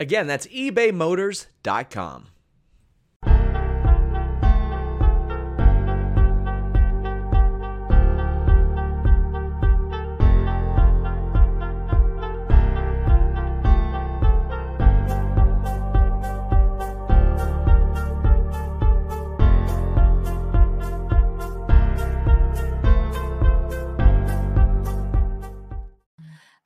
Again, 0.00 0.28
that's 0.28 0.46
ebaymotors.com. 0.46 2.28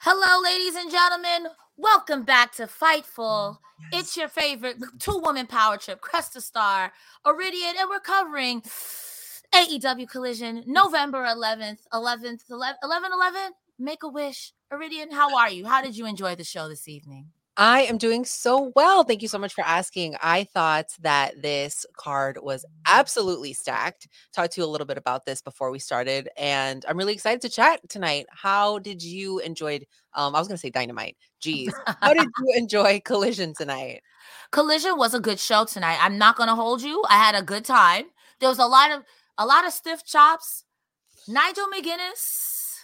Hello, 0.04 0.42
ladies 0.42 0.74
and 0.74 0.90
gentlemen. 0.90 1.46
Welcome 1.82 2.22
back 2.22 2.52
to 2.52 2.68
Fightful. 2.68 3.56
Mm, 3.56 3.98
it's 3.98 4.16
your 4.16 4.28
favorite 4.28 4.76
two 5.00 5.18
woman 5.18 5.48
power 5.48 5.76
trip, 5.76 6.00
Cresta 6.00 6.40
Star, 6.40 6.92
Iridian, 7.26 7.74
and 7.76 7.90
we're 7.90 7.98
covering 7.98 8.62
AEW 9.52 10.08
Collision 10.08 10.62
November 10.64 11.24
11th, 11.24 11.80
11th, 11.92 12.42
11, 12.48 12.76
11, 12.84 13.10
11. 13.12 13.40
Make 13.80 14.04
a 14.04 14.08
wish. 14.08 14.52
Iridian, 14.72 15.12
how 15.12 15.36
are 15.36 15.50
you? 15.50 15.66
How 15.66 15.82
did 15.82 15.96
you 15.96 16.06
enjoy 16.06 16.36
the 16.36 16.44
show 16.44 16.68
this 16.68 16.86
evening? 16.86 17.30
I 17.56 17.82
am 17.82 17.98
doing 17.98 18.24
so 18.24 18.72
well. 18.74 19.04
Thank 19.04 19.20
you 19.20 19.28
so 19.28 19.38
much 19.38 19.52
for 19.52 19.62
asking. 19.62 20.16
I 20.22 20.44
thought 20.44 20.86
that 21.02 21.42
this 21.42 21.84
card 21.98 22.38
was 22.40 22.64
absolutely 22.86 23.52
stacked. 23.52 24.08
Talked 24.32 24.54
to 24.54 24.62
you 24.62 24.66
a 24.66 24.70
little 24.70 24.86
bit 24.86 24.96
about 24.96 25.26
this 25.26 25.42
before 25.42 25.70
we 25.70 25.78
started, 25.78 26.30
and 26.38 26.84
I'm 26.88 26.96
really 26.96 27.12
excited 27.12 27.42
to 27.42 27.50
chat 27.50 27.80
tonight. 27.90 28.26
How 28.30 28.78
did 28.78 29.02
you 29.02 29.38
enjoy? 29.40 29.80
Um, 30.14 30.34
I 30.34 30.38
was 30.38 30.48
going 30.48 30.56
to 30.56 30.60
say 30.60 30.70
dynamite. 30.70 31.16
Jeez, 31.42 31.72
how 32.00 32.14
did 32.14 32.26
you 32.38 32.54
enjoy 32.56 33.00
Collision 33.00 33.52
tonight? 33.54 34.02
Collision 34.50 34.96
was 34.96 35.12
a 35.12 35.20
good 35.20 35.38
show 35.38 35.66
tonight. 35.66 35.98
I'm 36.00 36.16
not 36.16 36.36
going 36.36 36.48
to 36.48 36.54
hold 36.54 36.80
you. 36.80 37.04
I 37.08 37.16
had 37.16 37.34
a 37.34 37.42
good 37.42 37.66
time. 37.66 38.06
There 38.40 38.48
was 38.48 38.58
a 38.58 38.66
lot 38.66 38.90
of 38.92 39.02
a 39.36 39.44
lot 39.44 39.66
of 39.66 39.72
stiff 39.74 40.04
chops. 40.06 40.64
Nigel 41.28 41.66
McGuinness. 41.66 42.78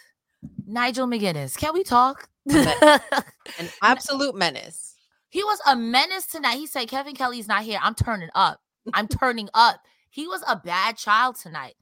Nigel 0.66 1.06
McGuinness. 1.06 1.56
Can 1.56 1.72
we 1.72 1.82
talk? 1.84 2.28
An 3.58 3.68
absolute 3.82 4.34
menace. 4.34 4.96
He 5.28 5.44
was 5.44 5.60
a 5.66 5.76
menace 5.76 6.26
tonight. 6.26 6.56
He 6.56 6.66
said, 6.66 6.88
Kevin 6.88 7.14
Kelly's 7.14 7.48
not 7.48 7.62
here. 7.62 7.78
I'm 7.82 7.94
turning 7.94 8.30
up. 8.34 8.60
I'm 8.94 9.08
turning 9.08 9.50
up. 9.52 9.80
He 10.10 10.26
was 10.26 10.42
a 10.48 10.56
bad 10.56 10.96
child 10.96 11.36
tonight. 11.36 11.74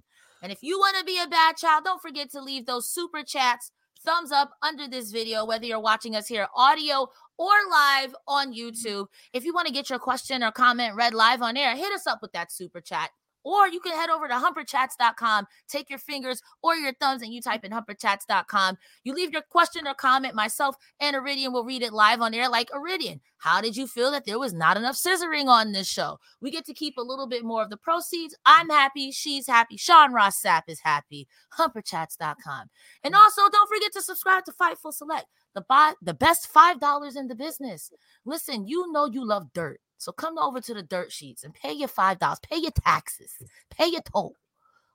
And 0.43 0.51
if 0.51 0.63
you 0.63 0.79
want 0.79 0.97
to 0.99 1.05
be 1.05 1.21
a 1.21 1.29
bad 1.29 1.57
child, 1.57 1.85
don't 1.85 2.03
forget 2.03 2.31
to 2.33 2.43
leave 2.43 2.67
those 2.67 2.89
super 2.89 3.23
chats, 3.23 3.71
thumbs 4.05 4.33
up 4.33 4.51
under 4.63 4.89
this 4.89 5.11
video, 5.11 5.45
whether 5.45 5.65
you're 5.65 5.81
watching 5.81 6.17
us 6.17 6.27
here 6.27 6.49
audio 6.55 7.09
or 7.39 7.53
live 7.71 8.15
on 8.27 8.55
YouTube. 8.55 9.07
If 9.33 9.45
you 9.45 9.55
want 9.55 9.69
to 9.69 9.73
get 9.73 9.91
your 9.91 9.99
question 9.99 10.43
or 10.43 10.51
comment 10.51 10.97
read 10.97 11.15
live 11.15 11.43
on 11.43 11.57
air, 11.57 11.77
hit 11.77 11.93
us 11.93 12.07
up 12.07 12.19
with 12.23 12.33
that 12.33 12.51
super 12.51 12.81
chat. 12.81 13.11
Or 13.47 13.69
you 13.69 13.79
can 13.79 13.93
head 13.93 14.11
over 14.11 14.27
to 14.27 14.35
humperchats.com, 14.35 15.47
take 15.69 15.89
your 15.89 16.01
fingers 16.01 16.43
or 16.65 16.75
your 16.75 16.93
thumbs 16.95 17.23
and 17.23 17.33
you 17.33 17.41
type 17.41 17.65
in 17.65 17.71
humperchats.com. 17.71 18.77
You 19.05 19.15
leave 19.15 19.33
your 19.33 19.43
question 19.43 19.87
or 19.87 19.95
comment. 19.95 20.35
Myself 20.35 20.75
and 20.99 21.15
Iridian 21.15 21.53
will 21.53 21.65
read 21.65 21.83
it 21.83 21.93
live 21.93 22.21
on 22.21 22.35
air 22.35 22.49
like 22.49 22.71
Iridian. 22.71 23.21
How 23.39 23.61
did 23.61 23.77
you 23.77 23.87
feel 23.87 24.11
that 24.11 24.25
there 24.25 24.41
was 24.41 24.53
not 24.53 24.77
enough 24.77 24.97
scissoring 24.97 25.47
on 25.47 25.71
this 25.71 25.87
show? 25.87 26.19
We 26.41 26.51
get 26.51 26.65
to 26.65 26.75
keep 26.75 26.97
a 26.97 27.03
little 27.03 27.29
bit 27.29 27.45
more 27.45 27.63
of 27.63 27.71
the 27.71 27.77
proceeds. 27.77 28.37
I'm 28.45 28.69
happy. 28.69 29.13
She's 29.13 29.47
happy. 29.47 29.77
Sean 29.77 30.13
Ross 30.13 30.43
Sapp 30.43 30.63
is 30.67 30.81
happy. 30.81 31.29
Humperchats.com. 31.57 32.71
And 33.05 33.15
mm. 33.15 33.17
also, 33.17 33.43
don't 33.53 33.69
forget 33.69 33.93
to 33.93 34.03
subscribe 34.03 34.45
to 34.47 34.53
Fightful 34.53 34.93
Select, 34.93 35.27
the, 35.55 35.61
buy, 35.61 35.93
the 36.03 36.15
best 36.15 36.53
$5 36.53 37.17
in 37.17 37.29
the 37.29 37.37
business. 37.37 37.93
Listen, 38.25 38.67
you 38.67 38.91
know 38.91 39.07
you 39.07 39.25
love 39.25 39.53
dirt. 39.55 39.81
So 39.99 40.13
come 40.13 40.39
over 40.39 40.61
to 40.61 40.75
the 40.75 40.83
dirt 40.83 41.13
sheets 41.13 41.45
and 41.45 41.55
pay 41.55 41.73
your 41.73 41.89
five 41.89 42.19
dollars, 42.19 42.41
pay 42.41 42.59
your 42.59 42.71
taxes, 42.71 43.33
pay 43.71 43.89
your 43.89 44.03
toll. 44.03 44.37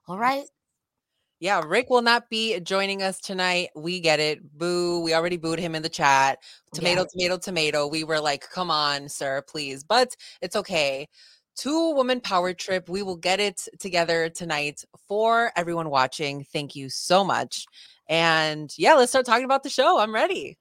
All 0.07 0.17
right. 0.17 0.45
Yeah, 1.39 1.63
Rick 1.65 1.89
will 1.89 2.03
not 2.03 2.29
be 2.29 2.59
joining 2.59 3.01
us 3.01 3.19
tonight. 3.19 3.69
We 3.75 3.99
get 3.99 4.19
it. 4.19 4.57
Boo. 4.59 5.01
We 5.01 5.15
already 5.15 5.37
booed 5.37 5.57
him 5.57 5.73
in 5.73 5.81
the 5.81 5.89
chat. 5.89 6.37
Oh, 6.41 6.77
tomato, 6.77 7.01
yeah. 7.01 7.07
tomato, 7.29 7.37
tomato. 7.39 7.87
We 7.87 8.03
were 8.03 8.19
like, 8.19 8.47
come 8.47 8.69
on, 8.69 9.09
sir, 9.09 9.41
please. 9.47 9.83
But 9.83 10.15
it's 10.41 10.55
okay. 10.55 11.07
Two 11.55 11.95
woman 11.95 12.21
power 12.21 12.53
trip. 12.53 12.89
We 12.89 13.01
will 13.01 13.17
get 13.17 13.39
it 13.39 13.67
together 13.79 14.29
tonight 14.29 14.85
for 15.07 15.51
everyone 15.55 15.89
watching. 15.89 16.43
Thank 16.43 16.75
you 16.75 16.89
so 16.89 17.23
much. 17.23 17.65
And 18.07 18.71
yeah, 18.77 18.93
let's 18.93 19.11
start 19.11 19.25
talking 19.25 19.45
about 19.45 19.63
the 19.63 19.69
show. 19.69 19.99
I'm 19.99 20.13
ready. 20.13 20.59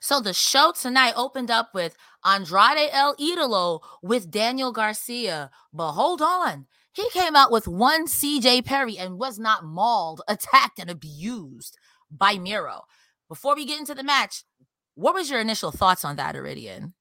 So 0.00 0.20
the 0.20 0.32
show 0.32 0.72
tonight 0.72 1.12
opened 1.14 1.50
up 1.50 1.74
with 1.74 1.96
Andrade 2.24 2.88
El 2.90 3.14
Idolo 3.16 3.80
with 4.02 4.30
Daniel 4.30 4.72
Garcia. 4.72 5.50
But 5.72 5.92
hold 5.92 6.22
on. 6.22 6.66
He 6.92 7.08
came 7.10 7.36
out 7.36 7.52
with 7.52 7.68
one 7.68 8.06
CJ 8.06 8.64
Perry 8.64 8.98
and 8.98 9.18
was 9.18 9.38
not 9.38 9.64
mauled, 9.64 10.22
attacked, 10.28 10.78
and 10.78 10.90
abused 10.90 11.78
by 12.10 12.38
Miro. 12.38 12.82
Before 13.28 13.54
we 13.54 13.64
get 13.64 13.78
into 13.78 13.94
the 13.94 14.02
match, 14.02 14.44
what 14.94 15.14
was 15.14 15.30
your 15.30 15.40
initial 15.40 15.70
thoughts 15.70 16.04
on 16.04 16.16
that, 16.16 16.34
Iridian? 16.34 16.94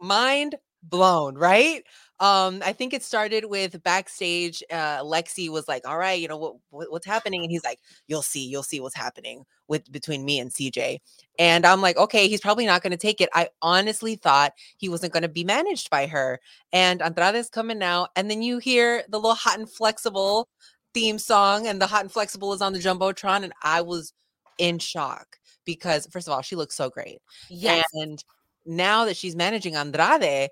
Mind 0.00 0.56
blown, 0.82 1.36
right? 1.36 1.82
Um, 2.18 2.62
I 2.64 2.72
think 2.72 2.94
it 2.94 3.02
started 3.02 3.44
with 3.44 3.82
backstage. 3.82 4.62
Uh, 4.70 5.02
Lexy 5.02 5.50
was 5.50 5.68
like, 5.68 5.86
"All 5.86 5.98
right, 5.98 6.18
you 6.18 6.28
know 6.28 6.36
what, 6.38 6.56
what, 6.70 6.90
what's 6.90 7.06
happening?" 7.06 7.42
And 7.42 7.50
he's 7.50 7.64
like, 7.64 7.78
"You'll 8.08 8.22
see, 8.22 8.46
you'll 8.46 8.62
see 8.62 8.80
what's 8.80 8.96
happening 8.96 9.44
with 9.68 9.90
between 9.92 10.24
me 10.24 10.38
and 10.38 10.50
CJ." 10.50 11.00
And 11.38 11.66
I'm 11.66 11.82
like, 11.82 11.98
"Okay, 11.98 12.26
he's 12.26 12.40
probably 12.40 12.64
not 12.64 12.82
going 12.82 12.92
to 12.92 12.96
take 12.96 13.20
it." 13.20 13.28
I 13.34 13.48
honestly 13.60 14.16
thought 14.16 14.54
he 14.78 14.88
wasn't 14.88 15.12
going 15.12 15.24
to 15.24 15.28
be 15.28 15.44
managed 15.44 15.90
by 15.90 16.06
her. 16.06 16.40
And 16.72 17.02
Andrade's 17.02 17.50
coming 17.50 17.78
now, 17.78 18.08
and 18.16 18.30
then 18.30 18.40
you 18.40 18.58
hear 18.58 19.02
the 19.10 19.18
little 19.18 19.34
hot 19.34 19.58
and 19.58 19.70
flexible 19.70 20.48
theme 20.94 21.18
song, 21.18 21.66
and 21.66 21.82
the 21.82 21.86
hot 21.86 22.02
and 22.02 22.12
flexible 22.12 22.54
is 22.54 22.62
on 22.62 22.72
the 22.72 22.78
jumbotron, 22.78 23.44
and 23.44 23.52
I 23.62 23.82
was 23.82 24.14
in 24.58 24.78
shock 24.78 25.38
because 25.66 26.06
first 26.06 26.28
of 26.28 26.32
all, 26.32 26.40
she 26.40 26.56
looks 26.56 26.76
so 26.76 26.88
great. 26.88 27.18
Yes. 27.50 27.84
And 27.92 28.24
now 28.64 29.04
that 29.04 29.16
she's 29.16 29.36
managing 29.36 29.76
Andrade, 29.76 30.48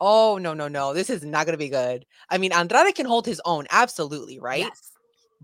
Oh, 0.00 0.38
no, 0.38 0.54
no, 0.54 0.68
no. 0.68 0.92
This 0.92 1.10
is 1.10 1.24
not 1.24 1.46
going 1.46 1.54
to 1.54 1.58
be 1.58 1.68
good. 1.68 2.04
I 2.28 2.38
mean, 2.38 2.52
Andrade 2.52 2.94
can 2.94 3.06
hold 3.06 3.26
his 3.26 3.40
own, 3.44 3.66
absolutely, 3.70 4.38
right? 4.38 4.60
Yes. 4.60 4.92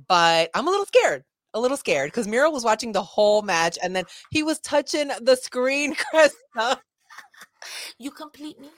But 0.09 0.51
I'm 0.55 0.67
a 0.67 0.71
little 0.71 0.87
scared, 0.87 1.25
a 1.55 1.61
little 1.61 1.77
scared 1.77 2.09
because 2.09 2.29
Miro 2.29 2.51
was 2.51 2.65
watching 2.65 2.93
the 2.93 3.03
whole 3.03 3.43
match 3.43 3.79
and 3.83 3.95
then 3.95 4.05
he 4.31 4.43
was 4.43 4.59
touching 4.61 5.11
the 5.21 5.37
screen, 5.37 5.95
Cresta. 6.15 6.79
You 7.99 8.11
complete 8.11 8.61
me. 8.61 8.69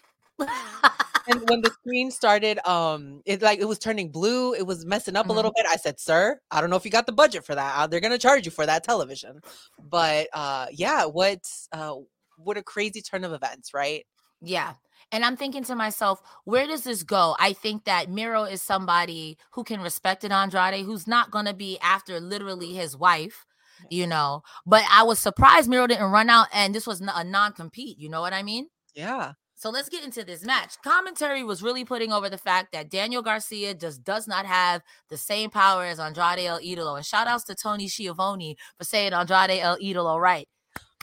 and 1.28 1.48
when 1.48 1.60
the 1.60 1.70
screen 1.70 2.10
started, 2.10 2.58
um, 2.68 3.22
it 3.24 3.40
like 3.40 3.60
it 3.60 3.66
was 3.66 3.78
turning 3.78 4.10
blue, 4.10 4.52
it 4.52 4.66
was 4.66 4.84
messing 4.84 5.16
up 5.16 5.24
mm-hmm. 5.24 5.30
a 5.30 5.34
little 5.34 5.52
bit. 5.54 5.64
I 5.68 5.76
said, 5.76 6.00
"Sir, 6.00 6.40
I 6.50 6.60
don't 6.60 6.70
know 6.70 6.76
if 6.76 6.84
you 6.84 6.90
got 6.90 7.06
the 7.06 7.12
budget 7.12 7.44
for 7.44 7.54
that. 7.54 7.78
Uh, 7.78 7.86
they're 7.86 8.00
gonna 8.00 8.18
charge 8.18 8.44
you 8.44 8.50
for 8.50 8.66
that 8.66 8.82
television." 8.82 9.40
But 9.78 10.26
uh, 10.32 10.66
yeah, 10.72 11.04
what 11.04 11.38
uh, 11.72 11.94
what 12.36 12.56
a 12.56 12.62
crazy 12.62 13.00
turn 13.00 13.22
of 13.22 13.32
events, 13.32 13.72
right? 13.72 14.04
Yeah. 14.42 14.74
And 15.14 15.24
I'm 15.24 15.36
thinking 15.36 15.62
to 15.64 15.76
myself, 15.76 16.20
where 16.42 16.66
does 16.66 16.82
this 16.82 17.04
go? 17.04 17.36
I 17.38 17.52
think 17.52 17.84
that 17.84 18.10
Miro 18.10 18.42
is 18.42 18.60
somebody 18.60 19.38
who 19.52 19.62
can 19.62 19.80
respect 19.80 20.24
an 20.24 20.32
Andrade, 20.32 20.84
who's 20.84 21.06
not 21.06 21.30
going 21.30 21.44
to 21.44 21.54
be 21.54 21.78
after 21.80 22.18
literally 22.18 22.72
his 22.72 22.96
wife, 22.96 23.46
you 23.88 24.08
know. 24.08 24.42
But 24.66 24.82
I 24.90 25.04
was 25.04 25.20
surprised 25.20 25.68
Miro 25.68 25.86
didn't 25.86 26.10
run 26.10 26.30
out 26.30 26.48
and 26.52 26.74
this 26.74 26.84
was 26.84 27.00
a 27.00 27.22
non 27.22 27.52
compete. 27.52 27.96
You 27.96 28.08
know 28.08 28.22
what 28.22 28.32
I 28.32 28.42
mean? 28.42 28.66
Yeah. 28.96 29.34
So 29.54 29.70
let's 29.70 29.88
get 29.88 30.02
into 30.02 30.24
this 30.24 30.44
match. 30.44 30.74
Commentary 30.82 31.44
was 31.44 31.62
really 31.62 31.84
putting 31.84 32.12
over 32.12 32.28
the 32.28 32.36
fact 32.36 32.72
that 32.72 32.90
Daniel 32.90 33.22
Garcia 33.22 33.72
just 33.72 34.02
does 34.02 34.26
not 34.26 34.46
have 34.46 34.82
the 35.10 35.16
same 35.16 35.48
power 35.48 35.84
as 35.84 36.00
Andrade 36.00 36.40
El 36.40 36.58
Idolo. 36.58 36.96
And 36.96 37.06
shout 37.06 37.28
outs 37.28 37.44
to 37.44 37.54
Tony 37.54 37.86
Schiavone 37.86 38.56
for 38.76 38.82
saying 38.82 39.12
Andrade 39.12 39.60
El 39.60 39.78
Idolo 39.78 40.20
right. 40.20 40.48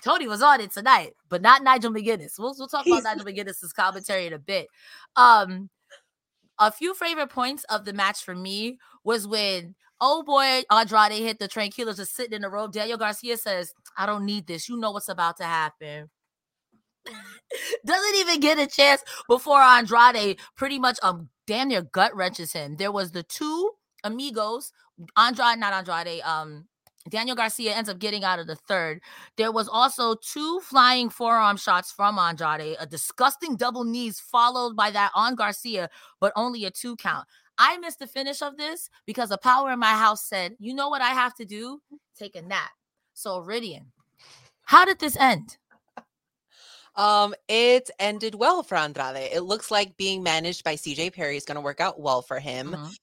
Tony 0.03 0.27
was 0.27 0.41
on 0.41 0.61
it 0.61 0.71
tonight, 0.71 1.13
but 1.29 1.41
not 1.41 1.63
Nigel 1.63 1.91
McGuinness. 1.91 2.39
We'll, 2.39 2.55
we'll 2.57 2.67
talk 2.67 2.85
about 2.87 3.03
Nigel 3.03 3.25
McGuinness's 3.25 3.73
commentary 3.73 4.27
in 4.27 4.33
a 4.33 4.39
bit. 4.39 4.67
Um, 5.15 5.69
a 6.59 6.71
few 6.71 6.93
favorite 6.93 7.29
points 7.29 7.63
of 7.65 7.85
the 7.85 7.93
match 7.93 8.23
for 8.23 8.35
me 8.35 8.77
was 9.03 9.27
when 9.27 9.75
oh 9.99 10.23
boy 10.23 10.63
Andrade 10.71 11.13
hit 11.13 11.39
the 11.39 11.47
tranquilos 11.47 11.97
just 11.97 12.15
sitting 12.15 12.33
in 12.33 12.41
the 12.41 12.49
rope. 12.49 12.73
Daniel 12.73 12.97
Garcia 12.97 13.37
says, 13.37 13.73
I 13.97 14.05
don't 14.05 14.25
need 14.25 14.47
this. 14.47 14.67
You 14.67 14.77
know 14.77 14.91
what's 14.91 15.09
about 15.09 15.37
to 15.37 15.43
happen. 15.43 16.09
Doesn't 17.85 18.19
even 18.19 18.39
get 18.39 18.59
a 18.59 18.67
chance 18.67 19.03
before 19.27 19.61
Andrade 19.61 20.39
pretty 20.55 20.79
much 20.79 20.97
um 21.03 21.29
damn 21.47 21.69
near 21.69 21.81
gut 21.81 22.15
wrenches 22.15 22.53
him. 22.53 22.75
There 22.77 22.91
was 22.91 23.11
the 23.11 23.23
two 23.23 23.71
amigos, 24.03 24.71
Andrade, 25.17 25.59
not 25.59 25.73
Andrade, 25.73 26.21
um, 26.21 26.67
Daniel 27.09 27.35
Garcia 27.35 27.73
ends 27.73 27.89
up 27.89 27.99
getting 27.99 28.23
out 28.23 28.39
of 28.39 28.47
the 28.47 28.55
third. 28.55 29.01
There 29.37 29.51
was 29.51 29.67
also 29.67 30.15
two 30.15 30.59
flying 30.61 31.09
forearm 31.09 31.57
shots 31.57 31.91
from 31.91 32.19
Andrade, 32.19 32.77
a 32.79 32.85
disgusting 32.85 33.55
double 33.55 33.83
knees 33.83 34.19
followed 34.19 34.75
by 34.75 34.91
that 34.91 35.11
on 35.15 35.35
Garcia, 35.35 35.89
but 36.19 36.31
only 36.35 36.65
a 36.65 36.71
two 36.71 36.95
count. 36.95 37.27
I 37.57 37.77
missed 37.77 37.99
the 37.99 38.07
finish 38.07 38.41
of 38.41 38.57
this 38.57 38.89
because 39.05 39.31
a 39.31 39.37
power 39.37 39.71
in 39.71 39.79
my 39.79 39.93
house 39.93 40.23
said, 40.25 40.55
"You 40.59 40.73
know 40.73 40.89
what 40.89 41.01
I 41.01 41.09
have 41.09 41.35
to 41.35 41.45
do? 41.45 41.81
Take 42.17 42.35
a 42.35 42.41
nap." 42.41 42.71
So, 43.13 43.41
Iridian, 43.41 43.91
how 44.63 44.85
did 44.85 44.99
this 44.99 45.17
end? 45.17 45.57
Um, 46.95 47.33
it 47.47 47.89
ended 47.99 48.35
well 48.35 48.63
for 48.63 48.75
Andrade. 48.77 49.29
It 49.31 49.41
looks 49.41 49.71
like 49.71 49.95
being 49.95 50.23
managed 50.23 50.63
by 50.63 50.75
CJ 50.75 51.09
Perry 51.13 51.37
is 51.37 51.45
going 51.45 51.55
to 51.55 51.61
work 51.61 51.79
out 51.79 51.99
well 51.99 52.21
for 52.21 52.39
him. 52.39 52.71
Mhm. 52.73 52.97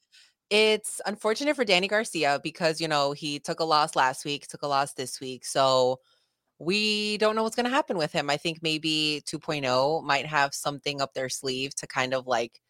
It's 0.50 1.00
unfortunate 1.04 1.56
for 1.56 1.64
Danny 1.64 1.88
Garcia 1.88 2.40
because, 2.42 2.80
you 2.80 2.88
know, 2.88 3.12
he 3.12 3.38
took 3.38 3.60
a 3.60 3.64
loss 3.64 3.94
last 3.96 4.24
week, 4.24 4.46
took 4.46 4.62
a 4.62 4.66
loss 4.66 4.94
this 4.94 5.20
week. 5.20 5.44
So 5.44 6.00
we 6.60 7.18
don't 7.18 7.36
know 7.36 7.42
what's 7.44 7.56
going 7.56 7.66
to 7.66 7.70
happen 7.70 7.98
with 7.98 8.12
him. 8.12 8.30
I 8.30 8.36
think 8.38 8.60
maybe 8.62 9.22
2.0 9.26 10.02
might 10.04 10.26
have 10.26 10.54
something 10.54 11.00
up 11.02 11.14
their 11.14 11.28
sleeve 11.30 11.74
to 11.76 11.86
kind 11.88 12.14
of 12.14 12.26
like 12.26 12.60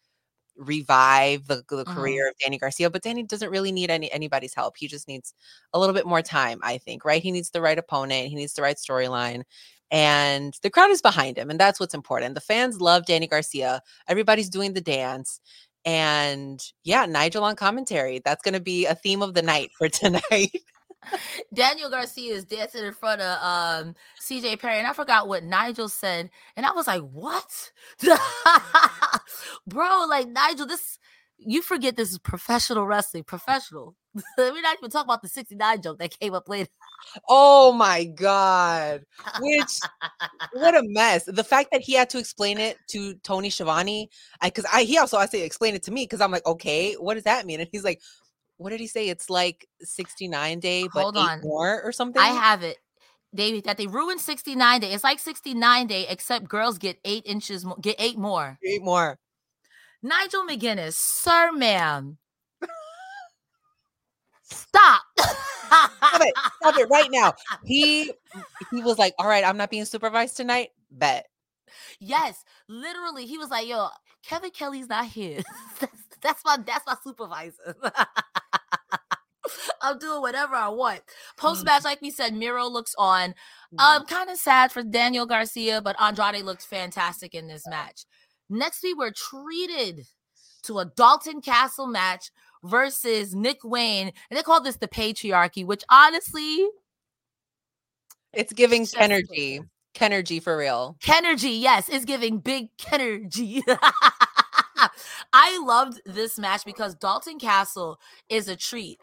revive 0.57 1.47
the, 1.47 1.63
the 1.69 1.85
Mhm. 1.85 1.85
career 1.85 2.29
of 2.29 2.35
Danny 2.43 2.57
Garcia, 2.59 2.89
but 2.91 3.03
Danny 3.03 3.23
doesn't 3.23 3.51
really 3.51 3.71
need 3.73 3.91
any 3.91 4.11
anybody's 4.11 4.53
help. 4.55 4.77
He 4.77 4.87
just 4.87 5.07
needs 5.07 5.33
a 5.73 5.79
little 5.79 5.95
bit 5.95 6.05
more 6.07 6.21
time, 6.23 6.59
I 6.63 6.77
think, 6.79 7.05
right? 7.05 7.23
He 7.23 7.31
needs 7.31 7.51
the 7.51 7.61
right 7.61 7.79
opponent, 7.79 8.29
he 8.29 8.35
needs 8.35 8.53
the 8.55 8.63
right 8.63 8.77
storyline. 8.77 9.43
And 9.91 10.53
the 10.61 10.69
crowd 10.69 10.91
is 10.91 11.01
behind 11.01 11.37
him, 11.37 11.49
and 11.49 11.59
that's 11.59 11.79
what's 11.79 11.95
important. 11.95 12.35
The 12.35 12.41
fans 12.41 12.79
love 12.81 13.05
Danny 13.05 13.27
Garcia. 13.27 13.81
Everybody's 14.07 14.49
doing 14.49 14.73
the 14.73 14.81
dance. 14.81 15.39
And 15.89 16.63
yeah, 16.83 17.07
Nigel 17.07 17.43
on 17.43 17.55
commentary. 17.55 18.21
That's 18.23 18.43
going 18.43 18.53
to 18.53 18.59
be 18.59 18.85
a 18.85 18.93
theme 18.93 19.23
of 19.23 19.33
the 19.33 19.41
night 19.41 19.71
for 19.75 19.89
tonight. 19.89 20.51
Daniel 21.51 21.89
Garcia 21.89 22.35
is 22.35 22.45
dancing 22.45 22.85
in 22.85 22.93
front 22.93 23.21
of 23.21 23.41
um 23.41 23.95
CJ 24.21 24.59
Perry, 24.59 24.77
and 24.77 24.85
I 24.85 24.93
forgot 24.93 25.27
what 25.27 25.43
Nigel 25.43 25.89
said, 25.89 26.29
and 26.55 26.63
I 26.63 26.73
was 26.73 26.85
like, 26.85 27.01
"What, 27.01 27.71
bro? 29.67 30.05
Like 30.07 30.27
Nigel, 30.27 30.67
this 30.67 30.99
you 31.39 31.63
forget 31.63 31.95
this 31.95 32.11
is 32.11 32.19
professional 32.19 32.85
wrestling, 32.85 33.23
professional. 33.23 33.95
We're 34.37 34.61
not 34.61 34.77
even 34.77 34.89
talking 34.89 35.07
about 35.07 35.21
the 35.21 35.29
'69 35.29 35.81
joke 35.81 35.99
that 35.99 36.17
came 36.19 36.33
up 36.33 36.49
later. 36.49 36.69
oh 37.27 37.71
my 37.73 38.05
God. 38.05 39.03
Which, 39.39 39.79
what 40.53 40.75
a 40.75 40.83
mess. 40.83 41.25
The 41.25 41.43
fact 41.43 41.69
that 41.71 41.81
he 41.81 41.93
had 41.93 42.09
to 42.11 42.17
explain 42.17 42.57
it 42.57 42.77
to 42.89 43.15
Tony 43.15 43.49
Schiavone, 43.49 44.09
because 44.43 44.65
I, 44.71 44.83
he 44.83 44.97
also 44.97 45.17
I 45.17 45.25
say 45.25 45.43
explain 45.43 45.75
it 45.75 45.83
to 45.83 45.91
me 45.91 46.03
because 46.03 46.21
I'm 46.21 46.31
like, 46.31 46.45
okay, 46.45 46.93
what 46.93 47.15
does 47.15 47.23
that 47.23 47.45
mean? 47.45 47.59
And 47.59 47.69
he's 47.71 47.83
like, 47.83 48.01
what 48.57 48.71
did 48.71 48.79
he 48.81 48.87
say? 48.87 49.07
It's 49.09 49.29
like 49.29 49.67
69 49.81 50.59
day, 50.59 50.87
but 50.93 51.03
Hold 51.03 51.17
on. 51.17 51.41
more 51.41 51.81
or 51.81 51.91
something. 51.91 52.21
I 52.21 52.27
have 52.27 52.61
it. 52.61 52.77
They 53.31 53.61
that 53.61 53.77
they 53.77 53.87
ruined 53.87 54.19
69 54.19 54.81
day. 54.81 54.91
It's 54.91 55.03
like 55.03 55.19
69 55.19 55.87
day, 55.87 56.07
except 56.09 56.47
girls 56.47 56.77
get 56.77 56.97
eight 57.05 57.23
inches, 57.25 57.65
get 57.79 57.95
eight 57.99 58.17
more. 58.17 58.57
eight 58.65 58.83
more. 58.83 59.19
Nigel 60.01 60.43
McGuinness, 60.43 60.93
sir, 60.95 61.51
ma'am, 61.51 62.17
stop. 64.51 65.01
Stop 65.17 66.21
it. 66.21 66.33
Stop 66.61 66.77
it 66.77 66.89
right 66.89 67.09
now. 67.11 67.33
He 67.65 68.11
he 68.71 68.81
was 68.81 68.97
like, 68.97 69.13
all 69.19 69.27
right, 69.27 69.43
I'm 69.43 69.57
not 69.57 69.69
being 69.69 69.85
supervised 69.85 70.37
tonight. 70.37 70.69
Bet. 70.91 71.27
Yes, 71.99 72.43
literally, 72.67 73.25
he 73.25 73.37
was 73.37 73.49
like, 73.49 73.67
"Yo, 73.67 73.89
Kevin 74.23 74.51
Kelly's 74.51 74.89
not 74.89 75.05
here. 75.05 75.41
that's, 75.79 76.03
that's 76.21 76.41
my 76.45 76.57
that's 76.65 76.85
my 76.87 76.95
supervisor. 77.03 77.75
I'm 79.81 79.99
doing 79.99 80.21
whatever 80.21 80.55
I 80.55 80.69
want." 80.69 81.01
Post 81.37 81.65
match, 81.65 81.83
like 81.83 82.01
we 82.01 82.09
said, 82.11 82.33
Miro 82.33 82.67
looks 82.67 82.95
on. 82.97 83.35
Um, 83.77 84.05
kind 84.05 84.29
of 84.29 84.37
sad 84.37 84.71
for 84.71 84.81
Daniel 84.83 85.25
Garcia, 85.25 85.81
but 85.81 85.95
Andrade 86.01 86.43
looked 86.43 86.63
fantastic 86.63 87.35
in 87.35 87.47
this 87.47 87.67
match. 87.67 88.05
Next, 88.49 88.81
we 88.81 88.93
were 88.93 89.11
treated 89.11 90.07
to 90.63 90.79
a 90.79 90.85
Dalton 90.85 91.41
Castle 91.41 91.87
match 91.87 92.31
versus 92.63 93.35
Nick 93.35 93.59
Wayne, 93.63 94.11
and 94.29 94.37
they 94.37 94.43
call 94.43 94.61
this 94.61 94.77
the 94.77 94.87
patriarchy, 94.87 95.65
which 95.65 95.83
honestly, 95.89 96.67
it's 98.33 98.53
giving 98.53 98.83
It's 98.83 98.91
just 98.91 99.11
Kenergy. 99.11 99.67
Kenergy 99.95 100.41
for 100.41 100.57
real. 100.57 100.95
Kenergy, 101.03 101.59
yes, 101.59 101.89
is 101.89 102.05
giving 102.05 102.39
big 102.39 102.69
Kenergy. 102.77 103.61
I 105.33 105.59
loved 105.63 106.01
this 106.05 106.39
match 106.39 106.63
because 106.65 106.95
Dalton 106.95 107.39
Castle 107.39 107.99
is 108.29 108.47
a 108.47 108.55
treat. 108.55 108.99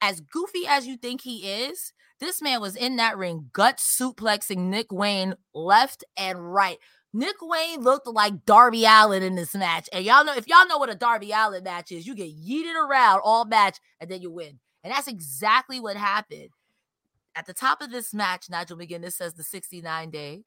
As 0.00 0.20
goofy 0.20 0.66
as 0.68 0.86
you 0.86 0.96
think 0.96 1.22
he 1.22 1.48
is, 1.64 1.92
this 2.20 2.40
man 2.40 2.60
was 2.60 2.76
in 2.76 2.96
that 2.96 3.16
ring 3.16 3.50
gut 3.52 3.78
suplexing 3.78 4.68
Nick 4.68 4.92
Wayne 4.92 5.34
left 5.54 6.04
and 6.16 6.52
right. 6.52 6.78
Nick 7.12 7.36
Wayne 7.40 7.80
looked 7.80 8.06
like 8.06 8.44
Darby 8.44 8.84
Allin 8.84 9.22
in 9.22 9.36
this 9.36 9.54
match. 9.54 9.88
And 9.92 10.04
y'all 10.04 10.24
know 10.24 10.34
if 10.34 10.46
y'all 10.48 10.66
know 10.68 10.78
what 10.78 10.90
a 10.90 10.94
Darby 10.94 11.32
Allin 11.32 11.64
match 11.64 11.92
is, 11.92 12.06
you 12.06 12.14
get 12.14 12.36
yeeted 12.36 12.74
around 12.74 13.20
all 13.24 13.44
match 13.44 13.78
and 14.00 14.10
then 14.10 14.20
you 14.20 14.30
win. 14.30 14.58
And 14.84 14.92
that's 14.92 15.08
exactly 15.08 15.80
what 15.80 15.96
happened. 15.96 16.50
At 17.34 17.46
the 17.46 17.54
top 17.54 17.82
of 17.82 17.90
this 17.90 18.14
match, 18.14 18.48
Nigel 18.48 18.78
McGuinness 18.78 19.12
says 19.14 19.34
the 19.34 19.42
69 19.42 20.10
day. 20.10 20.42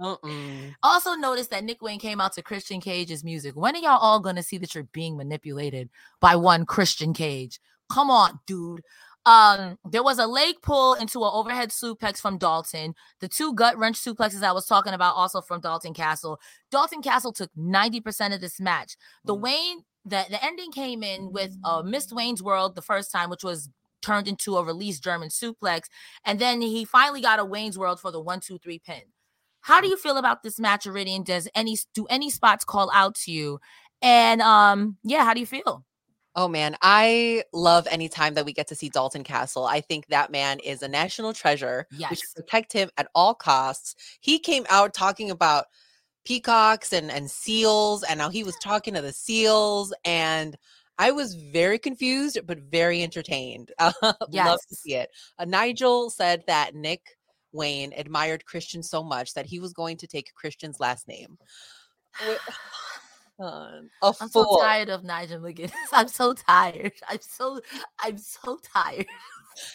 Mm-mm. 0.00 0.74
Also, 0.82 1.14
notice 1.14 1.46
that 1.48 1.64
Nick 1.64 1.80
Wayne 1.82 1.98
came 1.98 2.20
out 2.20 2.32
to 2.34 2.42
Christian 2.42 2.80
Cage's 2.80 3.22
music. 3.22 3.54
When 3.54 3.76
are 3.76 3.78
y'all 3.78 3.98
all 3.98 4.20
going 4.20 4.36
to 4.36 4.42
see 4.42 4.58
that 4.58 4.74
you're 4.74 4.84
being 4.92 5.16
manipulated 5.16 5.88
by 6.20 6.36
one 6.36 6.66
Christian 6.66 7.12
Cage? 7.12 7.60
Come 7.90 8.10
on, 8.10 8.40
dude. 8.46 8.82
Um, 9.26 9.78
there 9.90 10.02
was 10.02 10.18
a 10.18 10.26
leg 10.26 10.56
pull 10.62 10.94
into 10.94 11.24
an 11.24 11.30
overhead 11.32 11.70
suplex 11.70 12.18
from 12.20 12.36
Dalton. 12.36 12.94
The 13.20 13.28
two 13.28 13.54
gut 13.54 13.78
wrench 13.78 13.98
suplexes 13.98 14.42
I 14.42 14.52
was 14.52 14.66
talking 14.66 14.92
about 14.92 15.14
also 15.16 15.40
from 15.40 15.60
Dalton 15.60 15.94
Castle. 15.94 16.38
Dalton 16.70 17.00
Castle 17.00 17.32
took 17.32 17.50
90% 17.58 18.34
of 18.34 18.40
this 18.40 18.60
match. 18.60 18.96
The 19.24 19.34
Mm. 19.34 19.40
Wayne, 19.40 19.84
the, 20.04 20.24
the 20.28 20.44
ending 20.44 20.72
came 20.72 21.02
in 21.02 21.32
with 21.32 21.56
uh 21.64 21.82
Missed 21.82 22.12
Wayne's 22.12 22.42
World 22.42 22.74
the 22.74 22.82
first 22.82 23.10
time, 23.10 23.30
which 23.30 23.42
was 23.44 23.70
turned 24.02 24.28
into 24.28 24.56
a 24.58 24.64
released 24.64 25.02
German 25.02 25.30
suplex. 25.30 25.84
And 26.24 26.38
then 26.38 26.60
he 26.60 26.84
finally 26.84 27.22
got 27.22 27.38
a 27.38 27.44
Wayne's 27.44 27.78
World 27.78 28.00
for 28.00 28.10
the 28.10 28.20
one, 28.20 28.40
two, 28.40 28.58
three 28.58 28.78
pin. 28.78 29.02
How 29.62 29.80
do 29.80 29.88
you 29.88 29.96
feel 29.96 30.18
about 30.18 30.42
this 30.42 30.60
match, 30.60 30.84
Iridian? 30.84 31.24
Does 31.24 31.48
any 31.54 31.78
do 31.94 32.04
any 32.10 32.28
spots 32.28 32.66
call 32.66 32.90
out 32.92 33.14
to 33.24 33.32
you? 33.32 33.60
And 34.02 34.42
um, 34.42 34.98
yeah, 35.02 35.24
how 35.24 35.32
do 35.32 35.40
you 35.40 35.46
feel? 35.46 35.86
Oh 36.36 36.48
man, 36.48 36.76
I 36.82 37.44
love 37.52 37.86
any 37.90 38.08
time 38.08 38.34
that 38.34 38.44
we 38.44 38.52
get 38.52 38.66
to 38.68 38.74
see 38.74 38.88
Dalton 38.88 39.22
Castle. 39.22 39.64
I 39.66 39.80
think 39.80 40.08
that 40.08 40.32
man 40.32 40.58
is 40.58 40.82
a 40.82 40.88
national 40.88 41.32
treasure. 41.32 41.86
We 41.92 41.98
Yes. 41.98 42.20
should 42.20 42.34
protect 42.34 42.72
him 42.72 42.90
at 42.96 43.08
all 43.14 43.34
costs. 43.34 43.94
He 44.20 44.38
came 44.40 44.66
out 44.68 44.94
talking 44.94 45.30
about 45.30 45.66
peacocks 46.24 46.92
and 46.92 47.10
and 47.10 47.30
seals, 47.30 48.02
and 48.02 48.18
now 48.18 48.30
he 48.30 48.42
was 48.42 48.56
talking 48.60 48.94
to 48.94 49.00
the 49.00 49.12
seals, 49.12 49.94
and 50.04 50.56
I 50.98 51.12
was 51.12 51.34
very 51.34 51.78
confused 51.78 52.38
but 52.46 52.58
very 52.58 53.02
entertained. 53.02 53.72
I 53.78 53.92
love 54.32 54.60
to 54.68 54.74
see 54.74 54.94
it. 54.94 55.10
Uh, 55.38 55.44
Nigel 55.44 56.10
said 56.10 56.42
that 56.48 56.74
Nick 56.74 57.02
Wayne 57.52 57.92
admired 57.96 58.44
Christian 58.44 58.82
so 58.82 59.04
much 59.04 59.34
that 59.34 59.46
he 59.46 59.60
was 59.60 59.72
going 59.72 59.96
to 59.98 60.08
take 60.08 60.34
Christian's 60.34 60.80
last 60.80 61.06
name. 61.06 61.38
Um, 63.38 63.90
a 64.02 64.14
I'm 64.20 64.28
fool. 64.28 64.58
so 64.58 64.60
tired 64.60 64.88
of 64.88 65.04
Nigel 65.04 65.40
McGuinness. 65.40 65.72
I'm 65.92 66.08
so 66.08 66.32
tired. 66.34 66.92
I'm 67.08 67.20
so 67.20 67.60
I'm 68.00 68.18
so 68.18 68.58
tired. 68.62 69.06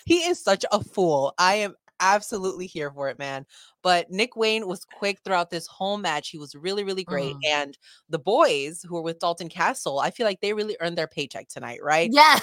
he 0.05 0.19
is 0.19 0.39
such 0.41 0.65
a 0.71 0.83
fool. 0.83 1.33
I 1.37 1.55
am 1.55 1.75
absolutely 2.01 2.65
here 2.65 2.89
for 2.91 3.09
it, 3.09 3.19
man. 3.19 3.45
But 3.81 4.09
Nick 4.09 4.37
Wayne 4.37 4.67
was 4.67 4.85
quick 4.85 5.19
throughout 5.25 5.49
this 5.49 5.67
whole 5.67 5.97
match. 5.97 6.29
He 6.29 6.37
was 6.37 6.55
really, 6.55 6.85
really 6.85 7.03
great. 7.03 7.35
Mm. 7.35 7.39
And 7.51 7.77
the 8.09 8.19
boys 8.19 8.81
who 8.87 8.95
were 8.95 9.01
with 9.01 9.19
Dalton 9.19 9.49
Castle, 9.49 9.99
I 9.99 10.09
feel 10.11 10.25
like 10.25 10.39
they 10.39 10.53
really 10.53 10.77
earned 10.79 10.97
their 10.97 11.07
paycheck 11.07 11.49
tonight, 11.49 11.79
right? 11.83 12.09
Yeah. 12.13 12.39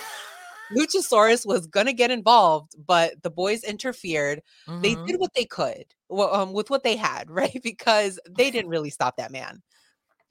Luchasaurus 0.76 1.46
was 1.46 1.66
gonna 1.66 1.92
get 1.92 2.10
involved, 2.10 2.74
but 2.86 3.22
the 3.22 3.30
boys 3.30 3.62
interfered. 3.62 4.42
They 4.82 4.96
Mhm. 4.96 5.06
did 5.06 5.20
what 5.20 5.32
they 5.34 5.44
could 5.44 5.86
well, 6.08 6.34
um, 6.34 6.52
with 6.52 6.70
what 6.70 6.82
they 6.82 6.96
had, 6.96 7.30
right? 7.58 7.58
Because 7.62 8.18
they 8.28 8.50
didn't 8.50 8.70
really 8.70 8.90
stop 8.90 9.16
that 9.16 9.30
man. 9.30 9.62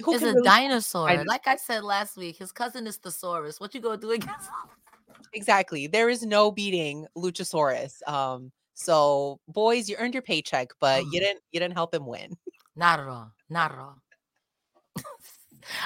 Who 0.04 0.18
can 0.20 0.30
a 0.30 0.34
really- 0.34 0.44
dinosaur. 0.44 1.10
I. 1.10 1.22
Like 1.24 1.48
I 1.48 1.56
said 1.56 1.84
last 1.84 2.18
week, 2.18 2.38
his 2.38 2.52
cousin 2.52 2.86
is 2.88 2.98
Thesaurus. 2.98 3.60
What 3.60 3.74
you 3.74 3.82
gonna 3.82 3.98
do 3.98 4.12
against 4.12 4.50
exactly. 5.34 5.88
There 5.88 6.10
is 6.10 6.24
no 6.24 6.52
beating 6.52 7.08
Luchasaurus. 7.18 8.06
Um, 8.08 8.52
so 8.74 9.40
boys, 9.48 9.88
you 9.88 9.96
earned 9.98 10.14
your 10.14 10.24
paycheck, 10.24 10.70
but 10.82 11.04
you 11.06 11.20
Mm. 11.20 11.24
didn't 11.24 11.40
you 11.52 11.60
didn't 11.60 11.76
help 11.76 11.94
him 11.94 12.06
win. 12.06 12.36
Not 12.76 13.00
at 13.00 13.08
all. 13.08 13.32
Not 13.50 13.72
at 13.72 13.80
all. 13.80 13.96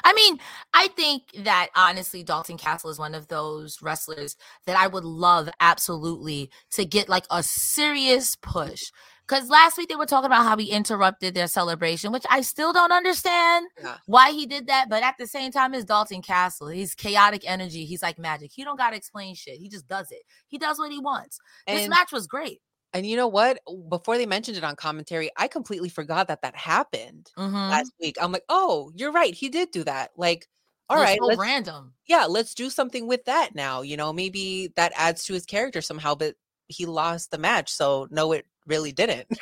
I 0.04 0.12
mean, 0.14 0.40
I 0.74 0.88
think 0.90 1.24
that 1.44 1.70
honestly, 1.76 2.24
Dalton 2.24 2.58
Castle 2.58 2.90
is 2.90 3.00
one 3.00 3.16
of 3.16 3.28
those 3.28 3.82
wrestlers 3.82 4.36
that 4.66 4.76
I 4.78 4.88
would 4.88 5.06
love 5.06 5.50
absolutely 5.60 6.50
to 6.72 6.84
get 6.84 7.08
like 7.10 7.26
a 7.32 7.44
serious 7.44 8.36
push. 8.42 8.82
Because 9.30 9.48
last 9.48 9.78
week 9.78 9.90
they 9.90 9.96
were 9.96 10.08
talking 10.08 10.26
about 10.26 10.44
how 10.44 10.58
he 10.58 10.72
interrupted 10.72 11.36
their 11.36 11.46
celebration, 11.48 12.12
which 12.12 12.26
I 12.32 12.42
still 12.42 12.74
don't 12.74 12.92
understand 12.92 13.68
Yeah. 13.80 13.98
why 14.08 14.32
he 14.32 14.48
did 14.48 14.66
that. 14.68 14.90
But 14.90 15.04
at 15.04 15.16
the 15.20 15.28
same 15.28 15.52
time, 15.52 15.76
it's 15.76 15.86
Dalton 15.86 16.24
Castle. 16.24 16.70
He's 16.70 16.96
chaotic 16.96 17.44
energy. 17.46 17.86
He's 17.86 18.02
like 18.02 18.18
magic. 18.18 18.52
He 18.52 18.64
don't 18.64 18.78
got 18.78 18.90
to 18.90 18.96
explain 18.96 19.36
shit. 19.36 19.60
He 19.60 19.70
just 19.70 19.88
does 19.88 20.12
it. 20.12 20.24
He 20.48 20.58
does 20.58 20.80
what 20.80 20.92
he 20.92 21.00
wants. 21.00 21.40
This 21.68 21.88
match 21.88 22.12
was 22.12 22.26
great. 22.28 22.60
and 22.92 23.06
you 23.06 23.16
know 23.16 23.28
what? 23.28 23.60
Before 23.88 24.18
they 24.18 24.26
mentioned 24.26 24.58
it 24.58 24.64
on 24.64 24.76
commentary, 24.76 25.30
I 25.38 25.48
completely 25.48 25.90
forgot 25.90 26.28
that 26.30 26.42
that 26.42 26.56
happened 26.56 27.30
Mhm. 27.38 27.54
last 27.70 27.92
week. 28.02 28.18
I'm 28.20 28.32
like, 28.32 28.46
oh, 28.50 28.92
you're 28.96 29.12
right. 29.12 29.36
He 29.36 29.50
did 29.50 29.70
do 29.70 29.84
that. 29.84 30.10
Like, 30.18 30.48
all 30.90 30.98
right, 30.98 31.20
so 31.22 31.28
let's 31.28 31.40
random. 31.40 31.94
yeah, 32.08 32.26
let's 32.26 32.56
do 32.56 32.68
something 32.72 33.06
with 33.06 33.26
that 33.26 33.54
now. 33.54 33.84
You 33.84 33.96
know, 33.96 34.12
maybe 34.12 34.74
that 34.76 34.92
adds 34.96 35.24
to 35.26 35.34
his 35.34 35.46
character 35.46 35.82
somehow, 35.84 36.16
but 36.16 36.34
he 36.68 36.88
lost 36.88 37.30
the 37.30 37.38
match. 37.38 37.72
So 37.72 38.08
no, 38.10 38.32
it 38.32 38.48
really 38.70 38.92
didn't. 38.92 39.28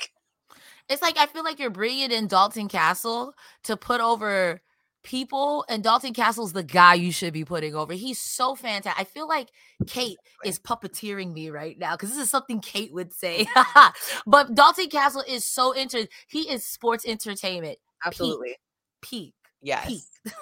It's 0.89 1.01
like 1.01 1.17
I 1.17 1.25
feel 1.25 1.43
like 1.43 1.59
you're 1.59 1.69
bringing 1.69 2.11
in 2.11 2.27
Dalton 2.27 2.69
Castle 2.69 3.33
to 3.63 3.75
put 3.75 3.99
over 3.99 4.61
people, 5.03 5.65
and 5.67 5.83
Dalton 5.83 6.13
Castle's 6.13 6.53
the 6.53 6.63
guy 6.63 6.93
you 6.93 7.11
should 7.11 7.33
be 7.33 7.43
putting 7.43 7.75
over. 7.75 7.93
He's 7.93 8.19
so 8.19 8.55
fantastic. 8.55 8.99
I 8.99 9.03
feel 9.03 9.27
like 9.27 9.49
Kate 9.85 10.17
is 10.45 10.59
puppeteering 10.59 11.33
me 11.33 11.49
right 11.49 11.77
now 11.77 11.95
because 11.95 12.11
this 12.11 12.19
is 12.19 12.29
something 12.29 12.61
Kate 12.61 12.93
would 12.93 13.13
say. 13.13 13.45
but 14.27 14.55
Dalton 14.55 14.87
Castle 14.87 15.23
is 15.27 15.43
so 15.43 15.73
inter. 15.73 16.07
He 16.29 16.49
is 16.49 16.65
sports 16.65 17.05
entertainment 17.05 17.77
Absolutely. 18.05 18.55
peak. 19.01 19.33
Yes. 19.61 19.87
peak. 19.87 20.33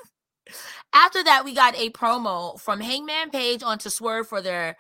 After 0.94 1.24
that, 1.24 1.44
we 1.44 1.56
got 1.56 1.76
a 1.76 1.90
promo 1.90 2.60
from 2.60 2.80
Hangman 2.80 3.32
Page 3.32 3.64
onto 3.64 3.90
Swerve 3.90 4.28
for 4.28 4.42
their 4.42 4.78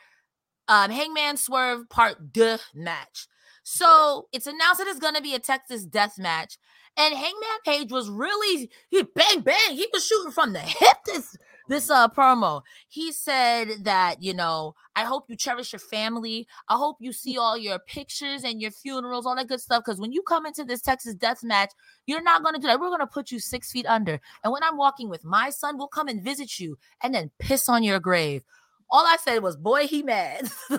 um, 0.68 0.92
Hangman 0.92 1.38
Swerve 1.38 1.90
Part 1.90 2.32
Deux 2.32 2.58
match. 2.76 3.28
So 3.68 4.28
it's 4.32 4.46
announced 4.46 4.78
that 4.78 4.88
it's 4.88 5.00
going 5.00 5.16
to 5.16 5.24
be 5.24 5.34
a 5.34 5.40
Texas 5.40 5.86
death 5.86 6.20
match. 6.20 6.60
And 6.96 7.16
Hangman 7.16 7.62
Page 7.66 7.92
was 7.92 8.10
really 8.10 8.70
he 8.90 9.02
bang 9.02 9.42
bang. 9.42 9.76
He 9.76 9.88
was 9.92 10.06
shooting 10.06 10.32
from 10.32 10.54
the 10.54 10.60
hip 10.60 10.98
this 11.08 11.36
this 11.68 11.90
uh 11.90 12.08
promo. 12.08 12.62
He 12.88 13.12
said 13.12 13.70
that, 13.82 14.22
you 14.22 14.36
know, 14.36 14.76
I 14.96 15.04
hope 15.04 15.26
you 15.28 15.36
cherish 15.36 15.74
your 15.74 15.80
family. 15.80 16.48
I 16.70 16.76
hope 16.76 16.98
you 17.00 17.12
see 17.12 17.40
all 17.40 17.58
your 17.58 17.80
pictures 17.80 18.44
and 18.44 18.62
your 18.62 18.70
funerals, 18.70 19.26
all 19.26 19.36
that 19.36 19.48
good 19.48 19.60
stuff. 19.60 19.84
Because 19.84 20.00
when 20.00 20.12
you 20.12 20.22
come 20.22 20.46
into 20.46 20.64
this 20.64 20.82
Texas 20.84 21.16
death 21.16 21.44
match, 21.44 21.72
you're 22.06 22.22
not 22.22 22.44
going 22.44 22.54
to 22.54 22.62
do 22.62 22.68
that. 22.68 22.80
We're 22.80 22.90
going 22.90 23.00
to 23.00 23.08
put 23.08 23.32
you 23.32 23.40
six 23.40 23.72
feet 23.72 23.88
under. 23.88 24.22
And 24.44 24.54
when 24.54 24.64
I'm 24.64 24.78
walking 24.78 25.10
with 25.10 25.26
my 25.26 25.50
son, 25.50 25.80
we'll 25.80 25.88
come 25.88 26.08
and 26.08 26.24
visit 26.24 26.60
you 26.60 26.78
and 27.02 27.16
then 27.16 27.32
piss 27.40 27.68
on 27.68 27.84
your 27.84 28.00
grave. 28.00 28.44
All 28.89 29.06
I 29.06 29.18
said 29.24 29.42
was, 29.44 29.56
boy, 29.58 29.88
he 29.88 30.04
mad. 30.04 30.50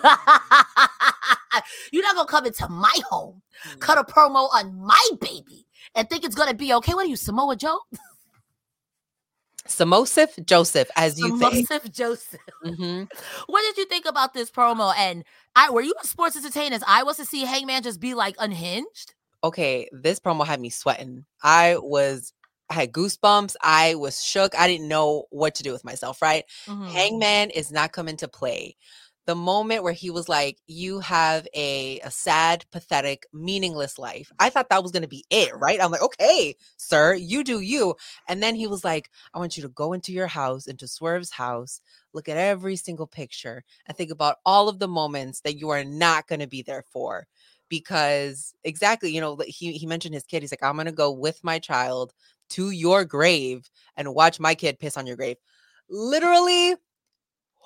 You're 1.90 2.02
not 2.02 2.14
to 2.26 2.30
come 2.30 2.46
into 2.46 2.68
my 2.68 2.94
home, 3.08 3.42
Mm. 3.66 3.80
cut 3.80 3.96
a 3.96 4.04
promo 4.04 4.48
on 4.52 4.75
my 4.76 5.02
baby, 5.18 5.66
and 5.94 6.08
think 6.10 6.25
it's 6.25 6.34
to 6.50 6.54
be 6.54 6.75
okay. 6.75 6.92
What 6.92 7.06
are 7.06 7.08
you, 7.08 7.16
Samoa 7.16 7.56
Joe? 7.56 7.80
Samosif 9.66 10.44
Joseph, 10.44 10.88
as 10.96 11.18
you 11.18 11.38
say. 11.38 11.50
Joseph 11.62 11.90
Joseph. 11.90 12.40
Mhm. 12.64 13.08
What 13.46 13.62
did 13.62 13.78
you 13.78 13.86
think 13.86 14.04
about 14.06 14.34
this 14.34 14.50
promo? 14.50 14.94
And 14.96 15.25
I 15.56 15.70
were 15.70 15.80
you 15.80 15.94
a 16.02 16.06
sports 16.06 16.36
entertainers? 16.36 16.82
I 16.86 17.02
was 17.02 17.16
to 17.16 17.25
see 17.25 17.40
Hangman 17.44 17.82
just 17.82 17.98
be 17.98 18.14
like 18.14 18.36
unhinged. 18.38 19.14
Okay, 19.42 19.88
this 19.92 20.20
promo 20.20 20.46
had 20.46 20.60
me 20.60 20.70
sweating. 20.70 21.25
I 21.42 21.78
was 21.78 22.32
I 22.70 22.75
had 22.75 22.92
goosebumps. 22.92 23.54
I 23.62 23.94
was 23.94 24.23
shook. 24.23 24.58
I 24.58 24.66
didn't 24.66 24.88
know 24.88 25.25
what 25.30 25.54
to 25.56 25.62
do 25.62 25.73
with 25.73 25.85
myself, 25.85 26.20
right? 26.23 26.44
Mhm. 26.66 26.92
Hangman 26.94 27.50
is 27.50 27.70
not 27.73 27.92
coming 27.92 28.16
to 28.18 28.28
play. 28.28 28.76
The 29.26 29.35
moment 29.35 29.82
where 29.82 29.92
he 29.92 30.11
was 30.11 30.28
like, 30.28 30.58
You 30.66 31.00
have 31.00 31.49
a, 31.54 31.99
a 32.00 32.11
sad, 32.11 32.64
pathetic, 32.70 33.26
meaningless 33.32 33.99
life. 33.99 34.30
I 34.38 34.50
thought 34.50 34.68
that 34.70 34.82
was 34.82 34.92
going 34.92 35.02
to 35.02 35.08
be 35.08 35.25
it, 35.30 35.52
right? 35.56 35.80
I'm 35.80 35.90
like, 35.90 36.02
Okay, 36.02 36.54
sir, 36.76 37.14
you 37.14 37.42
do 37.42 37.58
you. 37.61 37.96
And 38.28 38.40
then 38.42 38.54
he 38.54 38.66
was 38.68 38.85
like, 38.85 39.11
I 39.35 39.38
want 39.38 39.56
you 39.56 39.62
to 39.64 39.68
go 39.68 39.92
into 39.92 40.12
your 40.12 40.28
house, 40.28 40.66
into 40.68 40.87
Swerve's 40.87 41.30
house, 41.32 41.80
look 42.12 42.28
at 42.28 42.37
every 42.37 42.76
single 42.76 43.06
picture, 43.08 43.64
and 43.87 43.96
think 43.96 44.11
about 44.12 44.37
all 44.46 44.68
of 44.68 44.78
the 44.78 44.88
moments 44.88 45.40
that 45.40 45.58
you 45.58 45.70
are 45.70 45.85
not 45.85 46.28
going 46.28 46.40
to 46.40 46.46
be 46.46 46.62
there 46.62 46.85
for. 46.92 47.26
Because 47.68 48.54
exactly, 48.62 49.11
you 49.12 49.20
know, 49.20 49.37
he, 49.44 49.73
he 49.73 49.87
mentioned 49.87 50.14
his 50.14 50.23
kid. 50.25 50.42
He's 50.42 50.52
like, 50.52 50.62
I'm 50.62 50.76
going 50.76 50.87
to 50.87 50.92
go 50.92 51.11
with 51.11 51.42
my 51.42 51.58
child 51.58 52.12
to 52.50 52.70
your 52.70 53.04
grave 53.04 53.68
and 53.96 54.14
watch 54.14 54.38
my 54.40 54.54
kid 54.54 54.78
piss 54.78 54.96
on 54.96 55.06
your 55.06 55.16
grave. 55.16 55.36
Literally, 55.88 56.76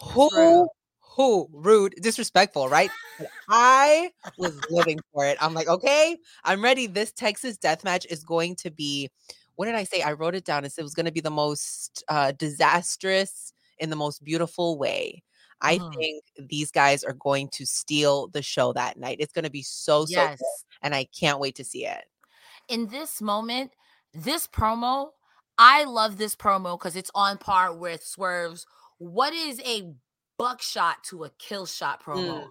who, 0.01 0.29
True. 0.31 0.69
who, 1.01 1.49
rude, 1.53 1.95
disrespectful, 2.01 2.69
right? 2.69 2.91
I 3.49 4.13
was 4.37 4.63
living 4.71 5.01
for 5.13 5.27
it. 5.27 5.37
I'm 5.41 5.55
like, 5.55 5.69
okay, 5.69 6.17
I'm 6.45 6.63
ready. 6.63 6.87
This 6.87 7.13
Texas 7.13 7.57
death 7.59 7.85
match 7.85 8.07
is 8.09 8.25
going 8.25 8.57
to 8.57 8.71
be, 8.71 9.11
what 9.57 9.67
did 9.67 9.75
I 9.75 9.85
say? 9.85 10.03
I 10.03 10.13
wrote 10.13 10.35
it 10.35 10.45
down. 10.45 10.65
It 10.65 10.73
said 10.73 10.83
it 10.83 10.85
was 10.85 10.95
going 10.95 11.07
to 11.07 11.13
be 11.13 11.21
the 11.21 11.31
most 11.31 12.03
uh, 12.09 12.33
disastrous 12.33 13.53
in 13.79 13.91
the 13.91 13.97
most 13.97 14.25
beautiful 14.25 14.79
way. 14.79 15.23
I 15.61 15.79
Mhm. 15.79 15.95
think 15.99 16.25
these 16.39 16.71
guys 16.71 17.05
are 17.05 17.13
going 17.13 17.49
to 17.51 17.67
steal 17.67 18.29
the 18.29 18.43
show 18.43 18.73
that 18.73 18.99
night. 18.99 19.19
It's 19.21 19.33
going 19.33 19.45
to 19.45 19.51
be 19.51 19.63
so, 19.63 20.07
so 20.07 20.09
Yes. 20.13 20.39
good, 20.39 20.47
and 20.83 20.95
I 20.95 21.05
can't 21.05 21.41
wait 21.41 21.57
to 21.57 21.65
see 21.65 21.85
it. 21.87 22.05
in 22.69 22.87
this 22.87 23.21
moment, 23.21 23.73
this 24.15 24.47
promo, 24.47 25.11
I 25.59 25.85
love 25.85 26.17
this 26.17 26.35
promo 26.35 26.79
because 26.79 26.97
it's 26.97 27.11
on 27.15 27.39
par 27.39 27.75
with 27.75 28.03
Swerve's. 28.05 28.67
What 28.99 29.33
is 29.33 29.61
a 29.61 29.93
buckshot 30.39 31.05
to 31.05 31.25
a 31.25 31.31
kill 31.39 31.67
shot 31.67 32.03
promo? 32.03 32.43
Mm. 32.43 32.49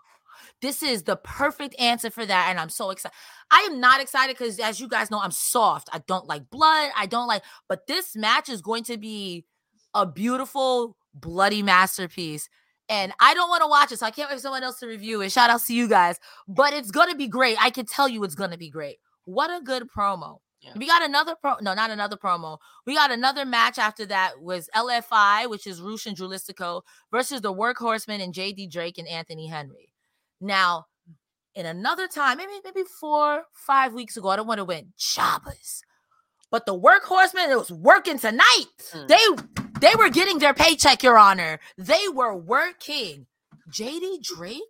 This 0.62 0.82
is 0.84 1.04
the 1.04 1.18
perfect 1.18 1.78
answer 1.80 2.10
for 2.10 2.26
that. 2.26 2.48
And 2.50 2.60
I'm 2.60 2.70
so 2.70 2.92
excited. 2.92 3.16
I 3.52 3.68
am 3.72 3.80
not 3.80 4.02
excited 4.02 4.38
because, 4.38 4.60
as 4.60 4.80
you 4.80 4.88
guys 4.88 5.12
know, 5.12 5.20
I'm 5.20 5.32
soft. 5.32 5.90
I 5.92 6.00
don't 6.08 6.28
like 6.28 6.50
blood. 6.50 6.92
I 6.96 7.06
don't 7.08 7.28
like, 7.28 7.44
but 7.68 7.88
this 7.88 8.16
match 8.16 8.50
is 8.50 8.62
going 8.62 8.84
to 8.86 8.98
be 8.98 9.46
a 9.94 10.06
beautiful, 10.06 10.96
bloody 11.14 11.62
masterpiece. 11.62 12.50
And 12.88 13.12
I 13.20 13.34
don't 13.34 13.50
want 13.50 13.62
to 13.62 13.68
watch 13.68 13.92
it, 13.92 14.00
so 14.00 14.06
I 14.06 14.12
can't 14.12 14.30
wait 14.30 14.38
for 14.38 14.42
someone 14.42 14.64
else 14.64 14.80
to 14.80 14.88
review 14.88 15.22
it. 15.22 15.32
Shout 15.32 15.50
out 15.50 15.62
to 15.62 15.74
you 15.76 15.88
guys. 15.88 16.20
But 16.48 16.74
it's 16.74 16.90
going 16.90 17.10
to 17.10 17.16
be 17.16 17.28
great. 17.28 17.58
I 17.62 17.70
can 17.70 17.86
tell 17.86 18.08
you 18.08 18.24
it's 18.24 18.36
going 18.36 18.52
to 18.52 18.58
be 18.58 18.70
great. 18.70 18.98
What 19.26 19.52
a 19.52 19.62
good 19.62 19.90
promo. 19.96 20.40
Yeah. 20.62 20.72
We 20.76 20.88
got 20.88 21.04
another 21.04 21.36
pro 21.36 21.56
no, 21.62 21.74
not 21.74 21.90
another 21.90 22.18
promo. 22.18 22.58
We 22.86 22.96
got 22.96 23.12
another 23.12 23.46
match 23.46 23.78
after 23.78 24.06
that 24.08 24.42
was 24.42 24.70
LFI, 24.76 25.50
which 25.50 25.66
is 25.66 25.82
Rush 25.82 26.06
and 26.06 26.18
Dralistico 26.18 26.82
versus 27.12 27.42
the 27.42 27.54
Workhorsemen 27.54 28.22
and 28.22 28.34
JD 28.34 28.70
Drake 28.70 28.98
and 28.98 29.08
Anthony 29.08 29.48
Henry. 29.48 29.94
Now, 30.42 30.88
in 31.56 31.66
another 31.66 32.08
time, 32.08 32.38
maybe 32.38 32.52
maybe 32.64 32.84
four, 33.00 33.44
five 33.54 33.94
weeks 33.94 34.18
ago, 34.18 34.30
I 34.30 34.36
don't 34.36 34.48
want 34.48 34.60
to 34.60 34.66
win 34.66 34.94
jobbers. 34.98 35.82
But 36.52 36.66
the 36.66 36.78
Workhorsemen, 36.78 37.50
it 37.52 37.58
was 37.58 37.72
working 37.72 38.20
tonight. 38.20 38.66
Mm. 38.92 39.08
They 39.08 39.44
they 39.80 39.96
were 39.96 40.10
getting 40.10 40.40
their 40.40 40.54
paycheck, 40.54 41.04
Your 41.04 41.18
Honor. 41.18 41.60
They 41.78 42.08
were 42.14 42.36
working. 42.36 43.28
JD 43.72 44.24
Drake 44.24 44.62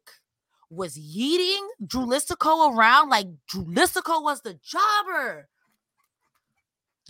was 0.70 0.98
yeeting 0.98 1.66
Dralistico 1.84 2.76
around 2.76 3.10
like 3.10 3.28
Dralistico 3.52 4.22
was 4.22 4.42
the 4.42 4.60
jobber. 4.64 5.48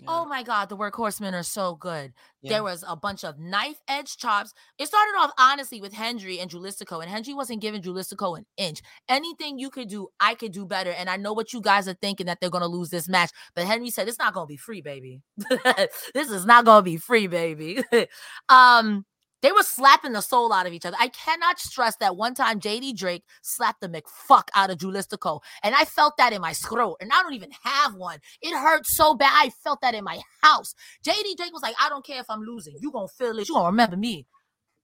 Oh 0.07 0.25
my 0.25 0.43
God, 0.43 0.69
the 0.69 0.77
workhorsemen 0.77 1.33
are 1.33 1.43
so 1.43 1.75
good. 1.75 2.13
Yeah. 2.41 2.53
There 2.53 2.63
was 2.63 2.83
a 2.87 2.95
bunch 2.95 3.23
of 3.23 3.37
knife 3.37 3.81
edge 3.87 4.17
chops. 4.17 4.53
It 4.77 4.87
started 4.87 5.13
off 5.17 5.31
honestly 5.37 5.81
with 5.81 5.93
Henry 5.93 6.39
and 6.39 6.49
Dralistico, 6.49 7.01
and 7.01 7.09
Henry 7.09 7.33
wasn't 7.33 7.61
giving 7.61 7.81
Dralistico 7.81 8.37
an 8.37 8.45
inch. 8.57 8.81
Anything 9.07 9.59
you 9.59 9.69
could 9.69 9.89
do, 9.89 10.07
I 10.19 10.35
could 10.35 10.51
do 10.51 10.65
better. 10.65 10.91
And 10.91 11.09
I 11.09 11.17
know 11.17 11.33
what 11.33 11.53
you 11.53 11.61
guys 11.61 11.87
are 11.87 11.93
thinking 11.93 12.27
that 12.27 12.39
they're 12.39 12.49
gonna 12.49 12.67
lose 12.67 12.89
this 12.89 13.09
match, 13.09 13.31
but 13.55 13.65
Henry 13.65 13.89
said 13.89 14.07
it's 14.07 14.19
not 14.19 14.33
gonna 14.33 14.47
be 14.47 14.57
free, 14.57 14.81
baby. 14.81 15.21
this 16.13 16.29
is 16.29 16.45
not 16.45 16.65
gonna 16.65 16.83
be 16.83 16.97
free, 16.97 17.27
baby. 17.27 17.83
um, 18.49 19.05
they 19.41 19.51
were 19.51 19.63
slapping 19.63 20.13
the 20.13 20.22
soul 20.22 20.51
out 20.51 20.67
of 20.67 20.74
each 20.74 20.86
other. 20.86 20.98
I 21.00 21.10
cannot 21.10 21.60
stress 21.60 21.96
that 21.98 22.15
one 22.15 22.34
time 22.34 22.60
JD 22.60 22.96
Drake 22.98 23.24
slapped 23.41 23.81
the 23.81 23.89
McFuck 23.89 24.50
out 24.55 24.69
of 24.69 24.77
Dralistico, 24.77 25.41
and 25.63 25.75
I 25.75 25.86
felt 25.86 26.17
that 26.17 26.34
in 26.34 26.41
my 26.41 26.53
throat, 26.53 26.98
and 27.00 27.12
I 27.13 27.22
don't 27.22 27.34
even 27.34 27.51
have 27.63 27.96
one. 27.96 28.19
It 28.41 28.55
hurt 28.55 28.86
so 28.86 29.15
bad. 29.15 29.31
I 29.34 29.50
felt 29.50 29.81
that 29.81 29.96
in 29.96 30.03
my 30.03 30.19
house. 30.41 30.75
JD 31.05 31.38
Drake 31.38 31.53
was 31.53 31.63
like, 31.63 31.75
I 31.81 31.89
don't 31.89 32.05
care 32.05 32.19
if 32.19 32.29
I'm 32.29 32.41
losing. 32.41 32.75
You 32.79 32.91
gonna 32.91 33.08
feel 33.08 33.38
it. 33.39 33.48
You 33.48 33.55
gonna 33.55 33.67
remember 33.67 33.98
me. 33.98 34.25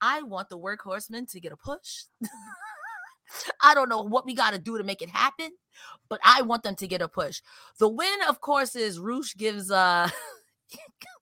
I 0.00 0.22
want 0.22 0.48
the 0.48 0.58
workhorsemen 0.58 1.30
to 1.32 1.40
get 1.40 1.52
a 1.52 1.56
push. 1.56 2.04
I 3.62 3.74
don't 3.74 3.88
know 3.88 4.02
what 4.02 4.24
we 4.24 4.34
got 4.34 4.52
to 4.52 4.58
do 4.58 4.78
to 4.78 4.84
make 4.84 5.02
it 5.02 5.08
happen, 5.08 5.50
but 6.08 6.20
I 6.24 6.42
want 6.42 6.62
them 6.62 6.76
to 6.76 6.86
get 6.86 7.02
a 7.02 7.08
push. 7.08 7.40
The 7.78 7.88
win, 7.88 8.18
of 8.28 8.40
course, 8.40 8.76
is 8.76 8.98
Rush 8.98 9.34
gives 9.36 9.70
uh 9.70 10.08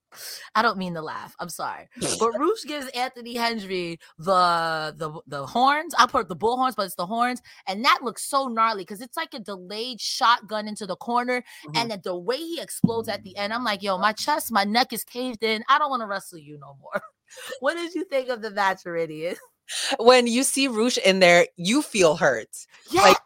I 0.55 0.61
don't 0.61 0.77
mean 0.77 0.93
to 0.95 1.01
laugh. 1.01 1.35
I'm 1.39 1.49
sorry. 1.49 1.87
But 2.19 2.31
Rush 2.39 2.63
gives 2.65 2.87
Anthony 2.89 3.35
Henry 3.35 3.99
the 4.17 4.93
the 4.97 5.21
the 5.27 5.45
horns. 5.45 5.93
I 5.97 6.07
put 6.07 6.27
the 6.29 6.35
bull 6.35 6.57
horns, 6.57 6.75
but 6.75 6.85
it's 6.85 6.95
the 6.95 7.05
horns. 7.05 7.41
And 7.67 7.83
that 7.85 7.99
looks 8.01 8.23
so 8.23 8.47
gnarly 8.47 8.83
because 8.83 9.01
it's 9.01 9.17
like 9.17 9.33
a 9.33 9.39
delayed 9.39 9.99
shotgun 10.01 10.67
into 10.67 10.85
the 10.85 10.95
corner. 10.95 11.43
Mhm. 11.67 11.77
And 11.77 11.91
then 11.91 12.01
the 12.03 12.15
way 12.17 12.37
he 12.37 12.61
explodes 12.61 13.09
at 13.09 13.23
the 13.23 13.35
end, 13.37 13.53
I'm 13.53 13.63
like, 13.63 13.83
yo, 13.83 13.97
my 13.97 14.13
chest, 14.13 14.51
my 14.51 14.63
neck 14.63 14.93
is 14.93 15.03
caved 15.03 15.43
in. 15.43 15.63
I 15.69 15.77
don't 15.79 15.89
want 15.89 16.01
to 16.01 16.07
wrestle 16.07 16.39
you 16.39 16.57
no 16.59 16.77
more. 16.81 17.01
what 17.59 17.75
did 17.75 17.93
you 17.93 18.05
think 18.05 18.29
of 18.29 18.41
the 18.41 18.51
match, 18.51 18.83
Iridian? 18.85 19.35
when 19.99 20.27
you 20.27 20.43
see 20.43 20.67
Rush 20.67 20.97
in 20.97 21.19
there, 21.19 21.47
you 21.55 21.81
feel 21.81 22.15
hurt. 22.15 22.49
Yeah. 22.91 23.01
Like, 23.01 23.17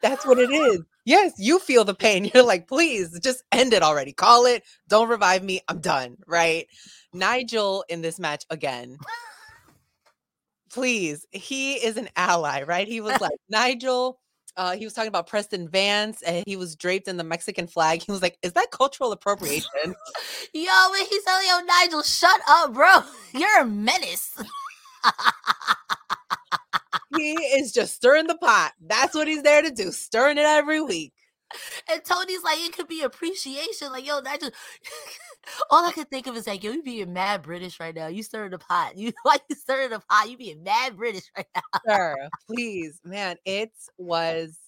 That's 0.00 0.26
what 0.26 0.38
it 0.38 0.50
is. 0.50 0.80
Yes, 1.04 1.34
you 1.38 1.58
feel 1.58 1.84
the 1.84 1.94
pain. 1.94 2.30
You're 2.34 2.44
like, 2.44 2.66
please 2.68 3.18
just 3.20 3.42
end 3.52 3.72
it 3.72 3.82
already. 3.82 4.12
Call 4.12 4.46
it. 4.46 4.64
Don't 4.88 5.08
revive 5.08 5.42
me. 5.42 5.60
I'm 5.68 5.80
done. 5.80 6.16
Right. 6.26 6.66
Nigel 7.12 7.84
in 7.88 8.02
this 8.02 8.18
match 8.18 8.44
again. 8.50 8.96
Please. 10.72 11.26
He 11.30 11.74
is 11.74 11.96
an 11.96 12.08
ally, 12.16 12.62
right? 12.62 12.88
He 12.88 13.00
was 13.00 13.20
like, 13.20 13.38
Nigel. 13.48 14.18
Uh, 14.56 14.76
he 14.76 14.84
was 14.84 14.92
talking 14.92 15.08
about 15.08 15.26
Preston 15.26 15.68
Vance 15.68 16.22
and 16.22 16.44
he 16.46 16.54
was 16.54 16.76
draped 16.76 17.08
in 17.08 17.16
the 17.16 17.24
Mexican 17.24 17.66
flag. 17.66 18.02
He 18.02 18.12
was 18.12 18.22
like, 18.22 18.38
Is 18.40 18.52
that 18.52 18.70
cultural 18.70 19.10
appropriation? 19.10 19.68
Yo, 19.84 20.90
when 20.92 21.06
he's 21.06 21.24
telling 21.24 21.46
yo, 21.48 21.58
Nigel, 21.60 22.02
shut 22.02 22.40
up, 22.48 22.72
bro. 22.72 23.00
You're 23.34 23.62
a 23.62 23.66
menace. 23.66 24.32
he 27.16 27.32
is 27.32 27.72
just 27.72 27.94
stirring 27.94 28.26
the 28.26 28.36
pot. 28.36 28.72
That's 28.80 29.14
what 29.14 29.28
he's 29.28 29.42
there 29.42 29.62
to 29.62 29.70
do, 29.70 29.92
stirring 29.92 30.38
it 30.38 30.44
every 30.44 30.80
week. 30.80 31.12
And 31.90 32.04
Tony's 32.04 32.42
like, 32.42 32.58
it 32.58 32.72
could 32.72 32.88
be 32.88 33.02
appreciation. 33.02 33.92
Like, 33.92 34.06
yo, 34.06 34.20
that 34.20 34.40
just 34.40 34.52
All 35.70 35.84
I 35.84 35.92
could 35.92 36.10
think 36.10 36.26
of 36.26 36.36
is 36.36 36.46
like, 36.46 36.64
yo, 36.64 36.72
you 36.72 36.82
being 36.82 37.12
mad 37.12 37.42
British 37.42 37.80
right 37.80 37.94
now. 37.94 38.06
You 38.06 38.22
stirring 38.22 38.50
the 38.50 38.58
pot. 38.58 38.96
You 38.96 39.12
like 39.24 39.42
you 39.48 39.56
stirring 39.56 39.90
the 39.90 40.00
pot. 40.08 40.30
You 40.30 40.36
being 40.36 40.62
mad 40.62 40.96
British 40.96 41.30
right 41.36 41.46
now. 41.54 41.80
Sir, 41.86 42.28
please, 42.46 43.00
man, 43.04 43.36
it 43.44 43.72
was 43.98 44.58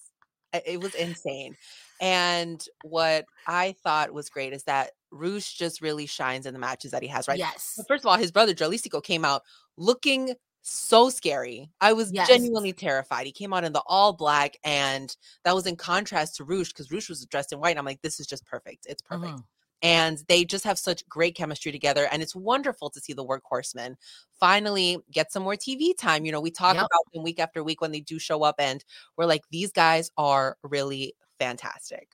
it 0.52 0.80
was 0.80 0.94
insane. 0.94 1.56
And 2.00 2.64
what 2.82 3.26
I 3.46 3.74
thought 3.82 4.12
was 4.12 4.28
great 4.28 4.52
is 4.52 4.62
that 4.64 4.92
Rush 5.10 5.54
just 5.54 5.80
really 5.82 6.06
shines 6.06 6.46
in 6.46 6.54
the 6.54 6.60
matches 6.60 6.92
that 6.92 7.02
he 7.02 7.08
has, 7.08 7.28
right? 7.28 7.38
Yes. 7.38 7.82
First 7.88 8.04
of 8.04 8.08
all, 8.08 8.16
his 8.16 8.32
brother 8.32 8.54
Jalisco 8.54 9.00
came 9.00 9.24
out 9.24 9.42
looking 9.76 10.34
so 10.68 11.08
scary. 11.10 11.70
I 11.80 11.92
was 11.92 12.10
Yes. 12.12 12.28
genuinely 12.28 12.72
terrified. 12.72 13.26
He 13.26 13.32
came 13.32 13.52
out 13.52 13.64
in 13.64 13.72
the 13.72 13.82
all 13.86 14.12
black, 14.12 14.56
and 14.64 15.16
that 15.44 15.54
was 15.54 15.66
in 15.66 15.76
contrast 15.76 16.36
to 16.36 16.44
Rush 16.44 16.68
because 16.72 16.90
Rush 16.90 17.08
was 17.08 17.24
dressed 17.26 17.52
in 17.52 17.60
white. 17.60 17.70
And 17.70 17.78
I'm 17.78 17.84
like, 17.84 18.02
this 18.02 18.18
is 18.20 18.26
just 18.26 18.44
perfect. 18.44 18.86
It's 18.88 19.02
perfect. 19.02 19.38
Mhm. 19.38 19.44
And 19.82 20.24
they 20.28 20.44
just 20.44 20.64
have 20.64 20.78
such 20.78 21.06
great 21.08 21.36
chemistry 21.36 21.70
together. 21.70 22.08
And 22.10 22.22
it's 22.22 22.34
wonderful 22.34 22.90
to 22.90 23.00
see 23.00 23.12
the 23.12 23.24
workhorsemen 23.24 23.94
finally 24.40 24.98
get 25.12 25.30
some 25.32 25.42
more 25.44 25.54
TV 25.56 25.94
time. 25.94 26.24
You 26.24 26.32
know, 26.32 26.40
we 26.40 26.50
talk 26.50 26.74
Yep. 26.74 26.86
about 26.86 27.12
them 27.12 27.22
week 27.22 27.38
after 27.38 27.62
week 27.62 27.80
when 27.80 27.92
they 27.92 28.00
do 28.00 28.18
show 28.18 28.42
up, 28.42 28.56
and 28.58 28.84
we're 29.16 29.26
like, 29.26 29.42
these 29.50 29.70
guys 29.70 30.10
are 30.16 30.56
really 30.62 31.14
fantastic. 31.38 32.08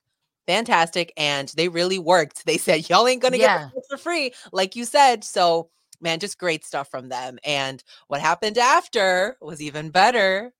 Fantastic. 0.45 1.13
And 1.17 1.49
they 1.55 1.69
really 1.69 1.99
worked. 1.99 2.45
They 2.45 2.57
said, 2.57 2.89
y'all 2.89 3.07
ain't 3.07 3.21
going 3.21 3.31
to 3.31 3.39
Yeah. 3.39 3.63
get 3.65 3.75
this 3.75 3.85
for 3.89 3.97
free, 3.97 4.33
like 4.51 4.75
you 4.75 4.85
said. 4.85 5.23
So, 5.23 5.69
man, 6.03 6.19
just 6.19 6.37
great 6.37 6.65
stuff 6.65 6.89
from 6.89 7.09
them. 7.09 7.39
And 7.43 7.83
what 8.07 8.21
happened 8.21 8.57
after 8.57 9.37
was 9.41 9.61
even 9.61 9.89
better. 9.89 10.53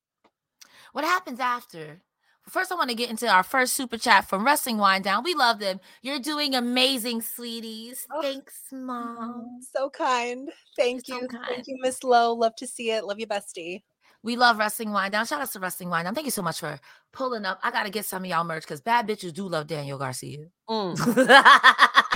What 0.93 1.05
happens 1.05 1.39
after? 1.39 2.01
First, 2.49 2.71
I 2.71 2.75
want 2.75 2.89
to 2.89 2.95
get 2.95 3.09
into 3.09 3.27
our 3.27 3.43
first 3.43 3.73
super 3.73 3.97
chat 3.97 4.27
from 4.27 4.45
Wrestling 4.45 4.77
Wind 4.77 5.05
Down. 5.05 5.23
We 5.23 5.33
love 5.33 5.59
them. 5.59 5.79
You're 6.01 6.19
doing 6.19 6.55
amazing, 6.55 7.21
sweeties. 7.21 8.05
Oh. 8.11 8.21
Thanks, 8.21 8.55
mom. 8.71 9.59
So 9.73 9.89
kind. 9.89 10.49
Thank 10.75 11.07
You're 11.07 11.21
you. 11.21 11.27
so 11.31 11.37
kind. 11.37 11.45
Thank 11.47 11.67
you, 11.67 11.77
Miss 11.81 12.03
Lowe. 12.03 12.33
Love 12.33 12.55
to 12.57 12.67
see 12.67 12.91
it. 12.91 13.05
Love 13.05 13.19
you, 13.19 13.27
bestie. 13.27 13.83
We 14.23 14.35
love 14.35 14.57
Wrestling 14.57 14.91
Wind 14.91 15.13
Down. 15.13 15.25
Shout 15.25 15.41
out 15.41 15.51
to 15.51 15.59
Wrestling 15.59 15.89
Wind 15.89 16.05
Down. 16.05 16.15
Thank 16.15 16.25
you 16.25 16.31
so 16.31 16.41
much 16.41 16.59
for 16.59 16.79
pulling 17.13 17.45
up. 17.45 17.59
I 17.63 17.71
got 17.71 17.83
to 17.83 17.89
get 17.89 18.05
some 18.05 18.23
of 18.23 18.29
y'all 18.29 18.43
merch 18.43 18.63
because 18.63 18.81
bad 18.81 19.07
bitches 19.07 19.33
do 19.33 19.47
love 19.47 19.67
Daniel 19.67 19.97
Garcia. 19.97 20.47
Mm. 20.69 21.79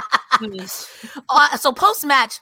Uh, 1.30 1.58
so 1.58 1.71
post 1.71 2.06
match, 2.06 2.41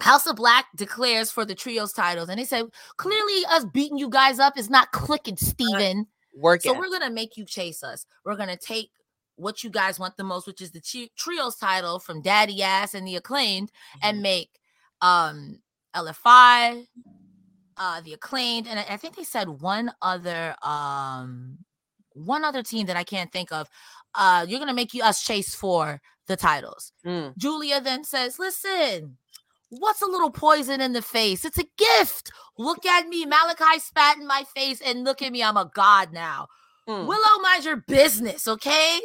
House 0.00 0.26
of 0.26 0.36
Black 0.36 0.66
declares 0.76 1.30
for 1.30 1.44
the 1.44 1.54
trios 1.54 1.92
titles, 1.92 2.28
and 2.28 2.38
they 2.38 2.44
said 2.44 2.66
clearly 2.96 3.44
us 3.50 3.64
beating 3.72 3.98
you 3.98 4.08
guys 4.08 4.38
up 4.38 4.58
is 4.58 4.68
not 4.70 4.92
clicking, 4.92 5.36
Steven. 5.36 6.06
Work 6.36 6.62
So 6.62 6.72
it. 6.72 6.78
we're 6.78 6.90
gonna 6.90 7.10
make 7.10 7.36
you 7.36 7.44
chase 7.44 7.82
us. 7.82 8.06
We're 8.24 8.36
gonna 8.36 8.56
take 8.56 8.90
what 9.36 9.62
you 9.64 9.70
guys 9.70 9.98
want 9.98 10.16
the 10.16 10.24
most, 10.24 10.46
which 10.46 10.60
is 10.60 10.72
the 10.72 11.08
trios 11.16 11.56
title 11.56 11.98
from 11.98 12.22
Daddy 12.22 12.62
Ass 12.62 12.94
and 12.94 13.06
the 13.06 13.16
acclaimed, 13.16 13.70
and 14.02 14.20
make 14.20 14.50
um 15.00 15.60
LFI, 15.94 16.86
uh 17.76 18.00
the 18.00 18.12
acclaimed, 18.14 18.66
and 18.66 18.78
I, 18.80 18.86
I 18.90 18.96
think 18.96 19.16
they 19.16 19.24
said 19.24 19.48
one 19.48 19.92
other 20.02 20.54
um 20.62 21.58
one 22.12 22.44
other 22.44 22.62
team 22.62 22.86
that 22.86 22.96
I 22.96 23.04
can't 23.04 23.30
think 23.32 23.52
of. 23.52 23.68
Uh 24.14 24.44
you're 24.48 24.58
gonna 24.60 24.74
make 24.74 24.92
you 24.94 25.02
us 25.02 25.22
chase 25.22 25.54
for 25.54 26.00
the 26.26 26.36
titles. 26.36 26.92
Mm. 27.06 27.36
Julia 27.36 27.80
then 27.80 28.02
says, 28.04 28.38
Listen, 28.38 29.18
what's 29.70 30.02
a 30.02 30.06
little 30.06 30.30
poison 30.30 30.80
in 30.80 30.92
the 30.92 31.02
face? 31.02 31.44
It's 31.44 31.58
a 31.58 31.66
gift. 31.76 32.30
Look 32.58 32.86
at 32.86 33.08
me. 33.08 33.26
Malakai 33.26 33.80
spat 33.80 34.18
in 34.18 34.26
my 34.26 34.44
face 34.54 34.80
and 34.80 35.04
look 35.04 35.22
at 35.22 35.32
me. 35.32 35.42
I'm 35.42 35.56
a 35.56 35.70
god 35.74 36.12
now. 36.12 36.48
Mm. 36.88 37.06
Willow, 37.06 37.42
mind 37.42 37.64
your 37.64 37.76
business, 37.76 38.46
okay? 38.46 39.00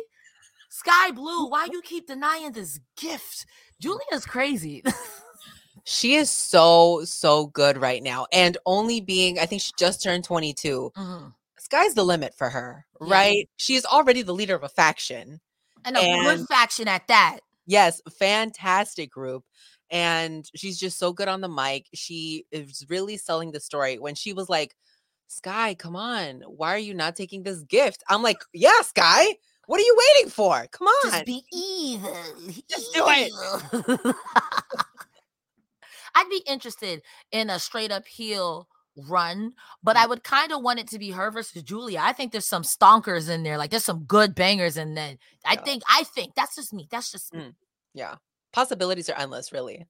Sky 0.70 1.12
Blue, 1.12 1.48
why 1.48 1.68
you 1.72 1.82
keep 1.82 2.08
denying 2.08 2.52
this 2.52 2.80
gift? 2.98 3.46
Julia's 3.80 4.26
crazy. 4.26 4.84
She 5.86 6.16
is 6.16 6.30
so, 6.30 7.04
so 7.06 7.48
good 7.48 7.78
right 7.78 8.04
now. 8.04 8.28
And 8.32 8.58
only 8.68 9.02
being, 9.02 9.40
I 9.40 9.48
think 9.48 9.62
she 9.64 9.72
just 9.76 10.04
turned 10.04 10.24
22. 10.24 10.92
Mhm. 10.96 11.34
Sky's 11.58 11.96
the 11.96 12.04
limit 12.04 12.36
for 12.36 12.50
her, 12.50 12.86
Yeah. 13.02 13.08
right? 13.12 13.50
She 13.58 13.76
is 13.76 13.86
already 13.86 14.22
the 14.22 14.34
leader 14.34 14.56
of 14.56 14.62
a 14.64 14.70
faction. 14.70 15.42
And 15.86 15.98
a 15.98 16.22
good 16.24 16.48
faction 16.48 16.88
at 16.88 17.08
that. 17.08 17.40
Yes, 17.66 18.02
fantastic 18.20 19.10
group. 19.10 19.44
And 19.92 20.50
she's 20.56 20.78
just 20.80 21.00
so 21.00 21.12
good 21.14 21.28
on 21.28 21.42
the 21.42 21.50
mic. 21.50 21.88
She 21.94 22.46
is 22.52 22.86
really 22.90 23.18
selling 23.18 23.52
the 23.52 23.60
story. 23.60 23.98
When 24.00 24.16
she 24.16 24.34
was 24.34 24.50
like, 24.50 24.76
Sky, 25.28 25.76
come 25.76 25.96
on. 25.96 26.42
Why 26.48 26.74
are 26.74 26.78
you 26.80 26.94
not 26.94 27.16
taking 27.16 27.44
this 27.44 27.60
gift? 27.64 28.04
I'm 28.10 28.22
like, 28.24 28.38
yeah, 28.54 28.82
Sky. 28.82 29.26
What 29.68 29.80
are 29.80 29.84
you 29.84 29.98
waiting 30.16 30.32
for? 30.32 30.66
Come 30.72 30.88
on. 30.88 31.12
Just 31.12 31.26
be 31.26 31.44
evil. 31.54 32.18
Just 32.70 32.94
do 32.94 33.04
it. 33.08 34.16
I'd 36.16 36.30
be 36.30 36.42
interested 36.48 37.02
in 37.32 37.50
a 37.52 37.60
straight 37.60 37.92
up 37.92 38.08
heel 38.08 38.68
run, 39.08 39.54
but 39.84 39.96
Mm. 39.96 40.00
I 40.04 40.08
would 40.08 40.24
kind 40.24 40.52
of 40.52 40.64
want 40.64 40.80
it 40.80 40.88
to 40.90 41.00
be 41.00 41.12
her 41.12 41.30
versus 41.32 41.62
Julia. 41.64 42.00
I 42.02 42.14
think 42.14 42.32
there's 42.32 42.48
some 42.48 42.64
stonkers 42.64 43.30
in 43.30 43.44
there. 43.44 43.58
Like 43.58 43.70
there's 43.70 43.86
some 43.86 44.04
good 44.06 44.34
bangers 44.36 44.76
in 44.78 44.96
there. 44.96 45.18
I 45.46 45.54
Yeah. 45.54 45.64
think, 45.64 45.84
I 45.90 46.04
think 46.04 46.34
that's 46.36 46.56
just 46.56 46.74
me. 46.74 46.88
That's 46.90 47.12
just 47.12 47.34
me. 47.34 47.40
Mm. 47.42 47.56
yeah. 47.94 48.16
Possibilities 48.52 49.10
are 49.10 49.20
endless, 49.20 49.52
really. 49.52 49.88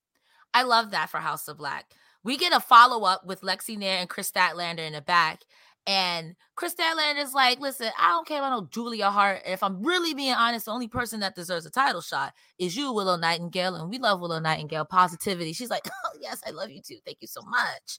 I 0.54 0.64
love 0.64 0.92
that 0.92 1.10
for 1.10 1.20
House 1.20 1.48
of 1.48 1.58
Black. 1.58 1.94
We 2.24 2.38
get 2.38 2.54
a 2.54 2.60
follow 2.60 3.06
up 3.06 3.26
with 3.26 3.42
Lexy 3.42 3.78
Nair 3.78 4.00
and 4.00 4.10
Kris 4.10 4.32
Statlander 4.32 4.80
in 4.80 4.94
the 4.94 5.02
back. 5.02 5.44
And 5.88 6.36
Kris 6.56 6.76
Statlander 6.76 7.24
is 7.24 7.34
like, 7.34 7.60
listen, 7.60 7.90
I 7.98 8.10
don't 8.10 8.28
care 8.28 8.40
about 8.40 8.52
no 8.52 8.68
Julia 8.70 9.10
Hart. 9.10 9.42
If 9.46 9.64
I'm 9.64 9.82
really 9.82 10.14
being 10.14 10.34
honest, 10.34 10.66
the 10.66 10.72
only 10.72 10.88
person 10.88 11.22
that 11.22 11.36
deserves 11.36 11.66
a 11.66 11.72
title 11.72 12.02
shot 12.02 12.34
is 12.60 12.76
you, 12.76 12.92
Willow 12.94 13.16
Nightingale. 13.16 13.76
And 13.76 13.90
we 13.90 13.98
love 13.98 14.20
Willow 14.20 14.40
Nightingale. 14.40 14.86
Positivity. 14.86 15.54
She's 15.54 15.70
like, 15.70 15.88
oh, 15.88 16.18
yes, 16.22 16.42
I 16.46 16.52
love 16.52 16.70
you 16.70 16.82
too. 16.82 16.98
Thank 17.06 17.20
you 17.22 17.28
so 17.28 17.42
much. 17.42 17.98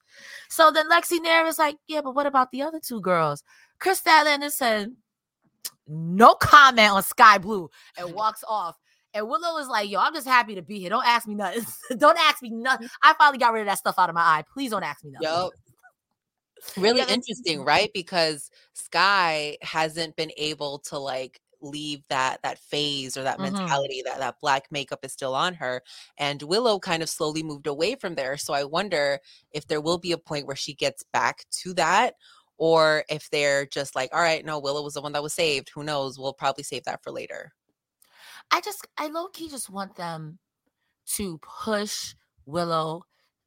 So 0.49 0.71
then 0.71 0.89
Lexy 0.91 1.21
Nair 1.21 1.47
is 1.47 1.59
like, 1.59 1.79
yeah, 1.89 2.03
but 2.03 2.15
what 2.15 2.27
about 2.27 2.53
the 2.53 2.63
other 2.63 2.81
two 2.81 3.01
girls? 3.01 3.43
Kris 3.81 4.01
Statlander 4.01 4.51
said, 4.53 4.93
no 5.89 6.35
comment 6.35 6.93
on 6.93 7.03
Sky 7.03 7.39
Blue 7.39 7.71
and 7.99 8.15
walks 8.15 8.45
off. 8.47 8.77
And 9.13 9.29
Willow 9.29 9.59
is 9.59 9.69
like, 9.69 9.91
yo, 9.91 10.01
I'm 10.01 10.15
just 10.15 10.27
happy 10.27 10.55
to 10.55 10.63
be 10.63 10.79
here. 10.79 10.91
Don't 10.91 11.07
ask 11.07 11.27
me 11.27 11.35
nothing. 11.35 11.65
don't 11.99 12.19
ask 12.19 12.43
me 12.43 12.51
nothing. 12.51 12.89
I 13.03 13.15
finally 13.15 13.39
got 13.39 13.53
rid 13.53 13.61
of 13.63 13.67
that 13.67 13.79
stuff 13.79 13.97
out 13.99 14.09
of 14.09 14.15
my 14.15 14.21
eye. 14.21 14.45
Please 14.53 14.71
don't 14.71 14.83
ask 14.85 15.05
me 15.05 15.11
nothing. 15.11 15.29
Yup. 15.29 15.53
Really 16.77 17.01
interesting, 17.01 17.65
right? 17.65 17.91
Because 17.95 18.51
Sky 18.75 19.57
hasn't 19.63 20.15
been 20.17 20.31
able 20.37 20.79
to 20.81 20.99
like 20.99 21.41
leave 21.63 22.03
that 22.09 22.41
that 22.43 22.59
phase 22.59 23.17
or 23.17 23.23
that 23.23 23.39
Mhm. 23.39 23.45
mentality 23.45 24.03
that 24.05 24.19
that 24.19 24.41
black 24.41 24.71
makeup 24.71 25.05
is 25.05 25.13
still 25.13 25.35
on 25.35 25.55
her 25.55 25.83
and 26.19 26.43
willow 26.43 26.79
kind 26.79 27.03
of 27.03 27.09
slowly 27.09 27.43
moved 27.43 27.67
away 27.67 27.95
from 27.95 28.15
there 28.15 28.37
so 28.37 28.55
i 28.55 28.65
wonder 28.65 29.21
if 29.53 29.67
there 29.67 29.81
will 29.81 29.99
be 29.99 30.13
a 30.13 30.19
point 30.19 30.47
where 30.47 30.57
she 30.57 30.73
gets 30.75 31.03
back 31.13 31.45
to 31.51 31.75
that 31.75 32.15
or 32.57 33.05
if 33.11 33.29
they're 33.31 33.67
just 33.67 33.95
like 33.95 34.09
all 34.15 34.23
right 34.23 34.45
no 34.45 34.59
willow 34.59 34.83
was 34.83 34.95
the 34.95 35.03
one 35.03 35.13
that 35.13 35.23
was 35.23 35.35
saved 35.35 35.71
who 35.75 35.85
knows 35.85 36.19
we'll 36.19 36.33
probably 36.33 36.65
save 36.65 36.85
that 36.85 37.03
for 37.03 37.11
later 37.11 37.53
I 38.53 38.61
just, 38.61 38.87
I 38.99 39.09
low 39.09 39.29
key 39.29 39.49
just 39.49 39.71
want 39.71 39.97
them 39.97 40.39
to 41.17 41.39
push 41.39 42.15
Willow 42.47 43.03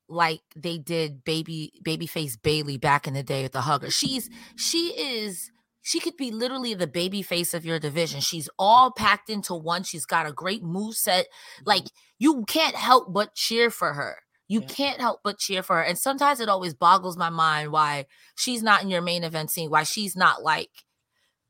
like 0.10 0.42
they 0.56 0.78
did 0.78 1.24
baby 1.24 1.72
babyface 1.84 2.42
Bailey 2.42 2.78
back 2.78 3.08
in 3.08 3.14
the 3.14 3.24
day 3.24 3.44
with 3.44 3.54
the 3.54 3.62
hugger. 3.62 3.90
She's 3.90 4.30
she 4.56 4.90
is 4.98 5.50
she 5.82 6.00
could 6.00 6.18
be 6.18 6.32
literally 6.32 6.74
the 6.74 6.88
baby 6.88 7.22
face 7.22 7.54
of 7.54 7.66
your 7.66 7.80
division. 7.80 8.22
She's 8.22 8.50
all 8.60 8.92
packed 8.92 9.30
into 9.30 9.54
one. 9.56 9.84
She's 9.84 10.06
got 10.06 10.26
a 10.28 10.32
great 10.34 10.64
move 10.64 10.96
set. 10.96 11.26
Mm-hmm. 11.26 11.64
Like 11.66 11.84
you 12.20 12.44
can't 12.46 12.76
help 12.76 13.14
but 13.14 13.34
cheer 13.36 13.70
for 13.70 13.94
her. 13.94 14.18
You 14.48 14.62
Yeah. 14.62 14.68
can't 14.68 15.00
help 15.02 15.22
but 15.24 15.40
cheer 15.40 15.64
for 15.64 15.78
her. 15.78 15.84
And 15.84 15.98
sometimes 15.98 16.40
it 16.40 16.50
always 16.50 16.74
boggles 16.74 17.18
my 17.18 17.30
mind 17.30 17.72
why 17.72 18.06
she's 18.36 18.62
not 18.62 18.84
in 18.84 18.90
your 18.90 19.02
main 19.02 19.24
event 19.24 19.52
scene, 19.52 19.70
why 19.70 19.84
she's 19.84 20.16
not 20.16 20.44
like 20.44 20.70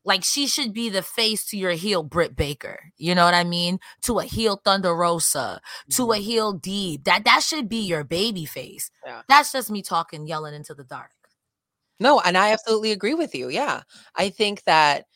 like 0.04 0.22
she 0.24 0.46
should 0.46 0.72
be 0.72 0.88
the 0.88 1.02
face 1.02 1.46
to 1.46 1.56
your 1.56 1.72
heel 1.72 2.02
Britt 2.02 2.36
Baker. 2.36 2.92
You 2.96 3.14
know 3.14 3.24
what 3.24 3.34
I 3.34 3.44
mean? 3.44 3.78
To 4.02 4.18
a 4.18 4.24
heel 4.24 4.60
Thunder 4.64 4.94
Rosa, 4.94 5.60
to 5.90 6.12
a 6.12 6.16
mm-hmm. 6.16 6.22
heel 6.22 6.58
Deeb. 6.58 7.04
That 7.04 7.24
that 7.24 7.42
should 7.42 7.68
be 7.68 7.80
your 7.80 8.04
baby 8.04 8.44
face. 8.44 8.90
Yeah. 9.04 9.22
That's 9.28 9.52
just 9.52 9.70
me 9.70 9.82
talking, 9.82 10.26
yelling 10.26 10.54
into 10.54 10.74
the 10.74 10.84
dark. 10.84 11.10
No, 12.00 12.20
and 12.20 12.36
I 12.36 12.52
absolutely 12.52 12.90
agree 12.90 13.14
with 13.14 13.34
you. 13.34 13.48
Yeah. 13.48 13.82
I 14.16 14.28
think 14.30 14.64
that 14.64 15.06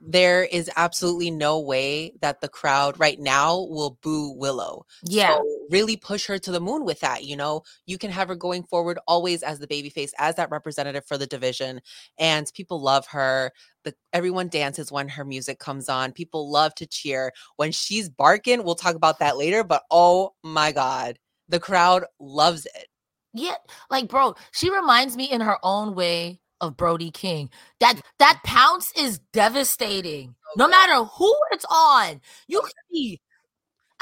there 0.00 0.44
is 0.44 0.70
absolutely 0.76 1.30
no 1.30 1.60
way 1.60 2.12
that 2.22 2.40
the 2.40 2.48
crowd 2.48 2.98
right 2.98 3.20
now 3.20 3.66
will 3.68 3.98
boo 4.02 4.32
Willow. 4.32 4.86
Yeah. 5.02 5.34
So 5.34 5.44
really 5.70 5.96
push 5.96 6.26
her 6.26 6.38
to 6.38 6.50
the 6.50 6.60
moon 6.60 6.84
with 6.84 7.00
that. 7.00 7.24
You 7.24 7.36
know, 7.36 7.62
you 7.86 7.98
can 7.98 8.10
have 8.10 8.28
her 8.28 8.34
going 8.34 8.62
forward 8.62 8.98
always 9.06 9.42
as 9.42 9.58
the 9.58 9.66
babyface, 9.66 10.10
as 10.18 10.36
that 10.36 10.50
representative 10.50 11.04
for 11.06 11.18
the 11.18 11.26
division. 11.26 11.80
And 12.18 12.50
people 12.54 12.80
love 12.80 13.06
her. 13.08 13.52
The 13.84 13.94
everyone 14.12 14.48
dances 14.48 14.90
when 14.90 15.08
her 15.08 15.24
music 15.24 15.58
comes 15.58 15.88
on. 15.88 16.12
People 16.12 16.50
love 16.50 16.74
to 16.76 16.86
cheer. 16.86 17.32
When 17.56 17.72
she's 17.72 18.08
barking, 18.08 18.64
we'll 18.64 18.74
talk 18.74 18.94
about 18.94 19.18
that 19.18 19.36
later. 19.36 19.64
But 19.64 19.82
oh 19.90 20.34
my 20.42 20.72
God, 20.72 21.18
the 21.48 21.60
crowd 21.60 22.04
loves 22.18 22.66
it. 22.66 22.86
Yeah, 23.32 23.56
like 23.90 24.08
bro, 24.08 24.34
she 24.52 24.70
reminds 24.70 25.16
me 25.16 25.30
in 25.30 25.40
her 25.40 25.58
own 25.62 25.94
way 25.94 26.40
of 26.60 26.76
Brody 26.76 27.10
King. 27.10 27.50
That 27.80 28.00
that 28.18 28.40
pounce 28.44 28.92
is 28.96 29.18
devastating. 29.32 30.34
No 30.56 30.68
matter 30.68 31.04
who 31.04 31.34
it's 31.52 31.64
on, 31.70 32.20
you 32.48 32.60
can 32.60 32.70
be. 32.90 33.20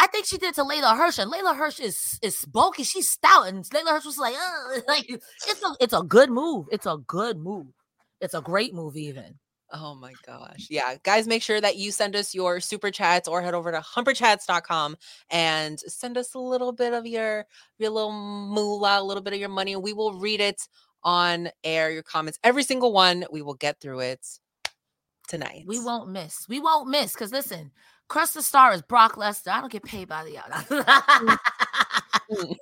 I 0.00 0.06
think 0.06 0.26
she 0.26 0.38
did 0.38 0.54
to 0.54 0.62
Leyla 0.62 0.96
Hirsch, 0.96 1.18
and 1.18 1.32
Leyla 1.32 1.56
Hirsch 1.56 1.80
is 1.80 2.18
is 2.22 2.44
bulky. 2.44 2.84
She's 2.84 3.10
stout, 3.10 3.48
and 3.48 3.64
Leyla 3.64 3.90
Hirsch 3.90 4.06
was 4.06 4.18
like, 4.18 4.34
"Ugh," 4.34 4.82
like 4.88 5.08
it's 5.08 5.62
a 5.62 5.76
it's 5.80 5.92
a 5.94 6.02
good 6.02 6.30
move. 6.30 6.66
It's 6.70 6.86
a 6.86 6.98
good 7.06 7.38
move. 7.38 7.66
It's 8.20 8.34
a 8.34 8.40
great 8.40 8.74
move, 8.74 8.96
even. 8.96 9.38
Oh 9.70 9.94
my 9.94 10.14
gosh. 10.26 10.66
Yeah. 10.70 10.94
Guys, 11.02 11.26
make 11.26 11.42
sure 11.42 11.60
that 11.60 11.76
you 11.76 11.92
send 11.92 12.16
us 12.16 12.34
your 12.34 12.58
super 12.58 12.90
chats 12.90 13.28
or 13.28 13.42
head 13.42 13.52
over 13.52 13.70
to 13.70 13.80
humperchats.com 13.80 14.96
and 15.30 15.78
send 15.80 16.16
us 16.16 16.32
a 16.34 16.38
little 16.38 16.72
bit 16.72 16.94
of 16.94 17.06
your 17.06 17.44
your 17.78 17.90
little 17.90 18.12
moolah, 18.12 19.00
a 19.00 19.04
little 19.04 19.22
bit 19.22 19.34
of 19.34 19.40
your 19.40 19.50
money, 19.50 19.76
we 19.76 19.92
will 19.92 20.14
read 20.14 20.40
it 20.40 20.62
on 21.02 21.50
air, 21.64 21.90
your 21.90 22.02
comments. 22.02 22.38
Every 22.42 22.62
single 22.62 22.92
one. 22.92 23.24
We 23.30 23.42
will 23.42 23.54
get 23.54 23.80
through 23.80 24.00
it 24.00 24.26
tonight. 25.28 25.64
We 25.66 25.78
won't 25.78 26.10
miss. 26.10 26.46
We 26.48 26.60
won't 26.60 26.88
miss. 26.88 27.14
Cause 27.14 27.32
listen, 27.32 27.70
Crust 28.08 28.34
the 28.34 28.42
Star 28.42 28.72
is 28.72 28.82
Brock 28.82 29.16
Lesnar. 29.16 29.52
I 29.52 29.60
don't 29.60 29.72
get 29.72 29.84
paid 29.84 30.08
by 30.08 30.24
the 30.24 30.38
hour. 30.38 31.38
Mm. 32.30 32.54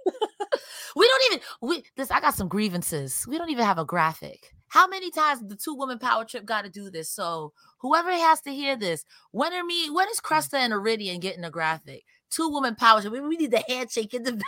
we 0.94 1.09
don't 1.09 1.22
even 1.33 1.40
we 1.61 1.83
this 1.96 2.12
I 2.12 2.20
got 2.20 2.37
some 2.37 2.46
grievances. 2.46 3.25
We 3.29 3.37
don't 3.37 3.51
even 3.51 3.64
have 3.64 3.79
a 3.79 3.85
graphic. 3.85 4.55
How 4.68 4.87
many 4.87 5.11
times 5.11 5.40
the 5.44 5.57
two 5.57 5.75
woman 5.75 5.99
power 5.99 6.25
trip 6.25 6.44
got 6.44 6.62
to 6.62 6.70
do 6.70 6.88
this? 6.88 7.11
So 7.11 7.53
whoever 7.79 8.12
has 8.12 8.40
to 8.42 8.55
hear 8.55 8.77
this, 8.77 9.05
when 9.33 9.53
are 9.53 9.64
me 9.64 9.90
when 9.90 10.09
is 10.09 10.20
Cresta 10.20 10.55
and 10.55 10.72
Iridian 10.72 11.20
getting 11.20 11.42
a 11.42 11.51
graphic? 11.51 12.05
Two 12.31 12.49
woman 12.49 12.77
power 12.77 13.01
trip. 13.01 13.12
We, 13.12 13.20
we 13.20 13.37
need 13.37 13.51
the 13.51 13.64
handshake 13.68 14.14
in 14.14 14.22
the 14.22 14.33
back. 14.35 14.42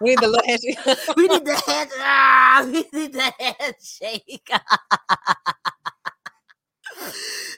We 0.00 0.10
need 0.10 0.18
the 0.20 0.28
little 0.28 0.46
handshake. 0.46 0.78
We 1.16 1.28
need 1.28 1.44
the 1.44 1.62
hand. 1.66 1.90
Ah, 1.98 2.62
we 2.66 2.84
need 2.92 3.12
the 3.12 3.32
handshake. 3.38 4.50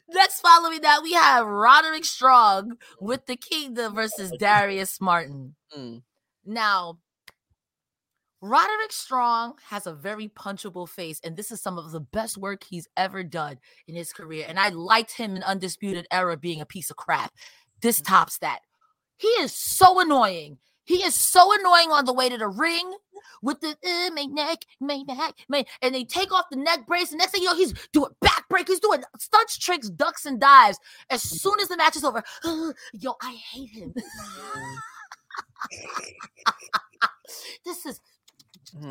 Next, 0.09 0.41
following 0.41 0.81
that, 0.83 1.03
we 1.03 1.13
have 1.15 1.47
Roderick 1.47 2.05
Strong 2.05 2.77
with 3.01 3.27
the 3.27 3.37
Kingdom 3.37 3.95
versus 3.95 4.33
Darius 4.39 5.01
Martin. 5.01 5.55
Mm. 5.77 6.03
Now, 6.45 6.99
Roderick 8.41 8.93
Strong 8.93 9.55
has 9.69 9.87
a 9.87 9.95
very 9.95 10.29
punchable 10.29 10.89
face, 10.89 11.21
and 11.25 11.37
this 11.37 11.51
is 11.53 11.63
some 11.63 11.79
of 11.79 11.93
the 11.93 12.01
best 12.01 12.37
work 12.37 12.65
he's 12.65 12.89
ever 12.97 13.23
done 13.23 13.59
in 13.87 13.95
his 13.95 14.13
career. 14.13 14.45
And 14.49 14.59
I 14.59 14.71
liked 14.71 15.17
him 15.17 15.37
in 15.37 15.45
Undisputed 15.45 16.07
Era 16.11 16.37
being 16.37 16.61
a 16.61 16.67
piece 16.67 16.91
of 16.91 16.97
crap. 16.97 17.33
This 17.81 18.01
tops 18.01 18.39
that. 18.39 18.61
He 19.17 19.29
is 19.29 19.55
so 19.55 20.01
annoying. 20.01 20.59
He 20.85 20.97
is 21.05 21.15
so 21.15 21.53
annoying 21.59 21.91
on 21.91 22.05
the 22.05 22.13
way 22.13 22.29
to 22.29 22.39
the 22.39 22.49
ring 22.49 22.93
with 23.43 23.61
the 23.61 23.71
uh, 23.71 24.11
my 24.15 24.25
neck, 24.25 24.59
my 24.81 25.03
neck, 25.07 25.35
my, 25.49 25.65
and 25.81 25.95
they 25.95 26.05
take 26.05 26.33
off 26.33 26.47
the 26.51 26.57
neck 26.57 26.87
brace. 26.87 27.11
And 27.13 27.19
next 27.19 27.33
thing 27.33 27.43
you 27.43 27.49
know, 27.49 27.57
he's 27.57 27.73
doing 27.93 28.11
back 28.21 28.49
break. 28.49 28.69
He's 28.69 28.81
doing 28.81 29.03
stunts, 29.19 29.59
tricks, 29.59 29.89
ducks, 29.91 30.27
and 30.27 30.41
dives. 30.41 30.79
As 31.11 31.23
soon 31.23 31.61
as 31.61 31.69
the 31.69 31.77
match 31.77 31.97
is 31.97 32.05
over, 32.05 32.23
yo, 32.95 33.15
I 33.23 33.35
hate 33.53 33.71
him. 33.71 33.95
this 37.65 37.87
is 37.87 38.01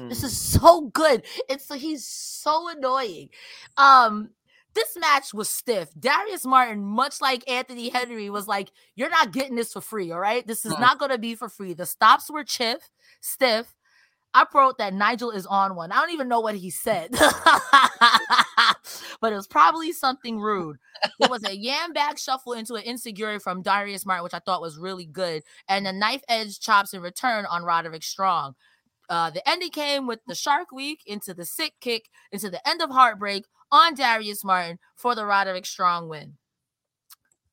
this 0.09 0.21
Mm. 0.21 0.23
is 0.25 0.37
so 0.37 0.81
good. 0.93 1.23
It's 1.49 1.73
he's 1.73 2.05
so 2.05 2.69
annoying. 2.69 3.29
Um, 3.77 4.29
this 4.73 4.97
match 4.97 5.33
was 5.33 5.49
stiff. 5.49 5.89
Darius 5.99 6.45
Martin, 6.45 6.83
much 6.83 7.21
like 7.21 7.49
Anthony 7.49 7.89
Henry, 7.89 8.29
was 8.29 8.47
like, 8.47 8.71
"You're 8.95 9.09
not 9.09 9.31
getting 9.31 9.55
this 9.55 9.73
for 9.73 9.81
free, 9.81 10.11
all 10.11 10.19
right? 10.19 10.45
This 10.45 10.65
is 10.65 10.77
not 10.79 10.99
going 10.99 11.11
to 11.11 11.17
be 11.17 11.35
for 11.35 11.49
free." 11.49 11.73
The 11.73 11.85
stops 11.85 12.29
were 12.29 12.43
chiff, 12.43 12.89
stiff. 13.19 13.75
I 14.33 14.45
wrote 14.53 14.77
that 14.77 14.93
Nigel 14.93 15.31
is 15.31 15.45
on 15.45 15.75
one. 15.75 15.91
I 15.91 15.99
don't 15.99 16.11
even 16.11 16.29
know 16.29 16.39
what 16.39 16.55
he 16.55 16.69
said, 16.69 17.11
but 19.21 19.33
it 19.33 19.35
was 19.35 19.47
probably 19.47 19.91
something 19.91 20.39
rude. 20.39 20.77
It 21.19 21.29
was 21.29 21.43
a 21.43 21.53
yam 21.55 21.91
bag 21.91 22.17
shuffle 22.17 22.53
into 22.53 22.75
an 22.75 22.83
insecurity 22.83 23.39
from 23.39 23.61
Darius 23.61 24.05
Martin, 24.05 24.23
which 24.23 24.33
I 24.33 24.39
thought 24.39 24.61
was 24.61 24.77
really 24.77 25.05
good, 25.05 25.43
and 25.67 25.85
the 25.85 25.91
knife 25.91 26.23
edge 26.29 26.61
chops 26.61 26.93
in 26.93 27.01
return 27.01 27.45
on 27.45 27.63
Roderick 27.63 28.03
Strong. 28.03 28.55
Uh, 29.09 29.29
the 29.29 29.47
ending 29.49 29.71
came 29.71 30.07
with 30.07 30.19
the 30.25 30.35
Shark 30.35 30.71
Week 30.71 31.01
into 31.05 31.33
the 31.33 31.43
sick 31.43 31.73
kick 31.81 32.07
into 32.31 32.49
the 32.49 32.65
end 32.65 32.81
of 32.81 32.89
Heartbreak 32.89 33.43
on 33.71 33.95
Darius 33.95 34.43
Martin 34.43 34.79
for 34.95 35.15
the 35.15 35.25
Roderick 35.25 35.65
Strong 35.65 36.09
win. 36.09 36.37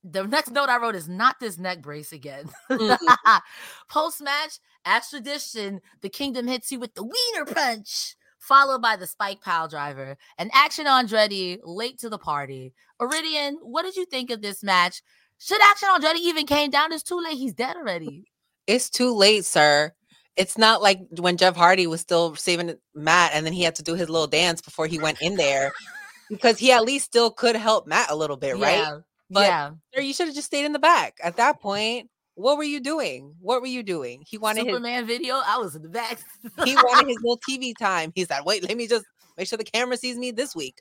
The 0.05 0.27
next 0.27 0.51
note 0.53 0.69
I 0.69 0.79
wrote 0.79 0.95
is 0.95 1.09
not 1.09 1.37
this 1.41 1.59
neck 1.59 1.83
brace 1.83 2.13
again. 2.13 2.49
Mm. 2.71 3.41
Post 3.89 4.23
match, 4.23 4.59
as 4.85 5.11
tradition, 5.11 5.81
the 6.01 6.09
Kingdom 6.09 6.47
hits 6.47 6.71
you 6.71 6.79
with 6.79 6.95
the 6.95 7.03
Wiener 7.03 7.45
Punch, 7.45 8.17
followed 8.39 8.81
by 8.81 8.97
the 8.97 9.07
Spike 9.07 9.41
Pile 9.41 9.69
Driver, 9.69 10.17
and 10.39 10.51
Action 10.55 10.87
Andretti 10.87 11.59
late 11.65 11.99
to 11.99 12.09
the 12.09 12.19
party. 12.19 12.73
Iridian, 13.01 13.55
what 13.63 13.83
did 13.83 13.97
you 13.97 14.07
think 14.07 14.31
of 14.31 14.43
this 14.43 14.63
match? 14.63 15.03
Should 15.39 15.61
Action 15.63 15.89
Andretti 15.89 16.21
even 16.21 16.47
came 16.47 16.71
down? 16.71 16.93
It's 16.93 17.03
too 17.03 17.21
late. 17.23 17.37
He's 17.37 17.55
dead 17.55 17.77
already. 17.77 18.25
It's 18.67 18.91
too 18.91 19.15
late, 19.15 19.45
sir. 19.45 19.93
It's 20.37 20.57
not 20.57 20.81
like 20.81 21.01
when 21.19 21.37
Jeff 21.37 21.57
Hardy 21.57 21.87
was 21.87 22.01
still 22.01 22.37
saving 22.37 22.77
Matt 22.95 23.33
and 23.35 23.45
then 23.45 23.53
he 23.53 23.63
had 23.63 23.75
to 23.77 23.83
do 23.83 23.95
his 23.95 24.09
little 24.09 24.29
dance 24.29 24.61
before 24.61 24.87
he 24.87 24.99
went 24.99 25.21
in 25.21 25.37
there 25.37 25.73
because 26.29 26.59
he 26.59 26.73
at 26.73 26.83
least 26.83 27.07
still 27.07 27.31
could 27.31 27.57
help 27.57 27.87
Matt 27.87 28.11
a 28.11 28.17
little 28.17 28.37
bit, 28.37 28.57
right? 28.59 28.79
Yeah. 28.79 28.99
But 29.31 29.41
yeah. 29.95 30.01
You 30.03 30.13
should 30.15 30.27
have 30.29 30.35
just 30.35 30.47
stayed 30.47 30.65
in 30.65 30.73
the 30.73 30.79
back. 30.79 31.19
At 31.23 31.37
that 31.37 31.61
point, 31.61 32.09
what 32.35 32.57
were 32.57 32.65
you 32.65 32.81
doing? 32.81 33.35
What 33.41 33.61
were 33.61 33.67
you 33.67 33.83
doing? 33.83 34.23
He 34.27 34.39
wanted 34.39 34.65
his 34.65 34.69
Superman 34.75 35.07
video. 35.07 35.35
I 35.45 35.59
was 35.59 35.75
in 35.77 35.83
the 35.83 35.89
back. 35.89 36.21
he 36.65 36.75
wanted 36.77 37.09
his 37.09 37.17
little 37.23 37.41
TV 37.49 37.73
time. 37.79 38.13
He 38.15 38.25
said, 38.25 38.41
"Wait, 38.45 38.63
let 38.63 38.77
me 38.77 38.87
just 38.87 39.05
make 39.37 39.49
sure 39.49 39.57
the 39.59 39.65
camera 39.65 39.97
sees 39.97 40.17
me 40.17 40.31
this 40.31 40.55
week." 40.57 40.81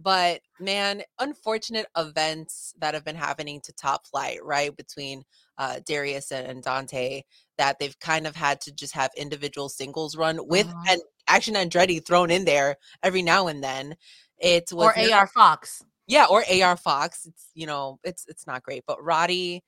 But 0.00 0.40
man, 0.58 1.02
unfortunate 1.20 1.86
events 1.96 2.74
that 2.80 2.94
have 2.94 3.04
been 3.04 3.14
happening 3.14 3.60
to 3.62 3.72
Top 3.74 4.06
Flight, 4.06 4.42
right 4.44 4.74
between 4.76 5.22
uh, 5.58 5.78
Darius 5.86 6.32
and, 6.32 6.46
and 6.48 6.62
Dante, 6.64 7.22
that 7.58 7.78
they've 7.78 7.98
kind 8.00 8.26
of 8.26 8.34
had 8.34 8.60
to 8.62 8.72
just 8.72 8.92
have 8.94 9.10
individual 9.16 9.68
singles 9.68 10.16
run 10.16 10.40
with 10.48 10.66
Mhm. 10.66 10.82
and 10.88 11.02
Action 11.28 11.54
Andretti 11.54 12.04
thrown 12.04 12.30
in 12.30 12.44
there 12.44 12.76
every 13.02 13.22
now 13.22 13.46
and 13.46 13.62
then. 13.62 13.94
It 14.38 14.64
was 14.72 14.92
or 14.96 15.12
AR 15.14 15.26
Fox. 15.26 15.84
yeah, 16.06 16.26
or 16.28 16.44
AR 16.62 16.76
Fox. 16.76 17.26
It's 17.26 17.48
you 17.54 17.66
know, 17.66 17.98
it's 18.04 18.26
it's 18.28 18.46
not 18.46 18.62
great. 18.62 18.84
But 18.86 19.02
Roddy, 19.02 19.62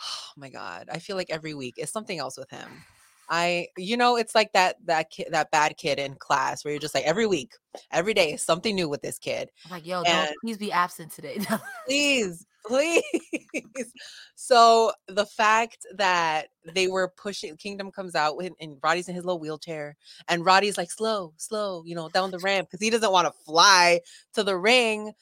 oh 0.00 0.30
my 0.36 0.48
god, 0.50 0.88
I 0.92 0.98
feel 0.98 1.16
like 1.16 1.30
every 1.30 1.54
week 1.54 1.74
is 1.78 1.90
something 1.90 2.18
else 2.18 2.36
with 2.38 2.50
him. 2.50 2.68
I, 3.30 3.68
you 3.78 3.96
know, 3.96 4.16
it's 4.16 4.34
like 4.34 4.52
that 4.52 4.76
that 4.86 5.08
kid, 5.10 5.28
that 5.30 5.50
bad 5.50 5.76
kid 5.78 5.98
in 5.98 6.14
class 6.16 6.64
where 6.64 6.72
you're 6.72 6.80
just 6.80 6.94
like 6.94 7.04
every 7.04 7.26
week, 7.26 7.52
every 7.90 8.12
day, 8.12 8.36
something 8.36 8.74
new 8.74 8.88
with 8.88 9.00
this 9.00 9.18
kid. 9.18 9.48
I'm 9.64 9.70
like, 9.70 9.86
yo, 9.86 10.02
And- 10.02 10.26
don't 10.26 10.36
please 10.42 10.58
be 10.58 10.70
absent 10.72 11.12
today. 11.12 11.38
Please, 11.86 12.44
please. 12.66 13.92
so 14.34 14.92
the 15.08 15.26
fact 15.26 15.86
that 15.96 16.48
they 16.74 16.86
were 16.88 17.12
pushing 17.16 17.56
Kingdom 17.56 17.90
comes 17.90 18.14
out 18.14 18.36
with 18.36 18.52
and 18.60 18.78
Roddy's 18.82 19.08
in 19.08 19.14
his 19.14 19.24
little 19.24 19.40
wheelchair, 19.40 19.96
and 20.28 20.44
Roddy's 20.44 20.78
like 20.78 20.90
slow, 20.90 21.32
slow, 21.36 21.82
you 21.84 21.94
know, 21.94 22.08
down 22.08 22.30
the 22.30 22.38
ramp 22.38 22.68
because 22.70 22.84
he 22.84 22.90
doesn't 22.90 23.12
want 23.12 23.26
to 23.26 23.44
fly 23.44 24.00
to 24.34 24.42
the 24.42 24.56
ring. 24.56 25.12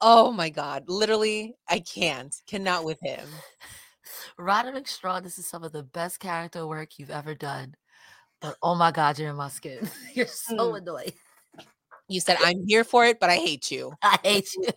Oh 0.00 0.32
my 0.32 0.50
god, 0.50 0.84
literally, 0.88 1.54
I 1.68 1.78
can't, 1.80 2.34
cannot 2.46 2.84
with 2.84 2.98
him. 3.00 3.28
Roderick 4.38 4.88
Strong, 4.88 5.22
this 5.22 5.38
is 5.38 5.46
some 5.46 5.62
of 5.62 5.72
the 5.72 5.84
best 5.84 6.18
character 6.18 6.66
work 6.66 6.98
you've 6.98 7.10
ever 7.10 7.34
done. 7.34 7.74
But 8.40 8.56
oh 8.62 8.74
my 8.74 8.90
god, 8.90 9.18
you're 9.18 9.30
in 9.30 9.36
my 9.36 9.48
skin. 9.48 9.88
You're 10.14 10.26
so 10.26 10.72
Mm. 10.72 10.78
annoying. 10.78 11.12
You 12.12 12.20
said 12.20 12.36
I'm 12.40 12.66
here 12.66 12.84
for 12.84 13.04
it, 13.04 13.18
but 13.20 13.30
I 13.30 13.36
hate 13.36 13.70
you. 13.70 13.92
I 14.02 14.18
hate 14.22 14.48
you. 14.54 14.68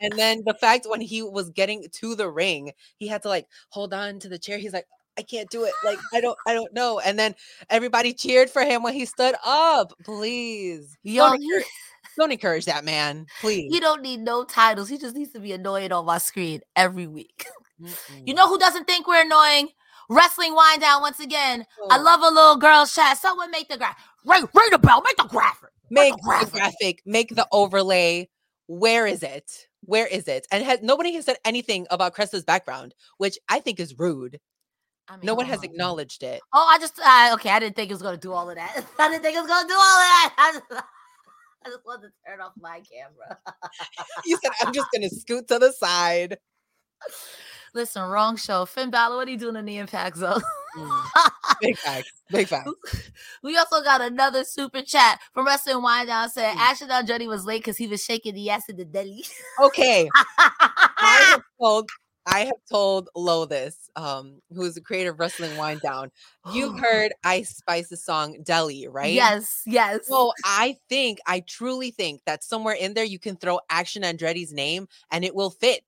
And 0.00 0.12
then 0.18 0.42
the 0.44 0.54
fact 0.54 0.86
when 0.88 1.00
he 1.00 1.22
was 1.22 1.50
getting 1.50 1.84
to 1.92 2.14
the 2.14 2.28
ring, 2.30 2.72
he 2.98 3.06
had 3.08 3.22
to 3.22 3.28
like 3.28 3.46
hold 3.70 3.94
on 3.94 4.18
to 4.20 4.28
the 4.28 4.38
chair. 4.38 4.58
He's 4.58 4.72
like, 4.72 4.86
I 5.18 5.22
can't 5.22 5.50
do 5.50 5.64
it. 5.64 5.74
Like, 5.84 5.98
I 6.14 6.20
don't, 6.20 6.38
I 6.46 6.54
don't 6.54 6.72
know. 6.72 6.98
And 7.00 7.18
then 7.18 7.34
everybody 7.68 8.12
cheered 8.14 8.48
for 8.48 8.62
him 8.62 8.82
when 8.82 8.94
he 8.94 9.04
stood 9.04 9.34
up. 9.44 9.92
Please. 10.04 10.96
Yo, 11.02 11.32
Don't 12.18 12.32
encourage, 12.32 12.64
that 12.66 12.84
man. 12.84 13.26
Please. 13.40 13.72
he 13.72 13.80
don't 13.80 14.02
need 14.02 14.20
no 14.20 14.44
titles. 14.44 14.88
He 14.88 14.98
just 14.98 15.14
needs 15.14 15.32
to 15.32 15.40
be 15.40 15.52
annoying 15.52 15.92
on 15.92 16.04
my 16.04 16.18
screen 16.18 16.60
every 16.76 17.06
week. 17.06 17.46
You 17.80 18.34
Mm-mm. 18.34 18.36
know 18.36 18.46
who 18.46 18.58
doesn't 18.58 18.84
think 18.86 19.08
we're 19.08 19.22
annoying? 19.24 19.68
Wrestling 20.10 20.54
wind 20.54 20.82
down 20.82 21.00
once 21.00 21.18
again. 21.18 21.64
I 21.90 21.96
Oh. 21.96 22.02
love 22.02 22.20
a 22.20 22.28
little 22.28 22.56
girl's 22.56 22.94
chat. 22.94 23.16
Someone 23.16 23.50
make 23.50 23.70
the 23.70 23.78
graph. 23.78 23.96
Ring, 24.26 24.46
ring 24.54 24.68
the 24.70 24.78
bell. 24.78 25.00
Make 25.02 25.16
the 25.16 25.24
graphic. 25.24 25.70
Make 25.90 26.12
the 26.12 26.16
the 26.16 26.22
graphic. 26.22 26.52
graphic, 26.52 27.02
make 27.04 27.34
the 27.34 27.46
overlay. 27.52 28.28
Where 28.66 29.06
is 29.06 29.22
it? 29.22 29.50
Where 29.82 30.06
is 30.06 30.28
it? 30.28 30.46
And 30.52 30.64
has 30.64 30.80
nobody 30.82 31.12
has 31.14 31.24
said 31.24 31.38
anything 31.44 31.86
about 31.90 32.14
Cresta's 32.14 32.44
background, 32.44 32.94
which 33.18 33.38
I 33.48 33.60
think 33.60 33.80
is 33.80 33.98
rude. 33.98 34.38
I 35.08 35.16
mean, 35.16 35.26
No 35.26 35.34
one 35.34 35.46
has 35.46 35.62
acknowledged 35.64 36.22
it. 36.22 36.40
Oh, 36.52 36.66
I 36.70 36.78
just 36.78 36.98
uh, 37.00 37.30
okay. 37.34 37.50
I 37.50 37.58
didn't 37.58 37.74
think 37.74 37.90
it 37.90 37.94
was 37.94 38.02
gonna 38.02 38.16
do 38.16 38.32
all 38.32 38.48
of 38.48 38.56
that. 38.56 38.84
I 38.98 39.08
didn't 39.10 39.22
think 39.22 39.36
it 39.36 39.40
was 39.40 39.48
gonna 39.48 39.66
do 39.68 39.74
all 39.74 39.80
of 39.80 40.06
that. 40.06 40.34
I 40.38 40.52
just, 40.52 40.64
I 41.66 41.68
just 41.68 41.84
wanted 41.84 42.08
to 42.08 42.12
turn 42.26 42.40
off 42.40 42.52
my 42.60 42.80
camera. 42.80 43.38
You 44.24 44.38
said 44.42 44.52
I'm 44.62 44.72
just 44.72 44.86
gonna 44.94 45.08
scoot 45.10 45.48
to 45.48 45.58
the 45.58 45.72
side. 45.72 46.38
Listen, 47.74 48.08
wrong 48.08 48.36
show. 48.36 48.66
Finn 48.66 48.90
Balor, 48.90 49.16
what 49.16 49.28
are 49.28 49.30
you 49.30 49.36
doing 49.36 49.56
in 49.56 49.64
the 49.64 49.78
Impact 49.78 50.16
Zone? 50.16 50.42
Mm, 50.76 51.02
Big 51.60 51.76
facts. 51.78 52.12
Big 52.30 52.48
facts. 52.52 52.70
we 53.42 53.56
also 53.56 53.82
got 53.82 54.00
another 54.00 54.44
super 54.44 54.82
chat 54.82 55.20
from 55.34 55.46
Wrestling 55.46 55.82
Wind 55.82 56.08
Down 56.08 56.28
saying 56.30 56.56
Mm. 56.56 56.60
Ashton 56.60 56.88
Andretti 56.88 57.26
was 57.26 57.44
late 57.44 57.58
because 57.60 57.76
he 57.76 57.86
was 57.86 58.04
shaking 58.04 58.34
the 58.34 58.50
ass 58.50 58.68
in 58.68 58.76
the 58.76 58.84
deli. 58.84 59.24
Okay. 59.62 60.08
I 60.38 61.26
have 61.30 61.42
told 61.60 61.88
I 62.26 62.40
have 62.40 62.60
told 62.70 63.08
Lo 63.16 63.46
this, 63.46 63.90
um, 63.96 64.40
who 64.54 64.62
is 64.62 64.74
the 64.74 64.80
creator 64.82 65.10
of 65.10 65.18
Wrestling 65.18 65.56
Wind 65.56 65.80
Down. 65.80 66.10
You've 66.52 66.78
heard 66.80 67.12
Ice 67.24 67.56
Spice's 67.56 68.04
song 68.04 68.36
Deli, 68.44 68.86
right? 68.88 69.12
Yes, 69.14 69.62
yes. 69.66 70.06
So 70.06 70.32
I 70.44 70.76
think, 70.88 71.18
I 71.26 71.40
truly 71.40 71.90
think 71.90 72.20
that 72.26 72.44
somewhere 72.44 72.74
in 72.74 72.92
there 72.94 73.04
you 73.04 73.18
can 73.18 73.36
throw 73.36 73.58
Action 73.70 74.02
Andretti's 74.02 74.52
name 74.52 74.86
and 75.10 75.24
it 75.24 75.34
will 75.34 75.50
fit 75.50 75.82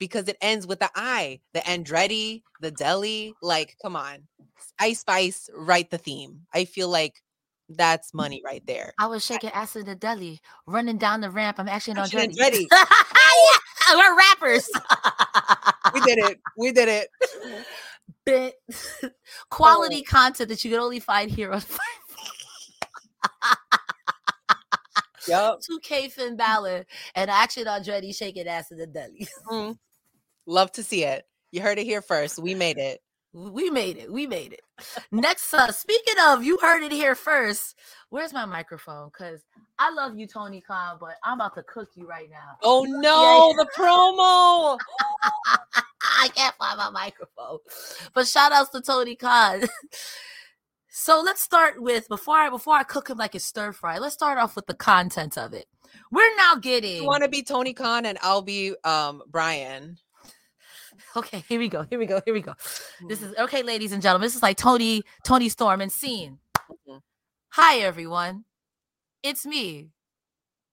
because 0.00 0.26
it 0.26 0.36
ends 0.40 0.66
with 0.66 0.80
the 0.80 0.90
I, 0.96 1.38
the 1.54 1.60
Andretti, 1.60 2.42
the 2.60 2.72
deli. 2.72 3.34
Like, 3.40 3.76
come 3.80 3.94
on. 3.94 4.26
Ice 4.80 5.00
Spice, 5.00 5.48
write 5.54 5.90
the 5.90 5.98
theme. 5.98 6.40
I 6.52 6.64
feel 6.64 6.88
like 6.88 7.22
that's 7.68 8.12
money 8.12 8.42
right 8.44 8.66
there. 8.66 8.92
I 8.98 9.06
was 9.06 9.24
shaking 9.24 9.50
ass 9.50 9.76
in 9.76 9.84
the 9.84 9.94
deli, 9.94 10.40
running 10.66 10.98
down 10.98 11.20
the 11.20 11.30
ramp. 11.30 11.60
I'm 11.60 11.68
actually 11.68 12.00
Action 12.00 12.18
Andretti. 12.18 12.36
Andretti. 12.36 12.66
yeah, 12.72 13.94
we're 13.96 14.16
rappers. 14.16 14.68
We 15.94 16.00
did 16.00 16.18
it. 16.18 16.40
We 16.56 16.72
did 16.72 16.88
it. 16.88 17.08
Bit 18.26 18.54
quality 19.50 20.02
content 20.02 20.48
that 20.48 20.64
you 20.64 20.70
can 20.70 20.80
only 20.80 21.00
find 21.00 21.30
here 21.30 21.52
on 21.52 21.62
Yep. 25.28 25.60
2K 25.70 26.10
Finn 26.10 26.36
Balor 26.36 26.84
and 27.14 27.30
Action 27.30 27.64
Andretti 27.64 28.14
shaking 28.14 28.48
ass 28.48 28.70
in 28.72 28.78
the 28.78 28.86
deli. 28.86 29.28
Mm. 29.48 29.78
Love 30.50 30.72
to 30.72 30.82
see 30.82 31.04
it. 31.04 31.28
You 31.52 31.62
heard 31.62 31.78
it 31.78 31.84
here 31.84 32.02
first. 32.02 32.40
We 32.40 32.56
made 32.56 32.76
it. 32.76 33.00
We 33.32 33.70
made 33.70 33.96
it. 33.98 34.12
We 34.12 34.26
made 34.26 34.52
it. 34.52 34.62
Next, 35.12 35.54
uh, 35.54 35.70
speaking 35.70 36.16
of, 36.26 36.42
you 36.42 36.58
heard 36.60 36.82
it 36.82 36.90
here 36.90 37.14
first. 37.14 37.78
Where's 38.08 38.32
my 38.32 38.46
microphone? 38.46 39.10
Because 39.10 39.44
I 39.78 39.92
love 39.92 40.18
you, 40.18 40.26
Tony 40.26 40.60
Khan, 40.60 40.96
but 40.98 41.14
I'm 41.22 41.38
about 41.38 41.54
to 41.54 41.62
cook 41.62 41.90
you 41.94 42.08
right 42.08 42.28
now. 42.28 42.58
Oh 42.64 42.84
no, 42.84 43.54
the 43.56 43.68
promo. 43.78 44.76
I 46.02 46.26
can't 46.34 46.56
find 46.56 46.78
my 46.78 46.90
microphone. 46.90 47.58
But 48.12 48.26
shout 48.26 48.50
outs 48.50 48.70
to 48.70 48.80
Tony 48.80 49.14
Khan. 49.14 49.62
so 50.88 51.22
let's 51.24 51.42
start 51.42 51.80
with 51.80 52.08
before 52.08 52.38
I 52.38 52.50
before 52.50 52.74
I 52.74 52.82
cook 52.82 53.08
him 53.08 53.18
like 53.18 53.36
a 53.36 53.38
stir 53.38 53.70
fry. 53.70 53.98
Let's 53.98 54.14
start 54.14 54.36
off 54.36 54.56
with 54.56 54.66
the 54.66 54.74
content 54.74 55.38
of 55.38 55.54
it. 55.54 55.66
We're 56.10 56.34
now 56.36 56.56
getting 56.56 57.02
You 57.02 57.06
want 57.06 57.22
to 57.22 57.28
be 57.28 57.44
Tony 57.44 57.72
Khan 57.72 58.04
and 58.04 58.18
I'll 58.20 58.42
be 58.42 58.74
um 58.82 59.22
Brian. 59.28 59.96
okay. 61.16 61.44
Here 61.48 61.58
we 61.58 61.68
go. 61.68 61.82
Here 61.88 61.98
we 61.98 62.06
go. 62.06 62.20
Here 62.24 62.34
we 62.34 62.40
go. 62.42 62.54
This 63.08 63.20
Mm. 63.20 63.30
is 63.32 63.38
okay, 63.38 63.62
ladies 63.62 63.92
and 63.92 64.02
gentlemen. 64.02 64.26
This 64.26 64.36
is 64.36 64.42
like 64.42 64.56
Tony 64.56 65.02
Tony 65.24 65.48
Storm 65.48 65.80
and 65.80 65.90
scene. 65.92 66.38
Mhm. 66.88 67.00
Hi 67.50 67.78
everyone, 67.78 68.44
it's 69.22 69.44
me, 69.44 69.90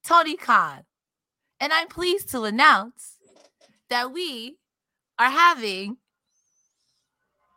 Tony 0.05 0.35
Khan, 0.37 0.83
and 1.59 1.73
I'm 1.73 1.87
pleased 1.87 2.29
to 2.31 2.43
announce 2.43 3.15
that 3.89 4.11
we 4.11 4.57
are 5.17 5.29
having 5.31 5.97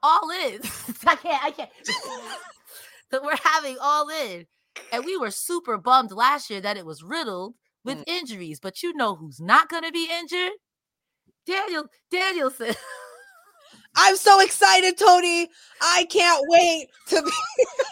all 0.03 0.31
in. 0.31 0.61
I 1.07 1.17
can't. 1.17 1.45
I 1.45 1.51
can't. 1.51 1.71
that 3.11 3.23
we're 3.23 3.37
having 3.43 3.77
all 3.81 4.09
in, 4.09 4.47
and 4.93 5.05
we 5.05 5.17
were 5.19 5.31
super 5.31 5.77
bummed 5.77 6.13
last 6.13 6.49
year 6.49 6.61
that 6.63 6.77
it 6.79 6.87
was 6.87 7.03
riddled 7.03 7.55
with 7.85 7.99
Mm. 7.99 8.05
injuries. 8.07 8.61
But 8.61 8.83
you 8.83 8.95
know 8.95 9.15
who's 9.17 9.41
not 9.41 9.69
going 9.69 9.83
to 9.85 9.93
be 9.93 10.09
injured? 10.11 10.53
Daniel 11.47 11.87
Danielson. 12.11 12.75
I'm 13.97 14.17
so 14.17 14.41
excited, 14.41 14.97
Tony. 14.97 15.49
I 15.81 16.07
can't 16.11 16.45
wait 16.49 16.89
to 17.09 17.23
be 17.23 17.31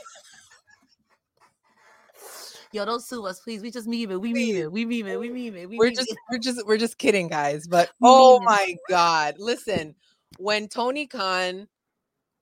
Yo, 2.72 2.84
don't 2.84 3.02
sue 3.02 3.24
us, 3.26 3.40
please. 3.40 3.62
We 3.62 3.70
just 3.70 3.88
meme 3.88 4.10
it. 4.10 4.20
We 4.20 4.32
meme 4.32 4.62
it. 4.62 4.70
We 4.70 4.84
meme 4.84 5.06
it. 5.06 5.18
We 5.18 5.30
meme 5.30 5.56
it. 5.56 5.68
We 5.70 5.78
we're 5.78 5.90
just 5.90 6.10
it. 6.10 6.18
we're 6.30 6.38
just 6.38 6.66
we're 6.66 6.76
just 6.76 6.98
kidding, 6.98 7.28
guys. 7.28 7.66
But 7.66 7.90
oh 8.02 8.40
my 8.40 8.76
god. 8.88 9.36
Listen, 9.38 9.94
when 10.38 10.68
Tony 10.68 11.06
Khan 11.06 11.66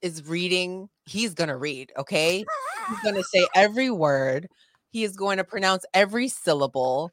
is 0.03 0.27
reading, 0.27 0.89
he's 1.05 1.35
gonna 1.35 1.57
read, 1.57 1.93
okay? 1.97 2.45
He's 2.89 3.01
gonna 3.01 3.23
say 3.23 3.47
every 3.55 3.91
word, 3.91 4.49
he 4.91 5.05
is 5.05 5.17
going 5.17 5.39
to 5.39 5.45
pronounce 5.45 5.85
every 5.95 6.29
syllable. 6.29 7.13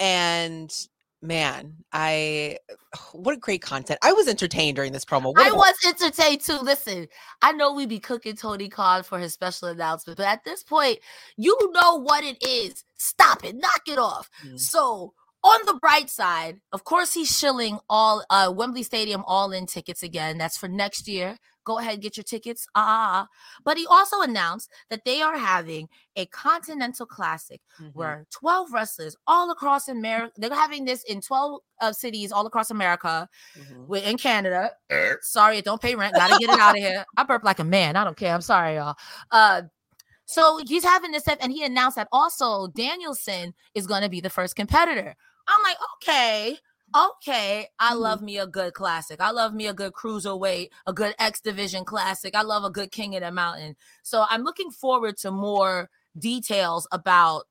And 0.00 0.72
man, 1.22 1.74
I 1.92 2.58
what 3.12 3.34
a 3.34 3.38
great 3.38 3.62
content. 3.62 3.98
I 4.02 4.12
was 4.12 4.28
entertained 4.28 4.76
during 4.76 4.92
this 4.92 5.04
promo. 5.04 5.34
What 5.34 5.46
I 5.46 5.52
was 5.52 5.74
entertained 5.86 6.42
too. 6.42 6.58
Listen, 6.58 7.08
I 7.42 7.52
know 7.52 7.72
we 7.72 7.86
be 7.86 7.98
cooking 7.98 8.36
Tony 8.36 8.68
Khan 8.68 9.02
for 9.02 9.18
his 9.18 9.32
special 9.32 9.68
announcement, 9.68 10.16
but 10.16 10.26
at 10.26 10.44
this 10.44 10.62
point, 10.62 10.98
you 11.36 11.56
know 11.72 11.96
what 11.96 12.24
it 12.24 12.36
is. 12.46 12.84
Stop 12.96 13.44
it, 13.44 13.56
knock 13.56 13.82
it 13.86 13.98
off. 13.98 14.30
Mm. 14.46 14.58
So, 14.58 15.14
on 15.44 15.60
the 15.66 15.74
bright 15.74 16.10
side, 16.10 16.60
of 16.72 16.84
course, 16.84 17.14
he's 17.14 17.36
shilling 17.36 17.78
all 17.88 18.24
uh 18.30 18.52
Wembley 18.54 18.82
Stadium 18.82 19.24
all 19.26 19.52
in 19.52 19.66
tickets 19.66 20.02
again. 20.02 20.38
That's 20.38 20.58
for 20.58 20.68
next 20.68 21.08
year. 21.08 21.36
Go 21.68 21.78
ahead, 21.78 22.00
get 22.00 22.16
your 22.16 22.24
tickets. 22.24 22.66
Ah, 22.74 23.28
but 23.62 23.76
he 23.76 23.86
also 23.86 24.22
announced 24.22 24.70
that 24.88 25.04
they 25.04 25.20
are 25.20 25.36
having 25.36 25.86
a 26.16 26.24
Continental 26.26 27.04
Classic 27.04 27.60
Mhm. 27.78 27.94
where 27.94 28.26
12 28.30 28.72
wrestlers 28.72 29.14
all 29.26 29.50
across 29.50 29.86
America, 29.88 30.32
they're 30.38 30.54
having 30.54 30.86
this 30.86 31.02
in 31.04 31.20
12 31.20 31.60
uh, 31.82 31.92
cities 31.92 32.32
all 32.32 32.46
across 32.46 32.70
America. 32.70 33.28
Mhm. 33.54 33.86
We're 33.86 34.02
in 34.02 34.16
Canada. 34.16 34.70
sorry, 35.20 35.58
it 35.58 35.64
don't 35.66 35.82
pay 35.82 35.94
rent. 35.94 36.14
Gotta 36.14 36.38
get 36.38 36.48
it 36.54 36.58
out 36.58 36.70
of 36.76 36.82
here. 36.82 37.04
I 37.18 37.22
burp 37.24 37.44
like 37.44 37.58
a 37.58 37.64
man. 37.64 37.96
I 37.96 38.04
don't 38.04 38.16
care. 38.16 38.32
I'm 38.34 38.40
sorry, 38.40 38.76
y'all. 38.76 38.96
Uh, 39.30 39.62
so 40.24 40.58
he's 40.66 40.84
having 40.84 41.10
this, 41.12 41.28
and 41.28 41.52
he 41.52 41.64
announced 41.64 41.96
that 41.96 42.08
also 42.12 42.68
Danielson 42.68 43.54
is 43.74 43.86
going 43.86 44.02
to 44.02 44.08
be 44.08 44.20
the 44.22 44.30
first 44.30 44.56
competitor. 44.56 45.14
I'm 45.46 45.62
like, 45.62 45.76
okay, 45.96 46.58
okay. 46.96 47.68
I 47.78 47.92
Mhm. 47.94 48.00
love 48.00 48.22
me 48.22 48.38
a 48.38 48.46
good 48.46 48.74
classic. 48.74 49.20
I 49.20 49.30
love 49.30 49.52
me 49.54 49.66
a 49.66 49.74
good 49.74 49.92
cruiserweight, 49.92 50.70
a 50.86 50.92
good 50.92 51.14
X 51.18 51.40
Division 51.40 51.84
classic. 51.84 52.34
I 52.34 52.42
love 52.42 52.64
a 52.64 52.70
good 52.70 52.90
King 52.90 53.14
of 53.16 53.22
the 53.22 53.30
Mountain. 53.30 53.76
So 54.02 54.26
I'm 54.28 54.42
looking 54.42 54.70
forward 54.70 55.16
to 55.18 55.30
more 55.30 55.90
details 56.18 56.86
about 56.92 57.44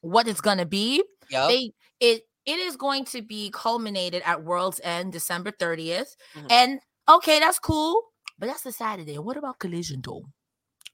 what 0.00 0.28
it's 0.28 0.40
going 0.40 0.58
to 0.58 0.66
be 0.66 1.02
Yup. 1.30 1.48
they 1.48 1.72
it 2.00 2.26
it 2.44 2.58
is 2.58 2.76
going 2.76 3.04
to 3.06 3.22
be 3.22 3.50
culminated 3.50 4.22
at 4.26 4.44
World's 4.44 4.80
End 4.84 5.12
December 5.12 5.50
30th. 5.50 6.14
Mhm. 6.34 6.46
And 6.50 6.80
okay, 7.08 7.38
that's 7.38 7.58
cool. 7.58 8.02
But 8.38 8.46
that's 8.48 8.62
the 8.62 8.72
Saturday. 8.72 9.18
What 9.18 9.36
about 9.38 9.58
Collision 9.60 10.00
Dome? 10.02 10.32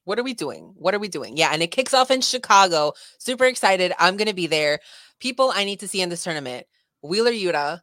What 0.04 0.18
are 0.18 0.22
we 0.22 0.34
doing? 0.34 0.72
What 0.76 0.94
are 0.94 0.98
we 1.00 1.08
doing? 1.08 1.36
Yeah, 1.36 1.50
and 1.52 1.62
it 1.62 1.68
kicks 1.72 1.92
off 1.94 2.10
in 2.10 2.20
Chicago. 2.20 2.92
Super 3.18 3.46
excited. 3.46 3.92
I'm 3.98 4.16
going 4.16 4.28
to 4.28 4.34
be 4.34 4.46
there. 4.46 4.78
People 5.18 5.50
I 5.54 5.64
need 5.64 5.80
to 5.80 5.88
see 5.88 6.00
in 6.02 6.08
this 6.08 6.22
tournament 6.22 6.66
Wheeler 7.02 7.32
Yuta, 7.32 7.80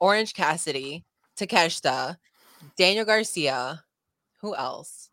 Orange 0.00 0.34
Cassidy, 0.34 1.04
Takeshita, 1.36 2.16
Daniel 2.76 3.04
Garcia. 3.04 3.82
Who 4.40 4.54
else? 4.54 5.10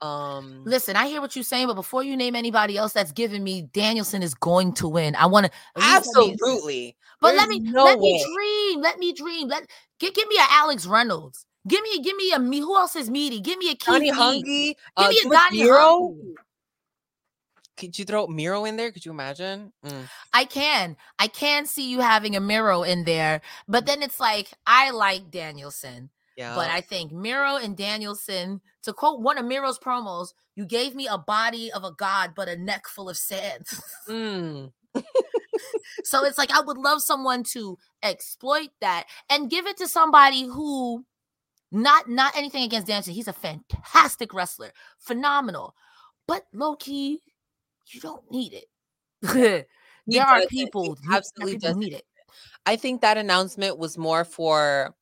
Um, 0.00 0.62
Listen, 0.64 0.96
I 0.96 1.06
hear 1.08 1.20
what 1.20 1.36
you're 1.36 1.42
saying, 1.42 1.66
but 1.66 1.74
before 1.74 2.02
you 2.02 2.16
name 2.16 2.34
anybody 2.34 2.78
else 2.78 2.92
that's 2.94 3.12
giving 3.12 3.44
me 3.44 3.62
Danielson 3.72 4.22
is 4.22 4.34
going 4.34 4.72
to 4.74 4.88
win. 4.88 5.14
I 5.14 5.26
want 5.26 5.46
to 5.46 5.52
absolutely. 5.76 6.96
But 7.20 7.34
let 7.34 7.48
me 7.50 7.60
no 7.60 7.84
let 7.84 7.98
me 7.98 8.24
dream. 8.34 8.80
Let 8.80 8.98
me 8.98 9.12
dream. 9.12 9.48
Let 9.48 9.66
give, 9.98 10.14
give 10.14 10.26
me 10.28 10.36
a 10.36 10.46
Alex 10.50 10.86
Reynolds. 10.86 11.44
Give 11.68 11.82
me, 11.82 12.00
give 12.02 12.16
me 12.16 12.32
a 12.32 12.38
me. 12.38 12.60
Who 12.60 12.74
else 12.74 12.96
is 12.96 13.10
meaty? 13.10 13.40
Give 13.40 13.58
me 13.58 13.70
a 13.72 13.74
Donnie 13.74 14.06
Keith 14.06 14.18
Lee. 14.18 14.18
Hungry. 14.18 14.76
Give 14.96 15.06
Uh, 15.06 15.08
me 15.10 15.20
a 15.26 15.28
Donnie 15.30 15.62
Miro. 15.62 15.78
Hungry. 15.78 16.34
Could 17.80 17.98
you 17.98 18.04
throw 18.04 18.26
Miro 18.26 18.66
in 18.66 18.76
there? 18.76 18.92
Could 18.92 19.04
you 19.04 19.10
imagine? 19.10 19.72
Mm, 19.84 20.08
I 20.32 20.44
can. 20.44 20.96
I 21.18 21.28
can 21.28 21.66
see 21.66 21.90
you 21.90 22.00
having 22.00 22.36
a 22.36 22.40
Miro 22.40 22.82
in 22.82 23.04
there, 23.04 23.40
but 23.66 23.86
then 23.86 24.02
it's 24.02 24.20
like 24.20 24.52
I 24.66 24.90
like 24.90 25.30
Danielson, 25.30 26.10
yeah. 26.36 26.54
but 26.54 26.70
I 26.70 26.82
think 26.82 27.10
Miro 27.10 27.56
and 27.56 27.76
Danielson, 27.76 28.60
to 28.82 28.92
quote 28.92 29.20
one 29.20 29.38
of 29.38 29.46
Miro's 29.46 29.78
promos, 29.78 30.34
you 30.54 30.66
gave 30.66 30.94
me 30.94 31.06
a 31.06 31.16
body 31.16 31.72
of 31.72 31.84
a 31.84 31.92
god, 31.92 32.32
but 32.36 32.48
a 32.48 32.56
neck 32.56 32.86
full 32.86 33.08
of 33.08 33.16
sand. 33.16 33.64
Mm, 34.08 34.72
so 36.04 36.24
it's 36.24 36.38
like 36.38 36.50
I 36.50 36.60
would 36.60 36.78
love 36.78 37.00
someone 37.00 37.44
to 37.52 37.78
exploit 38.02 38.70
that 38.80 39.06
and 39.30 39.50
give 39.50 39.66
it 39.66 39.76
to 39.78 39.88
somebody 39.88 40.44
who 40.44 41.04
not 41.72 42.08
not 42.08 42.36
anything 42.36 42.62
against 42.62 42.88
Danielson. 42.88 43.14
He's 43.14 43.28
a 43.28 43.32
fantastic 43.32 44.34
wrestler, 44.34 44.72
phenomenal. 44.98 45.74
But 46.26 46.46
low 46.52 46.76
key, 46.76 47.20
you 47.94 48.00
don't 48.00 48.30
need 48.30 48.52
it. 48.54 48.64
He 49.22 49.64
there 50.18 50.26
are 50.26 50.46
people, 50.46 50.98
you- 51.02 51.14
absolutely 51.14 51.58
people 51.58 51.76
need 51.76 51.94
it. 51.94 52.04
I 52.66 52.76
think 52.76 53.00
that 53.00 53.18
announcement 53.18 53.78
was 53.78 53.98
more 53.98 54.24
for 54.24 54.94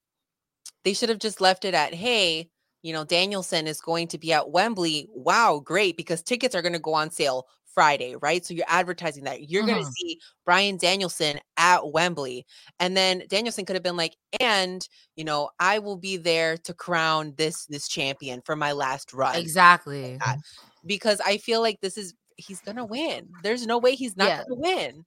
they 0.84 0.94
should 0.94 1.08
have 1.08 1.18
just 1.18 1.40
left 1.40 1.64
it 1.64 1.74
at, 1.74 1.92
hey, 1.92 2.48
you 2.82 2.92
know, 2.92 3.04
Danielson 3.04 3.66
is 3.66 3.80
going 3.80 4.08
to 4.08 4.18
be 4.18 4.32
at 4.32 4.50
Wembley. 4.50 5.08
Wow, 5.12 5.60
great, 5.62 5.96
because 5.96 6.22
tickets 6.22 6.54
are 6.54 6.62
going 6.62 6.72
to 6.72 6.78
go 6.78 6.94
on 6.94 7.10
sale 7.10 7.46
Friday, 7.66 8.16
right? 8.16 8.44
So 8.44 8.54
you're 8.54 8.64
advertising 8.68 9.24
that 9.24 9.50
you're 9.50 9.64
going 9.64 9.76
to 9.76 9.82
mm-hmm. 9.82 9.90
see 9.90 10.18
Bryan 10.44 10.78
Danielson 10.78 11.38
at 11.56 11.92
Wembley. 11.92 12.46
And 12.80 12.96
then 12.96 13.24
Danielson 13.28 13.64
could 13.64 13.76
have 13.76 13.82
been 13.82 13.96
like, 13.96 14.16
and, 14.40 14.86
you 15.16 15.24
know, 15.24 15.50
I 15.60 15.78
will 15.78 15.96
be 15.96 16.16
there 16.16 16.56
to 16.58 16.74
crown 16.74 17.34
this 17.36 17.66
this 17.66 17.88
champion 17.88 18.40
for 18.44 18.56
my 18.56 18.72
last 18.72 19.12
run. 19.12 19.36
Exactly. 19.36 20.16
that. 20.24 20.38
Because 20.86 21.20
I 21.20 21.38
feel 21.38 21.60
like 21.60 21.80
this 21.80 21.98
is 21.98 22.14
he's 22.38 22.60
to 22.62 22.84
win. 22.84 23.28
There's 23.42 23.66
no 23.66 23.76
way 23.78 23.94
he's 23.94 24.16
not 24.16 24.28
Yeah. 24.28 24.38
to 24.44 24.54
win. 24.54 25.04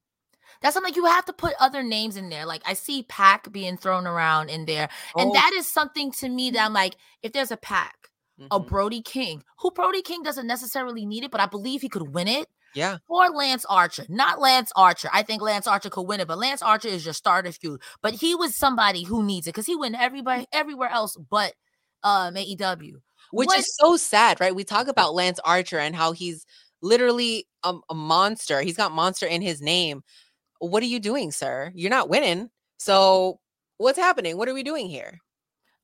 That's 0.62 0.74
something 0.76 0.94
you 0.94 1.06
have 1.06 1.26
to 1.26 1.34
put 1.34 1.54
other 1.60 1.82
names 1.82 2.18
in 2.18 2.30
there. 2.30 2.46
Like 2.46 2.62
I 2.66 2.74
see 2.74 3.04
PAC 3.04 3.52
being 3.52 3.78
thrown 3.78 4.06
around 4.06 4.50
in 4.50 4.66
there. 4.66 4.90
And 5.16 5.30
Oh, 5.32 5.34
that 5.34 5.52
is 5.54 5.72
something 5.72 6.12
to 6.14 6.30
me 6.30 6.52
that 6.52 6.64
I'm 6.66 6.74
like, 6.74 6.98
if 7.24 7.32
there's 7.32 7.52
a 7.52 7.58
pack, 7.58 8.10
a 8.52 8.60
mhm. 8.60 8.68
Brody 8.68 9.02
King, 9.02 9.44
who 9.60 9.72
Brody 9.72 10.02
King 10.02 10.24
doesn't 10.24 10.46
necessarily 10.48 11.06
need 11.06 11.24
it, 11.24 11.32
but 11.32 11.42
I 11.42 11.46
believe 11.46 11.82
he 11.82 11.90
could 11.90 12.14
win 12.14 12.28
it. 12.28 12.48
yeah. 12.74 12.98
Or 13.08 13.30
Lance 13.30 13.66
Archer, 13.66 14.06
not 14.10 14.40
Lance 14.40 14.72
Archer. 14.76 15.10
I 15.14 15.24
think 15.24 15.42
Lance 15.42 15.68
Archer 15.68 15.90
could 15.90 16.04
win 16.08 16.20
it, 16.22 16.28
but 16.28 16.38
Lance 16.38 16.62
Archer 16.62 16.88
is 16.88 17.06
your 17.06 17.14
starter 17.14 17.52
feud. 17.52 17.82
But 18.02 18.14
he 18.14 18.34
was 18.36 18.56
somebody 18.56 19.04
who 19.04 19.24
needs 19.24 19.46
it 19.48 19.52
because 19.52 19.66
he 19.66 19.76
win 19.76 19.94
everybody 19.96 20.48
everywhere 20.54 20.90
else 20.90 21.18
but 21.30 21.54
um 22.04 22.36
AEW. 22.36 23.02
which 23.32 23.48
What- 23.48 23.60
is 23.60 23.76
so 23.78 23.96
sad, 23.98 24.40
right? 24.42 24.56
We 24.56 24.64
talk 24.64 24.88
about 24.88 25.14
Lance 25.14 25.40
Archer 25.46 25.80
and 25.80 25.96
how 25.96 26.12
he's 26.14 26.46
literally 26.82 27.48
a, 27.64 27.76
a 27.90 27.96
monster. 27.96 28.62
He's 28.62 28.78
got 28.78 28.92
monster 28.92 29.26
in 29.26 29.42
his 29.42 29.62
name. 29.62 30.04
What 30.60 30.84
are 30.84 30.88
you 30.88 31.00
doing, 31.00 31.32
sir? 31.32 31.72
You're 31.74 31.90
not 31.90 32.10
winning. 32.10 32.50
So 32.78 33.40
what's 33.78 33.98
happening? 33.98 34.38
What 34.38 34.48
are 34.48 34.54
we 34.54 34.64
doing 34.64 34.88
here? 34.88 35.20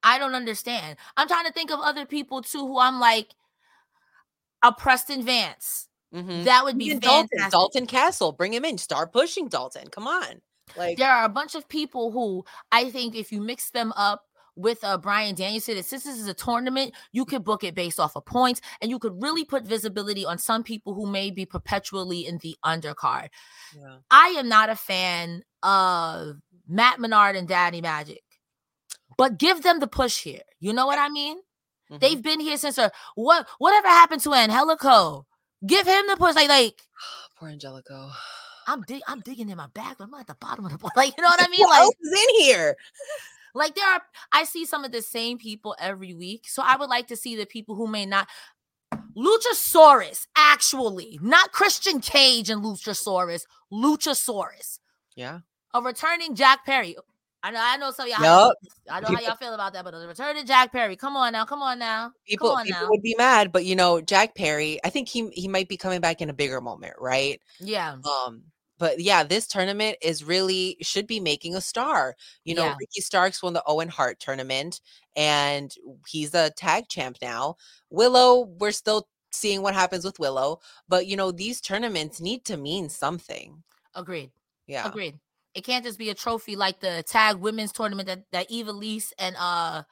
I 0.04 0.20
don't 0.20 0.36
understand. 0.36 0.98
I'm 1.18 1.28
trying 1.28 1.46
to 1.46 1.52
think 1.52 1.72
of 1.72 1.80
other 1.80 2.06
people 2.06 2.42
too 2.42 2.66
who 2.66 2.80
I'm 2.80 3.00
like 3.00 3.34
a 4.64 4.72
Preston 4.72 5.24
Vance. 5.24 5.88
Mhm. 6.14 6.46
That 6.46 6.64
would 6.64 6.78
be 6.78 6.94
Dalton, 6.96 7.50
Dalton 7.50 7.86
Castle, 7.86 8.32
bring 8.32 8.54
him 8.54 8.64
in. 8.66 8.78
Start 8.78 9.12
pushing 9.12 9.50
Dalton. 9.50 9.90
Come 9.90 10.08
on. 10.08 10.42
Like 10.76 10.98
there 10.98 11.12
are 11.12 11.26
a 11.26 11.30
bunch 11.30 11.56
of 11.56 11.68
people 11.68 12.12
who 12.12 12.46
I 12.72 12.90
think 12.90 13.16
if 13.16 13.32
you 13.32 13.42
mix 13.42 13.72
them 13.72 13.92
up 13.96 14.27
with 14.58 14.84
uh, 14.84 14.98
Bryan 14.98 15.36
Danielson, 15.36 15.76
that 15.76 15.86
since 15.86 16.04
this 16.04 16.18
is 16.20 16.28
a 16.28 16.34
tournament, 16.34 16.94
you 17.12 17.24
could 17.26 17.44
book 17.46 17.64
it 17.64 17.76
based 17.76 18.00
off 18.00 18.16
of 18.16 18.26
points 18.26 18.60
and 18.82 18.90
you 18.90 19.00
could 19.00 19.22
really 19.22 19.46
put 19.46 19.66
visibility 19.68 20.26
on 20.26 20.38
some 20.38 20.64
people 20.64 20.94
who 20.96 21.06
may 21.06 21.32
be 21.32 21.46
perpetually 21.46 22.26
in 22.26 22.40
the 22.40 22.58
undercard. 22.66 23.30
yeah. 23.78 23.98
I 24.12 24.36
am 24.38 24.50
not 24.50 24.70
a 24.70 24.76
fan 24.76 25.44
of 25.64 26.38
Matt 26.68 27.00
Menard 27.00 27.36
and 27.36 27.48
Daddy 27.48 27.82
Magic, 27.82 28.24
but 29.18 29.38
give 29.38 29.64
them 29.64 29.80
the 29.80 29.88
push 29.88 30.24
here. 30.24 30.42
You 30.60 30.74
know 30.74 30.86
what 30.88 31.00
I 31.00 31.10
mean? 31.10 31.38
Mhm. 31.92 32.00
They've 32.02 32.22
been 32.22 32.40
here 32.42 32.58
since 32.58 32.78
uh, 32.78 32.90
what 33.16 33.48
whatever 33.60 33.88
happened 33.88 34.22
to 34.24 34.34
Angelico. 34.34 35.26
Give 35.66 35.88
him 35.88 36.06
the 36.08 36.18
push. 36.18 36.36
Like, 36.36 36.50
like 36.50 36.82
poor 37.38 37.50
Angelico. 37.50 38.10
I'm 38.70 38.82
dig- 38.82 39.04
I'm 39.08 39.22
digging 39.22 39.50
in 39.50 39.56
my 39.56 39.68
back. 39.68 39.96
I'm 40.02 40.14
at 40.16 40.28
the 40.28 40.36
bottom 40.36 40.66
of 40.66 40.72
the. 40.74 40.92
Like, 40.98 41.16
you 41.16 41.24
know 41.24 41.30
what 41.30 41.42
I 41.42 41.48
mean? 41.48 41.64
Who 41.64 41.70
Like, 41.70 41.80
else 41.82 41.96
is 42.02 42.12
in 42.12 42.44
here? 42.44 42.76
Like 43.58 43.76
there 43.76 43.86
are, 43.88 44.02
I 44.32 44.44
see 44.46 44.66
some 44.66 44.86
of 44.86 44.92
the 44.92 45.02
same 45.02 45.38
people 45.38 45.76
every 45.80 46.14
week. 46.14 46.46
So 46.48 46.62
I 46.66 46.78
would 46.78 46.90
like 46.90 47.08
to 47.08 47.16
see 47.16 47.36
the 47.36 47.46
people 47.46 47.76
who 47.76 47.88
may 47.88 48.06
not. 48.06 48.28
Luchasaurus, 49.18 50.28
actually, 50.36 51.20
not 51.22 51.52
Christian 51.52 52.00
Cage 52.00 52.50
and 52.50 52.64
Luchasaurus, 52.64 53.46
Luchasaurus, 53.74 54.80
Yeah. 55.16 55.40
a 55.74 55.82
returning 55.82 56.36
Jack 56.36 56.66
Perry. 56.66 56.96
I 57.44 57.52
know, 57.52 57.60
I 57.62 57.78
know 57.78 57.92
some 57.92 58.08
of 58.08 58.12
y'all. 58.12 58.22
Yup. 58.24 58.58
I 58.90 59.00
know 59.00 59.08
how 59.08 59.22
y'all 59.22 59.36
feel 59.36 59.54
about 59.54 59.74
that, 59.74 59.84
but 59.86 59.94
a 59.94 59.98
returning 60.08 60.46
Jack 60.46 60.72
Perry. 60.72 60.96
Come 60.96 61.16
on 61.16 61.34
now, 61.34 61.46
come 61.46 61.62
on 61.62 61.80
now, 61.80 62.12
People, 62.28 62.50
come 62.50 62.58
on 62.60 62.66
people 62.66 62.82
now. 62.84 62.90
would 62.90 63.02
be 63.02 63.16
mad, 63.18 63.52
but 63.52 63.66
you 63.66 63.76
know, 63.76 64.02
Jack 64.02 64.36
Perry, 64.36 64.80
I 64.84 64.90
think 64.90 65.08
he 65.10 65.30
he 65.30 65.48
might 65.48 65.68
be 65.70 65.78
coming 65.78 66.02
back 66.02 66.22
in 66.22 66.30
a 66.30 66.34
bigger 66.34 66.62
moment, 66.62 66.94
right? 67.00 67.40
Yeah, 67.60 67.94
Um, 68.26 68.44
but 68.78 69.00
yeah, 69.02 69.24
this 69.24 69.48
tournament 69.48 69.98
is 70.02 70.24
really 70.24 70.78
should 70.82 71.08
be 71.08 71.20
making 71.20 71.56
a 71.56 71.62
star. 71.62 72.16
You 72.46 72.56
know, 72.56 72.66
Yeah. 72.66 72.76
Ricky 72.80 73.02
Starks 73.02 73.42
won 73.44 73.54
the 73.54 73.64
Owen 73.68 73.90
Hart 73.90 74.20
tournament, 74.20 74.82
and 75.16 75.74
he's 76.08 76.34
a 76.34 76.50
tag 76.52 76.88
champ 76.90 77.18
now. 77.22 77.56
Willow, 77.90 78.42
we're 78.60 78.72
still 78.72 79.08
seeing 79.32 79.62
what 79.62 79.74
happens 79.76 80.06
with 80.06 80.20
Willow, 80.20 80.60
but 80.88 81.08
you 81.08 81.16
know, 81.18 81.32
these 81.32 81.62
tournaments 81.62 82.20
need 82.22 82.46
to 82.46 82.58
mean 82.58 82.90
something. 82.90 83.64
agreed, 83.96 84.32
Yeah. 84.68 84.88
agreed. 84.88 85.20
It 85.56 85.64
can't 85.66 85.84
just 85.84 85.98
be 85.98 86.10
a 86.12 86.16
trophy 86.16 86.56
like 86.56 86.80
the 86.82 87.04
tag 87.04 87.38
women's 87.38 87.72
tournament 87.72 88.08
that 88.08 88.24
that 88.32 88.50
Ivelisse 88.50 89.12
and 89.18 89.36
uh 89.38 89.84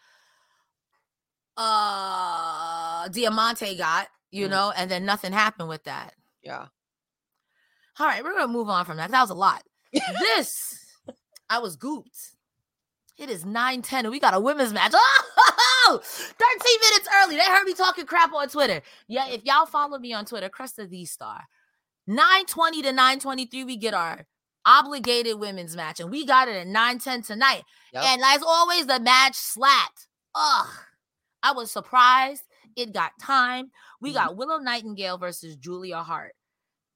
uh 1.57 3.07
Diamante 3.09 3.75
got, 3.75 4.07
you 4.31 4.47
Mhm. 4.47 4.49
know, 4.49 4.71
and 4.75 4.89
then 4.91 5.05
nothing 5.05 5.31
happened 5.33 5.69
with 5.69 5.83
that. 5.85 6.15
Yeah. 6.41 6.67
All 7.99 8.05
right, 8.07 8.23
we're 8.23 8.33
gonna 8.33 8.47
move 8.51 8.69
on 8.69 8.85
from 8.85 8.97
that. 8.97 9.11
That 9.11 9.21
was 9.21 9.29
a 9.29 9.35
lot. 9.35 9.63
this, 9.93 10.79
I 11.49 11.59
was 11.59 11.77
gooped. 11.77 12.31
It 13.17 13.29
is 13.29 13.45
9 13.45 13.81
10, 13.81 14.05
and 14.05 14.11
we 14.11 14.19
got 14.19 14.33
a 14.33 14.39
women's 14.39 14.73
match. 14.73 14.93
Oh, 15.87 15.99
13 16.01 16.39
minutes 16.81 17.07
early. 17.15 17.35
They 17.35 17.43
heard 17.43 17.63
me 17.65 17.75
talking 17.75 18.07
crap 18.07 18.33
on 18.33 18.49
Twitter. 18.49 18.81
Yeah, 19.07 19.27
if 19.29 19.45
y'all 19.45 19.67
follow 19.67 19.99
me 19.99 20.13
on 20.13 20.25
Twitter, 20.25 20.49
Cresta 20.49 20.89
the 20.89 21.05
Star. 21.05 21.41
920 22.07 22.81
to 22.81 22.91
923, 22.91 23.63
we 23.65 23.77
get 23.77 23.93
our 23.93 24.25
obligated 24.65 25.39
women's 25.39 25.75
match, 25.75 25.99
and 25.99 26.09
we 26.09 26.25
got 26.25 26.47
it 26.47 26.55
at 26.55 26.65
910 26.65 27.21
tonight. 27.21 27.61
Yep. 27.93 28.03
And 28.03 28.21
as 28.25 28.41
always, 28.41 28.87
the 28.87 28.99
match 28.99 29.35
slapped. 29.35 30.07
Ugh. 30.33 30.67
I 31.43 31.51
was 31.51 31.69
surprised. 31.71 32.41
It 32.75 32.91
got 32.91 33.11
time. 33.21 33.69
We 34.01 34.09
Mhm. 34.09 34.15
got 34.15 34.37
Willow 34.37 34.57
Nightingale 34.57 35.19
versus 35.19 35.55
Julia 35.55 36.01
Hart. 36.01 36.33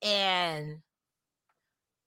And 0.01 0.81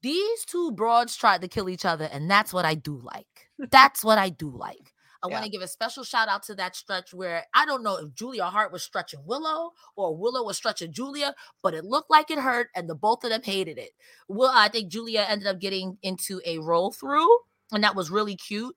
these 0.03 0.45
two 0.45 0.73
broads 0.73 1.17
tried 1.17 1.43
to 1.43 1.49
kill 1.49 1.69
each 1.69 1.85
other, 1.85 2.09
and 2.12 2.31
that's 2.31 2.53
what 2.53 2.65
I 2.65 2.75
do 2.75 3.01
like. 3.03 3.49
That's 3.71 4.05
what 4.05 4.19
I 4.19 4.29
do 4.29 4.51
like. 4.51 4.93
I 5.25 5.29
want 5.29 5.45
to 5.45 5.51
give 5.51 5.62
a 5.62 5.69
special 5.69 6.03
shout 6.03 6.27
out 6.29 6.43
to 6.45 6.55
that 6.57 6.75
stretch 6.75 7.15
where 7.15 7.45
I 7.55 7.65
don't 7.65 7.85
know 7.85 7.97
if 7.97 8.12
Julia 8.12 8.47
Hart 8.47 8.73
was 8.73 8.83
stretching 8.83 9.21
Willow 9.25 9.71
or 9.95 10.17
Willow 10.17 10.45
was 10.45 10.57
stretching 10.57 10.93
Julia, 10.93 11.35
but 11.62 11.75
it 11.75 11.85
looked 11.85 12.11
like 12.11 12.33
it 12.33 12.41
hurt, 12.41 12.71
and 12.75 12.91
the 12.91 12.97
both 12.97 13.23
of 13.23 13.31
them 13.31 13.43
hated 13.45 13.79
it. 13.79 13.91
Well, 14.27 14.51
I 14.53 14.69
think 14.69 14.91
Julia 14.91 15.25
ended 15.29 15.47
up 15.47 15.61
getting 15.61 15.97
into 16.03 16.41
a 16.45 16.59
roll 16.59 16.91
through, 16.91 17.29
and 17.71 17.85
that 17.85 17.95
was 17.95 18.11
really 18.11 18.35
cute. 18.35 18.75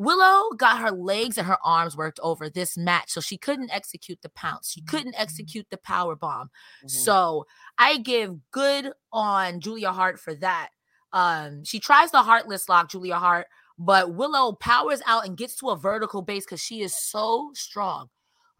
Willow 0.00 0.56
got 0.56 0.78
her 0.78 0.90
legs 0.90 1.36
and 1.36 1.46
her 1.46 1.58
arms 1.62 1.94
worked 1.94 2.18
over 2.22 2.48
this 2.48 2.78
match, 2.78 3.10
so 3.10 3.20
she 3.20 3.36
couldn't 3.36 3.70
execute 3.70 4.22
the 4.22 4.30
pounce. 4.30 4.70
She 4.70 4.80
couldn't 4.80 5.14
execute 5.14 5.66
the 5.70 5.76
power 5.76 6.16
bomb. 6.16 6.48
Mhm. 6.82 6.90
So 6.90 7.46
I 7.76 7.98
give 7.98 8.50
good 8.50 8.94
on 9.12 9.60
Julia 9.60 9.92
Hart 9.92 10.18
for 10.18 10.34
that. 10.36 10.70
Um, 11.12 11.64
she 11.64 11.80
tries 11.80 12.12
the 12.12 12.22
heartless 12.22 12.66
lock, 12.66 12.88
Julia 12.88 13.16
Hart, 13.16 13.48
but 13.78 14.14
Willow 14.14 14.52
powers 14.54 15.02
out 15.04 15.26
and 15.26 15.36
gets 15.36 15.54
to 15.56 15.68
a 15.68 15.76
vertical 15.76 16.22
base 16.22 16.46
because 16.46 16.62
she 16.62 16.80
is 16.80 16.94
so 16.94 17.50
strong. 17.54 18.08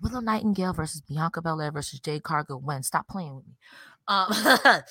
Willow 0.02 0.20
Nightingale 0.20 0.74
versus 0.74 1.00
Bianca 1.00 1.40
Belair 1.40 1.72
versus 1.72 2.00
Jade 2.00 2.22
Cargill 2.22 2.60
wins. 2.60 2.88
Stop 2.88 3.08
playing 3.08 3.36
with 3.36 3.46
me. 3.46 3.54
Um, 4.08 4.28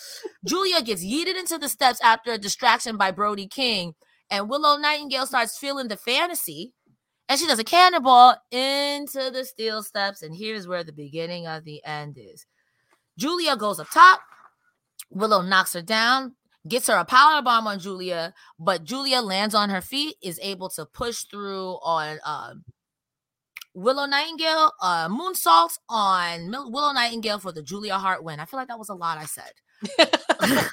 Julia 0.46 0.82
gets 0.82 1.06
yeeted 1.06 1.38
into 1.38 1.60
the 1.60 1.70
steps 1.70 2.02
after 2.02 2.32
a 2.32 2.40
distraction 2.40 2.98
by 2.98 3.12
Brody 3.12 3.48
King, 3.48 3.94
and 4.32 4.50
Willow 4.50 4.78
Nightingale 4.78 5.26
starts 5.26 5.58
feeling 5.58 5.88
the 5.88 5.98
fantasy, 5.98 6.74
and 7.28 7.40
she 7.40 7.48
does 7.48 7.60
a 7.60 7.64
cannonball 7.64 8.36
into 8.52 9.30
the 9.32 9.46
steel 9.46 9.84
steps. 9.84 10.22
And 10.22 10.36
here's 10.36 10.68
where 10.68 10.84
the 10.84 10.94
beginning 10.94 11.48
of 11.48 11.64
the 11.64 11.84
end 11.86 12.18
is. 12.18 12.46
Julia 13.18 13.56
goes 13.58 13.80
up 13.80 13.90
top. 13.92 14.22
Willow 15.12 15.42
knocks 15.42 15.74
her 15.74 15.82
down, 15.82 16.36
gets 16.68 16.88
her 16.88 16.96
a 16.96 17.06
power 17.06 17.42
bomb 17.42 17.68
on 17.68 17.80
Julia, 17.80 18.34
but 18.60 18.84
Julia 18.84 19.22
lands 19.22 19.56
on 19.56 19.70
her 19.70 19.82
feet, 19.82 20.16
is 20.22 20.40
able 20.42 20.70
to 20.70 20.86
push 20.86 21.24
through 21.24 21.80
on 21.84 22.20
um 22.24 22.64
Willow 23.74 24.06
Nightingale, 24.06 24.74
uh, 24.82 25.08
moonsaults 25.08 25.78
on 25.88 26.50
Mil- 26.50 26.72
Willow 26.72 26.92
Nightingale 26.92 27.40
for 27.40 27.52
the 27.52 27.62
Julia 27.62 27.98
Hart 27.98 28.24
win. 28.24 28.40
I 28.40 28.46
feel 28.46 28.60
like 28.60 28.68
that 28.68 28.80
was 28.80 28.90
a 28.90 28.96
lot 28.96 29.18
I 29.18 29.26
said. 29.26 29.52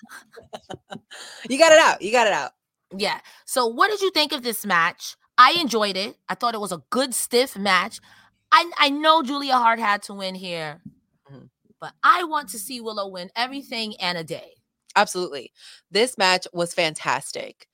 you 1.48 1.58
got 1.58 1.72
it 1.72 1.78
out. 1.78 2.02
You 2.02 2.10
got 2.10 2.26
it 2.26 2.32
out. 2.32 2.52
Yeah. 2.94 3.20
So, 3.44 3.66
what 3.66 3.90
did 3.90 4.00
you 4.00 4.10
think 4.10 4.32
of 4.32 4.42
this 4.42 4.64
match? 4.64 5.16
I 5.38 5.52
enjoyed 5.60 5.96
it. 5.96 6.16
I 6.28 6.34
thought 6.34 6.54
it 6.54 6.60
was 6.60 6.72
a 6.72 6.82
good, 6.90 7.14
stiff 7.14 7.56
match. 7.56 8.00
I 8.52 8.70
I 8.78 8.90
know 8.90 9.22
Julia 9.22 9.54
Hart 9.54 9.78
had 9.78 10.02
to 10.04 10.14
win 10.14 10.34
here, 10.34 10.80
Mhm. 11.30 11.50
but 11.80 11.94
I 12.02 12.24
want 12.24 12.48
to 12.50 12.58
see 12.58 12.80
Willow 12.80 13.08
win 13.08 13.30
everything 13.36 13.96
and 14.00 14.16
a 14.18 14.24
day. 14.24 14.54
Absolutely. 14.94 15.52
This 15.90 16.16
match 16.16 16.46
was 16.52 16.72
fantastic. 16.74 17.68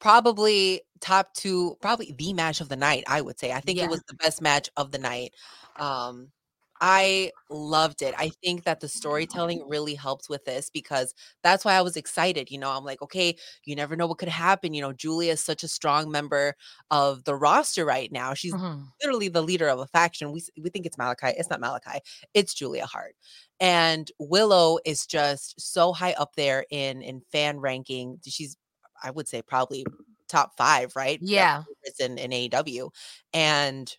Probably 0.00 0.82
top 1.00 1.34
two, 1.34 1.76
probably 1.80 2.12
the 2.12 2.32
match 2.32 2.60
of 2.60 2.68
the 2.68 2.76
night, 2.76 3.04
I 3.06 3.20
would 3.20 3.38
say. 3.38 3.52
I 3.52 3.60
think 3.60 3.78
Yeah. 3.78 3.84
it 3.84 3.90
was 3.90 4.02
the 4.08 4.14
best 4.14 4.42
match 4.42 4.68
of 4.76 4.90
the 4.92 4.98
night. 4.98 5.34
Um, 5.76 6.32
I 6.80 7.32
loved 7.50 8.02
it. 8.02 8.14
I 8.18 8.30
think 8.42 8.64
that 8.64 8.80
the 8.80 8.88
storytelling 8.88 9.64
really 9.68 9.94
helped 9.94 10.28
with 10.28 10.44
this 10.44 10.70
because 10.70 11.14
that's 11.42 11.64
why 11.64 11.74
I 11.74 11.82
was 11.82 11.96
excited. 11.96 12.50
You 12.50 12.58
know, 12.58 12.70
I'm 12.70 12.84
like, 12.84 13.02
okay, 13.02 13.36
you 13.64 13.74
never 13.76 13.96
know 13.96 14.06
what 14.06 14.18
could 14.18 14.28
happen. 14.28 14.74
You 14.74 14.82
know, 14.82 14.92
Julia 14.92 15.32
is 15.32 15.40
such 15.40 15.62
a 15.64 15.68
strong 15.68 16.10
member 16.10 16.54
of 16.90 17.24
the 17.24 17.34
roster 17.34 17.84
right 17.84 18.12
now. 18.12 18.34
She's 18.34 18.54
Mhm. 18.54 18.92
literally 19.02 19.28
the 19.28 19.42
leader 19.42 19.68
of 19.68 19.80
a 19.80 19.86
faction. 19.86 20.32
We 20.32 20.42
we 20.62 20.70
think 20.70 20.86
it's 20.86 20.96
Malakai. 20.96 21.34
It's 21.38 21.50
not 21.50 21.60
Malakai. 21.60 22.00
It's 22.34 22.54
Julia 22.54 22.86
Hart. 22.86 23.16
And 23.60 24.10
Willow 24.18 24.78
is 24.84 25.06
just 25.06 25.60
so 25.60 25.92
high 25.92 26.12
up 26.14 26.34
there 26.36 26.64
in 26.70 27.02
in 27.02 27.22
fan 27.32 27.58
ranking. 27.60 28.20
She's 28.26 28.56
I 29.02 29.10
would 29.10 29.28
say 29.28 29.42
probably 29.42 29.84
top 30.28 30.56
5, 30.56 30.94
right? 30.96 31.22
Yeah. 31.22 31.64
favorites 31.66 32.00
in 32.00 32.18
in 32.18 32.32
AEW. 32.32 32.90
And 33.32 33.94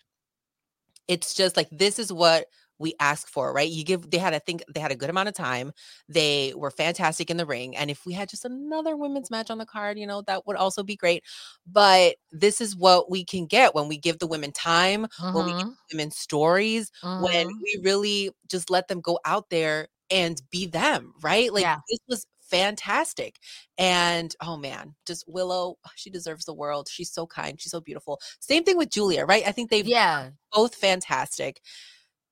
it's 1.07 1.33
just 1.33 1.57
like 1.57 1.69
this 1.71 1.99
is 1.99 2.13
what 2.13 2.45
we 2.79 2.93
ask 2.99 3.27
for, 3.27 3.53
right? 3.53 3.69
You 3.69 3.83
give 3.85 4.09
they 4.11 4.17
had 4.17 4.33
I 4.33 4.39
think 4.39 4.63
they 4.73 4.79
had 4.79 4.91
a 4.91 4.95
good 4.95 5.09
amount 5.09 5.29
of 5.29 5.35
time. 5.35 5.71
They 6.07 6.53
were 6.55 6.71
fantastic 6.71 7.29
in 7.29 7.37
the 7.37 7.45
ring 7.45 7.75
and 7.77 7.91
if 7.91 8.05
we 8.05 8.13
had 8.13 8.29
just 8.29 8.45
another 8.45 8.95
women's 8.97 9.29
match 9.31 9.49
on 9.51 9.57
the 9.59 9.65
card, 9.65 9.99
you 9.99 10.07
know, 10.07 10.21
that 10.23 10.47
would 10.47 10.55
also 10.57 10.83
be 10.83 10.95
great. 10.95 11.23
But 11.67 12.15
this 12.31 12.61
is 12.61 12.75
what 12.75 13.09
we 13.11 13.25
can 13.25 13.45
get 13.47 13.75
when 13.75 13.87
we 13.87 13.97
give 13.97 14.19
the 14.19 14.27
women 14.27 14.51
time, 14.51 15.07
when 15.31 15.45
we 15.45 15.53
give 15.53 15.67
Mhm. 15.67 15.79
women 15.93 16.11
stories, 16.11 16.91
when 17.17 17.45
Mhm. 17.47 17.63
we 17.63 17.79
really 17.83 18.31
just 18.49 18.69
let 18.69 18.87
them 18.87 19.01
go 19.01 19.19
out 19.25 19.49
there 19.49 19.87
and 20.09 20.41
be 20.51 20.65
them, 20.67 21.13
right? 21.21 21.53
Like 21.53 21.67
Yeah. 21.67 21.81
this 21.89 21.99
was 22.07 22.25
fantastic. 22.41 23.37
And 23.77 24.35
oh 24.41 24.57
man, 24.57 24.95
just 25.05 25.25
Willow, 25.27 25.77
she 25.95 26.09
deserves 26.09 26.45
the 26.45 26.53
world. 26.53 26.87
She's 26.89 27.11
so 27.11 27.27
kind. 27.27 27.59
She's 27.61 27.71
so 27.71 27.81
beautiful. 27.81 28.19
Same 28.39 28.63
thing 28.63 28.77
with 28.77 28.89
Julia, 28.91 29.25
right? 29.25 29.43
I 29.47 29.51
think 29.51 29.69
they've 29.69 29.87
Yeah. 29.87 30.31
both 30.53 30.75
fantastic. 30.75 31.61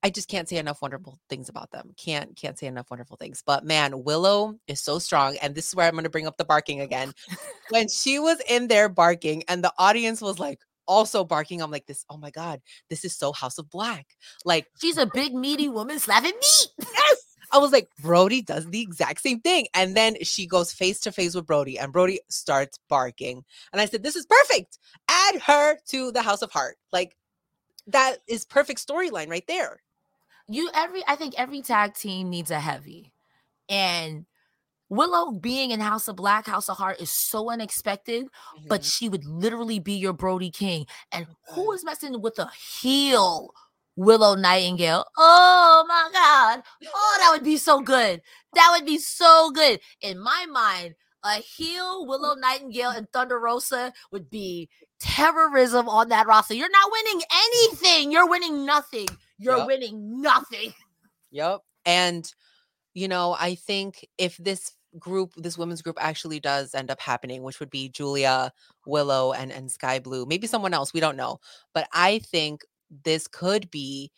I 0.03 0.09
just 0.09 0.29
can't 0.29 0.47
say 0.47 0.57
enough 0.57 0.81
wonderful 0.81 1.19
things 1.29 1.49
about 1.49 1.71
them. 1.71 1.93
Can't 1.97 2.35
can't 2.35 2.57
say 2.57 2.67
enough 2.67 2.89
wonderful 2.89 3.17
things. 3.17 3.43
But 3.45 3.65
man, 3.65 4.03
Willow 4.03 4.55
is 4.67 4.79
so 4.79 4.99
strong 4.99 5.37
and 5.41 5.55
this 5.55 5.67
is 5.67 5.75
where 5.75 5.87
I'm 5.87 5.93
going 5.93 6.03
to 6.03 6.09
bring 6.09 6.27
up 6.27 6.37
the 6.37 6.45
barking 6.45 6.81
again. 6.81 7.13
when 7.69 7.87
she 7.89 8.19
was 8.19 8.39
in 8.47 8.67
there 8.67 8.89
barking 8.89 9.43
and 9.47 9.63
the 9.63 9.73
audience 9.77 10.21
was 10.21 10.39
like 10.39 10.59
also 10.87 11.23
barking, 11.23 11.61
I'm 11.61 11.71
like 11.71 11.85
this, 11.87 12.05
oh 12.09 12.17
my 12.17 12.29
god, 12.29 12.61
this 12.89 13.03
is 13.05 13.15
so 13.15 13.33
House 13.33 13.57
of 13.57 13.69
Black. 13.69 14.05
Like 14.45 14.67
She's 14.79 14.97
a 14.97 15.07
big, 15.07 15.33
meaty 15.33 15.67
woman 15.69 15.99
slapping 15.99 16.31
meat. 16.31 16.67
yes. 16.93 17.23
I 17.51 17.59
was 17.59 17.71
like, 17.71 17.89
Brody 18.01 18.41
does 18.41 18.65
the 18.65 18.81
exact 18.81 19.21
same 19.21 19.39
thing. 19.39 19.67
And 19.73 19.95
then 19.95 20.21
she 20.23 20.47
goes 20.47 20.73
face 20.73 20.99
to 21.01 21.11
face 21.11 21.33
with 21.33 21.45
Brody, 21.45 21.79
and 21.79 21.93
Brody 21.93 22.19
starts 22.29 22.77
barking. 22.89 23.45
And 23.71 23.81
I 23.81 23.85
said, 23.85 24.03
This 24.03 24.17
is 24.17 24.25
perfect. 24.25 24.77
Add 25.07 25.39
her 25.43 25.77
to 25.89 26.11
the 26.11 26.21
House 26.21 26.41
of 26.41 26.51
Heart. 26.51 26.75
Like, 26.91 27.15
that 27.87 28.17
is 28.27 28.43
perfect 28.43 28.85
storyline 28.85 29.29
right 29.29 29.47
there. 29.47 29.79
You 30.47 30.69
every 30.73 31.03
I 31.07 31.15
think 31.15 31.33
every 31.37 31.61
tag 31.61 31.93
team 31.93 32.29
needs 32.29 32.51
a 32.51 32.59
heavy. 32.59 33.13
And 33.69 34.25
Willow 34.89 35.31
being 35.31 35.71
in 35.71 35.81
House 35.81 36.07
of 36.07 36.15
Black, 36.15 36.47
House 36.47 36.69
of 36.69 36.77
Heart 36.77 37.01
is 37.01 37.11
so 37.11 37.51
unexpected, 37.51 38.27
but 38.69 38.81
Mhm. 38.81 38.93
she 38.93 39.09
would 39.09 39.25
literally 39.25 39.79
be 39.79 39.93
your 39.93 40.13
Brody 40.13 40.49
King. 40.49 40.87
And 41.11 41.27
who 41.49 41.75
Mhm. 41.75 41.83
messing 41.83 42.21
with 42.21 42.39
a 42.39 42.49
heel 42.51 43.53
Willow 43.97 44.35
Nightingale? 44.35 45.05
Oh 45.17 45.83
my 45.89 46.09
God. 46.13 46.63
Oh, 46.93 47.17
that 47.19 47.31
would 47.33 47.43
be 47.43 47.57
so 47.57 47.81
good. 47.81 48.21
That 48.53 48.69
would 48.71 48.85
be 48.85 48.97
so 48.97 49.51
good. 49.51 49.81
In 49.99 50.19
my 50.19 50.45
mind, 50.45 50.95
a 51.23 51.35
heel 51.35 52.05
Willow 52.05 52.35
Nightingale 52.35 52.91
and 52.91 53.11
Thunder 53.11 53.39
Rosa 53.39 53.91
would 54.11 54.29
be 54.29 54.69
terrorism 54.99 55.89
on 55.89 56.07
that 56.09 56.27
roster. 56.27 56.53
You're 56.53 56.69
not 56.69 56.91
winning 56.91 57.23
anything. 57.33 58.11
You're 58.11 58.29
winning 58.29 58.65
nothing. 58.65 59.07
You're 59.38 59.57
Yep. 59.57 59.67
winning 59.67 60.21
nothing. 60.21 60.73
Yep. 61.31 61.59
And, 61.85 62.33
you 62.93 63.07
know, 63.09 63.35
I 63.38 63.55
think 63.55 64.07
if 64.17 64.38
this 64.38 64.71
group, 64.97 65.33
this 65.35 65.57
women's 65.57 65.81
group 65.81 65.97
actually 65.99 66.39
does 66.39 66.73
end 66.73 66.89
up 66.89 67.01
happening, 67.01 67.43
which 67.43 67.59
would 67.59 67.69
be 67.69 67.89
Julia, 67.89 68.53
Willow, 68.85 69.33
and, 69.33 69.51
and 69.51 69.69
Skye 69.69 69.99
Blue, 69.99 70.25
maybe 70.25 70.47
someone 70.47 70.73
else, 70.73 70.93
we 70.93 71.01
don't 71.01 71.17
know. 71.17 71.39
But 71.73 71.89
I 71.93 72.19
think 72.19 72.61
this 73.03 73.27
could 73.27 73.69
be 73.69 74.09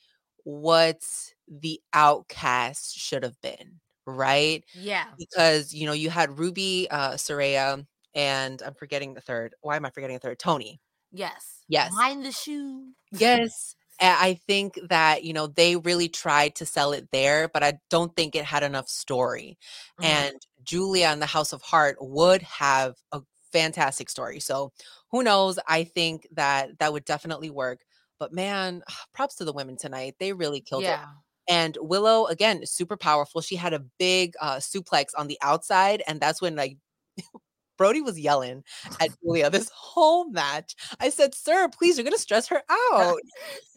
what 0.43 1.01
the 1.47 1.82
outcast 1.93 2.95
should 2.95 3.24
have 3.24 3.41
been, 3.41 3.80
right? 4.05 4.63
Yeah. 4.76 5.05
Because, 5.17 5.74
you 5.74 5.88
know, 5.88 5.93
you 5.93 6.11
had 6.11 6.38
Ruby, 6.38 6.88
uh, 6.91 7.13
Saraya, 7.13 7.86
and 8.13 8.61
I'm 8.61 8.76
forgetting 8.76 9.15
the 9.15 9.22
third. 9.22 9.55
Why 9.61 9.76
am 9.76 9.86
I 9.86 9.89
forgetting 9.89 10.15
a 10.15 10.20
third? 10.20 10.38
Toni. 10.39 10.80
Yes. 11.11 11.63
Yes. 11.67 11.91
Mind 11.93 12.24
the 12.24 12.32
shoe. 12.32 12.93
Yes. 13.11 13.76
I 14.02 14.36
think 14.47 14.80
that, 14.89 15.24
you 15.24 15.34
know, 15.34 15.47
they 15.47 15.76
really 15.78 16.10
tried 16.10 16.56
to 16.56 16.66
sell 16.66 16.93
it 16.93 17.10
there, 17.12 17.50
but 17.50 17.64
I 17.64 17.80
don't 17.89 18.16
think 18.16 18.36
it 18.36 18.45
had 18.45 18.64
enough 18.64 18.88
story. 18.89 19.58
Mhm. 19.97 20.06
And 20.08 20.36
Julia 20.64 21.08
and 21.08 21.22
the 21.22 21.26
House 21.26 21.54
of 21.54 21.62
Heart 21.62 21.97
would 22.02 22.41
have 22.43 22.95
a 23.12 23.22
fantastic 23.52 24.10
story. 24.10 24.39
So 24.39 24.72
who 25.12 25.24
knows? 25.24 25.60
I 25.68 25.84
think 25.84 26.28
that 26.32 26.80
that 26.80 26.93
would 26.93 27.06
definitely 27.06 27.50
work. 27.50 27.82
But 28.20 28.34
man, 28.34 28.84
props 29.14 29.36
to 29.36 29.45
the 29.45 29.54
women 29.54 29.78
tonight. 29.78 30.16
They 30.20 30.34
really 30.34 30.62
killed 30.62 30.88
it. 30.88 31.02
And 31.47 31.78
Willow, 31.82 32.28
again, 32.28 32.66
super 32.66 32.95
powerful. 32.97 33.41
She 33.41 33.56
had 33.56 33.74
a 33.74 33.80
big 33.97 34.36
uh, 34.39 34.58
suplex 34.58 35.08
on 35.18 35.28
the 35.28 35.39
outside. 35.41 36.04
And 36.08 36.22
that's 36.22 36.41
when, 36.41 36.56
like, 36.56 36.78
Brody 37.80 38.01
was 38.01 38.19
yelling 38.19 38.63
at 38.99 39.09
Julia 39.23 39.49
this 39.49 39.71
whole 39.73 40.30
match. 40.30 40.75
I 40.99 41.09
said, 41.09 41.34
Sir, 41.34 41.69
please, 41.69 41.97
you're 41.97 42.03
going 42.03 42.13
to 42.13 42.19
stress 42.21 42.47
her 42.49 42.61
out. 42.69 43.19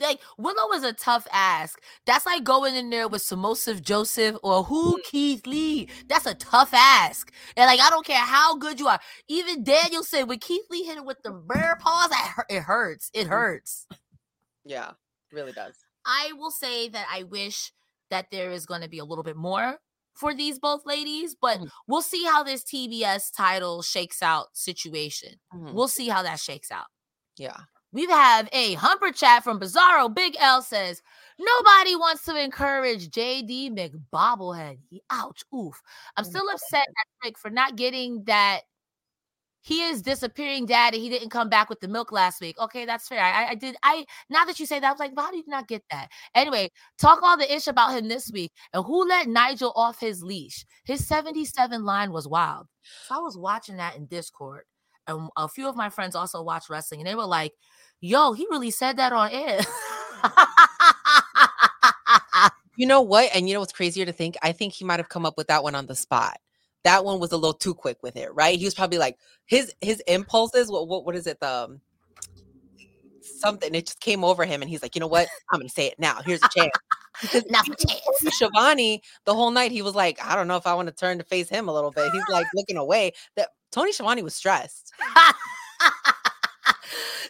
Like 0.00 0.18
Willow 0.36 0.72
is 0.74 0.82
a 0.82 0.92
tough 0.92 1.26
ask. 1.32 1.80
That's 2.04 2.26
like 2.26 2.42
going 2.42 2.74
in 2.74 2.90
there 2.90 3.06
with 3.06 3.22
Samosif 3.22 3.80
Joseph 3.80 4.36
or 4.42 4.64
who 4.64 4.98
Mm. 4.98 5.04
Keith 5.04 5.46
Lee. 5.46 5.88
That's 6.08 6.26
a 6.26 6.34
tough 6.34 6.74
ask. 6.74 7.32
And 7.56 7.66
like 7.66 7.80
I 7.80 7.88
don't 7.90 8.04
care 8.04 8.18
how 8.18 8.56
good 8.56 8.80
you 8.80 8.88
are. 8.88 8.98
Even 9.28 9.62
Daniel 9.62 10.02
said 10.02 10.24
when 10.24 10.40
Keith 10.40 10.66
Lee 10.68 10.82
hit 10.82 10.96
it 10.98 11.04
with 11.04 11.22
the 11.22 11.30
bear 11.30 11.76
paws, 11.80 12.10
it 12.50 12.60
hurts. 12.60 13.08
It 13.14 13.26
Mm. 13.28 13.30
hurts. 13.30 13.86
Yeah, 14.64 14.90
really 15.30 15.52
does. 15.52 15.74
I 16.04 16.32
will 16.36 16.50
say 16.50 16.88
that 16.88 17.06
I 17.08 17.22
wish 17.22 17.72
that 18.10 18.32
there 18.32 18.50
is 18.50 18.66
going 18.66 18.80
to 18.82 18.88
be 18.88 18.98
a 18.98 19.04
little 19.04 19.24
bit 19.24 19.36
more 19.36 19.78
for 20.14 20.34
these 20.34 20.58
both 20.58 20.84
ladies, 20.86 21.34
but 21.40 21.58
Mhm. 21.58 21.68
we'll 21.86 22.02
see 22.02 22.24
how 22.24 22.42
this 22.42 22.62
TBS 22.64 23.30
title 23.30 23.82
shakes 23.82 24.22
out 24.22 24.56
situation. 24.56 25.40
Mhm. 25.54 25.72
We'll 25.72 25.88
see 25.88 26.08
how 26.08 26.22
that 26.22 26.40
shakes 26.40 26.70
out. 26.70 26.86
Yeah. 27.36 27.56
We 27.92 28.06
have 28.06 28.48
a 28.52 28.74
humper 28.74 29.12
chat 29.12 29.44
from 29.44 29.60
Bizarro. 29.60 30.12
Big 30.14 30.36
L 30.38 30.62
says, 30.62 31.02
Nobody 31.38 31.96
wants 31.96 32.24
to 32.24 32.36
encourage 32.36 33.10
JD 33.10 33.70
McBobblehead. 33.70 34.78
He, 34.90 35.02
ouch, 35.10 35.42
oof. 35.54 35.80
I'm 36.16 36.24
still 36.24 36.48
upset 36.50 36.82
at 36.82 37.06
Rick 37.24 37.38
for 37.38 37.50
not 37.50 37.76
getting 37.76 38.24
that 38.24 38.62
he 39.62 39.82
is 39.82 40.02
disappearing 40.02 40.66
dad 40.66 40.94
and 40.94 41.02
he 41.02 41.08
didn't 41.08 41.30
come 41.30 41.48
back 41.48 41.70
with 41.70 41.80
the 41.80 41.88
milk 41.88 42.12
last 42.12 42.40
week. 42.40 42.58
Okay, 42.58 42.84
that's 42.84 43.08
fair. 43.08 43.22
I, 43.22 43.50
I 43.50 43.54
did. 43.54 43.76
I 43.82 44.04
now 44.28 44.44
that 44.44 44.60
you 44.60 44.66
say 44.66 44.80
that, 44.80 44.86
I 44.86 44.90
was 44.90 45.00
like, 45.00 45.12
how 45.16 45.30
did 45.30 45.38
you 45.38 45.50
not 45.50 45.68
get 45.68 45.82
that? 45.90 46.08
Anyway, 46.34 46.70
talk 46.98 47.20
all 47.22 47.36
the 47.36 47.52
ish 47.54 47.66
about 47.66 47.96
him 47.96 48.08
this 48.08 48.30
week. 48.32 48.52
And 48.72 48.84
who 48.84 49.08
let 49.08 49.28
Nigel 49.28 49.72
off 49.74 50.00
his 50.00 50.22
leash? 50.22 50.66
His 50.84 51.06
77 51.06 51.84
line 51.84 52.12
was 52.12 52.28
wild. 52.28 52.66
So 53.06 53.16
I 53.16 53.18
was 53.18 53.38
watching 53.38 53.76
that 53.76 53.96
in 53.96 54.06
Discord. 54.06 54.64
And 55.06 55.30
a 55.36 55.48
few 55.48 55.68
of 55.68 55.74
my 55.74 55.88
friends 55.88 56.14
also 56.14 56.42
watch 56.42 56.70
wrestling, 56.70 57.00
and 57.00 57.08
they 57.08 57.16
were 57.16 57.24
like, 57.24 57.52
yo, 58.00 58.34
he 58.34 58.46
really 58.50 58.70
said 58.70 58.98
that 58.98 59.12
on 59.12 59.30
air. 59.30 59.60
You 62.76 62.86
know 62.86 63.02
what? 63.02 63.30
And 63.34 63.48
you 63.48 63.54
know 63.54 63.60
what's 63.60 63.72
crazier 63.72 64.06
to 64.06 64.12
think? 64.12 64.36
I 64.42 64.52
think 64.52 64.72
he 64.72 64.84
might 64.84 64.98
have 64.98 65.08
come 65.08 65.26
up 65.26 65.36
with 65.36 65.48
that 65.48 65.62
one 65.62 65.74
on 65.74 65.86
the 65.86 65.94
spot. 65.94 66.38
That 66.84 67.04
one 67.04 67.20
was 67.20 67.32
a 67.32 67.36
little 67.36 67.54
too 67.54 67.74
quick 67.74 68.02
with 68.02 68.16
it, 68.16 68.34
right? 68.34 68.58
He 68.58 68.64
was 68.64 68.74
probably 68.74 68.98
like 68.98 69.18
his 69.46 69.74
his 69.80 70.00
impulses. 70.06 70.70
What 70.70 70.88
what, 70.88 71.04
what 71.04 71.14
is 71.14 71.26
it? 71.26 71.38
The 71.40 71.48
um, 71.50 71.80
something. 73.20 73.74
It 73.74 73.86
just 73.86 74.00
came 74.00 74.24
over 74.24 74.44
him, 74.44 74.62
and 74.62 74.70
he's 74.70 74.82
like, 74.82 74.94
you 74.94 75.00
know 75.00 75.06
what? 75.06 75.28
I'm 75.52 75.60
gonna 75.60 75.68
say 75.68 75.86
it 75.86 75.98
now. 75.98 76.20
Here's 76.24 76.42
a 76.42 76.48
chance. 76.56 76.72
Not 77.50 77.66
for 77.66 77.74
chance. 77.74 78.00
Schiavone, 78.36 79.02
the 79.26 79.34
whole 79.34 79.50
night 79.50 79.70
he 79.70 79.82
was 79.82 79.94
like, 79.94 80.18
I 80.24 80.34
don't 80.34 80.48
know 80.48 80.56
if 80.56 80.66
I 80.66 80.74
want 80.74 80.88
to 80.88 80.94
turn 80.94 81.18
to 81.18 81.24
face 81.24 81.48
him 81.48 81.68
a 81.68 81.72
little 81.72 81.90
bit. 81.90 82.10
He's 82.12 82.28
like 82.28 82.46
looking 82.54 82.76
away. 82.76 83.12
That 83.36 83.50
Tony 83.70 83.92
Schiavone 83.92 84.22
was 84.22 84.34
stressed. 84.34 84.92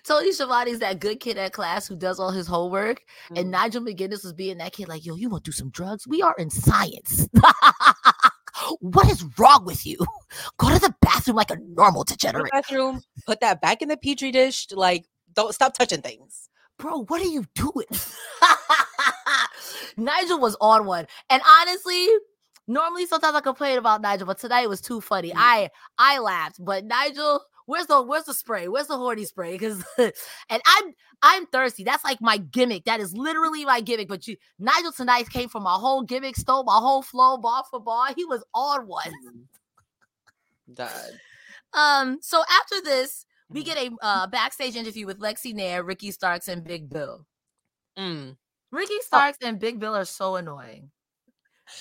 Tony 0.04 0.32
Schiavone's 0.32 0.80
that 0.80 0.98
good 0.98 1.20
kid 1.20 1.38
at 1.38 1.52
class 1.52 1.86
who 1.86 1.94
does 1.94 2.18
all 2.18 2.30
his 2.30 2.46
homework, 2.46 3.02
and 3.36 3.46
Mm. 3.46 3.50
Nigel 3.50 3.82
McGuinness 3.82 4.24
was 4.24 4.32
being 4.32 4.58
that 4.58 4.72
kid 4.72 4.88
like, 4.88 5.04
"Yo, 5.06 5.14
you 5.14 5.28
want 5.28 5.44
to 5.44 5.50
do 5.50 5.54
some 5.54 5.70
drugs? 5.70 6.06
We 6.08 6.22
are 6.22 6.34
in 6.38 6.50
science. 6.50 7.28
what 8.80 9.10
is 9.10 9.24
wrong 9.38 9.64
with 9.64 9.86
you? 9.86 9.98
Go 10.58 10.70
to 10.70 10.78
the 10.78 10.94
bathroom 11.00 11.36
like 11.36 11.50
a 11.50 11.56
normal 11.56 12.02
Go 12.04 12.04
to 12.04 12.12
the 12.14 12.16
degenerate, 12.16 12.52
bathroom, 12.52 13.02
put 13.26 13.40
that 13.40 13.60
back 13.60 13.82
in 13.82 13.88
the 13.88 13.96
petri 13.96 14.30
dish. 14.32 14.66
Like, 14.72 15.04
don't 15.34 15.54
stop 15.54 15.74
touching 15.74 16.02
things. 16.02 16.48
bro. 16.78 17.04
What 17.04 17.20
are 17.22 17.26
you 17.26 17.44
doing?" 17.54 17.86
Nigel 19.96 20.38
was 20.40 20.56
on 20.60 20.86
one, 20.86 21.06
and 21.30 21.42
honestly. 21.60 22.08
Normally, 22.68 23.06
sometimes 23.06 23.34
I 23.34 23.40
complain 23.40 23.76
about 23.76 24.02
Nigel, 24.02 24.28
but 24.28 24.38
tonight 24.38 24.62
it 24.62 24.68
was 24.68 24.80
too 24.80 25.00
funny. 25.00 25.30
Mm. 25.30 25.34
I 25.36 25.70
I 25.98 26.20
laughed, 26.20 26.64
but 26.64 26.84
Nigel, 26.84 27.42
where's 27.72 27.86
the 27.86 28.02
where's 28.02 28.24
the 28.24 28.34
spray? 28.34 28.68
Where's 28.68 28.88
the 28.88 28.98
horny 28.98 29.24
spray? 29.24 29.52
Because 29.52 29.82
and 29.98 30.12
I'm 30.66 30.94
I'm 31.22 31.46
thirsty. 31.46 31.84
That's 31.84 32.04
like 32.04 32.20
my 32.20 32.36
gimmick. 32.36 32.84
That 32.84 33.00
is 33.00 33.16
literally 33.16 33.64
my 33.64 33.80
gimmick. 33.80 34.08
But 34.08 34.28
you, 34.28 34.36
Nigel 34.58 34.92
tonight 34.92 35.30
came 35.30 35.48
from 35.48 35.62
my 35.62 35.72
whole 35.74 36.02
gimmick, 36.02 36.36
stole 36.36 36.64
my 36.64 36.76
whole 36.76 37.00
flow, 37.00 37.38
bar 37.38 37.64
for 37.70 37.80
bar. 37.80 38.08
He 38.14 38.26
was 38.26 38.44
on 38.54 38.86
one. 38.86 39.48
Dad. 40.72 40.90
Um. 41.74 42.18
So 42.20 42.42
after 42.60 42.82
this, 42.82 43.24
we 43.48 43.62
Mhm. 43.62 43.64
get 43.64 43.78
a 43.78 43.90
uh, 44.02 44.26
backstage 44.26 44.76
interview 44.76 45.06
with 45.06 45.20
Lexy 45.20 45.54
Nair, 45.54 45.82
Ricky 45.82 46.10
Starks, 46.10 46.46
and 46.46 46.62
Big 46.62 46.90
Bill. 46.90 47.24
Mm. 47.96 48.36
Ricky 48.70 49.00
Starks 49.00 49.38
and 49.40 49.58
Big 49.58 49.80
Bill 49.80 49.96
are 49.96 50.04
so 50.04 50.36
annoying. 50.36 50.90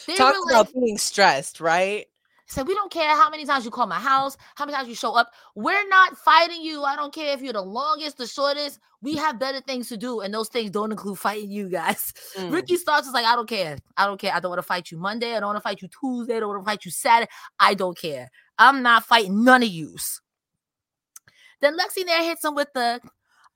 They 0.08 0.16
Talk 0.16 0.34
about 0.46 0.68
like, 0.68 0.74
being 0.74 0.98
stressed, 0.98 1.60
right? 1.60 2.08
Said, 2.52 2.68
we 2.68 2.74
don't 2.74 2.92
care 2.92 3.16
how 3.16 3.30
many 3.30 3.46
times 3.46 3.64
you 3.64 3.72
call 3.72 3.88
my 3.88 3.98
house, 4.00 4.36
how 4.56 4.66
many 4.66 4.76
times 4.76 4.90
you 4.90 4.96
show 4.96 5.14
up. 5.16 5.32
We're 5.56 5.88
not 5.88 6.18
fighting 6.18 6.62
you. 6.62 6.84
I 6.84 6.98
don't 6.98 7.14
care 7.14 7.34
if 7.34 7.42
you're 7.42 7.54
the 7.54 7.62
longest, 7.62 8.18
the 8.18 8.28
shortest. 8.28 8.78
We 9.02 9.16
have 9.16 9.40
better 9.40 9.62
things 9.62 9.88
to 9.88 9.96
do, 9.96 10.20
and 10.20 10.34
those 10.34 10.50
things 10.50 10.70
don't 10.70 10.92
include 10.92 11.18
fighting 11.18 11.50
you 11.50 11.70
guys. 11.70 12.14
Mm. 12.38 12.52
Ricky 12.54 12.78
Starks 12.78 13.08
is 13.08 13.14
like, 13.14 13.26
I 13.26 13.36
don't 13.36 13.48
care. 13.48 13.78
I 13.98 14.06
don't 14.06 14.20
care. 14.20 14.34
I 14.34 14.40
don't 14.40 14.52
want 14.52 14.60
to 14.60 14.68
fight 14.68 14.90
you 14.90 14.98
Monday. 14.98 15.36
I 15.36 15.40
don't 15.42 15.48
want 15.48 15.58
to 15.58 15.62
fight 15.62 15.82
you 15.82 15.90
Tuesday. 15.90 16.38
I 16.38 16.40
don't 16.40 16.50
want 16.50 16.64
to 16.64 16.66
fight 16.70 16.86
you 16.86 16.92
Saturday. 16.92 17.30
I 17.60 17.74
don't 17.74 17.98
care. 17.98 18.30
I'm 18.58 18.82
not 18.82 19.06
fighting 19.06 19.44
none 19.44 19.64
of 19.64 19.70
yous. 19.70 20.22
Then 21.62 21.78
Lexy 21.78 22.06
Nair 22.06 22.24
hits 22.24 22.44
him 22.46 22.56
with 22.56 22.70
the, 22.74 23.02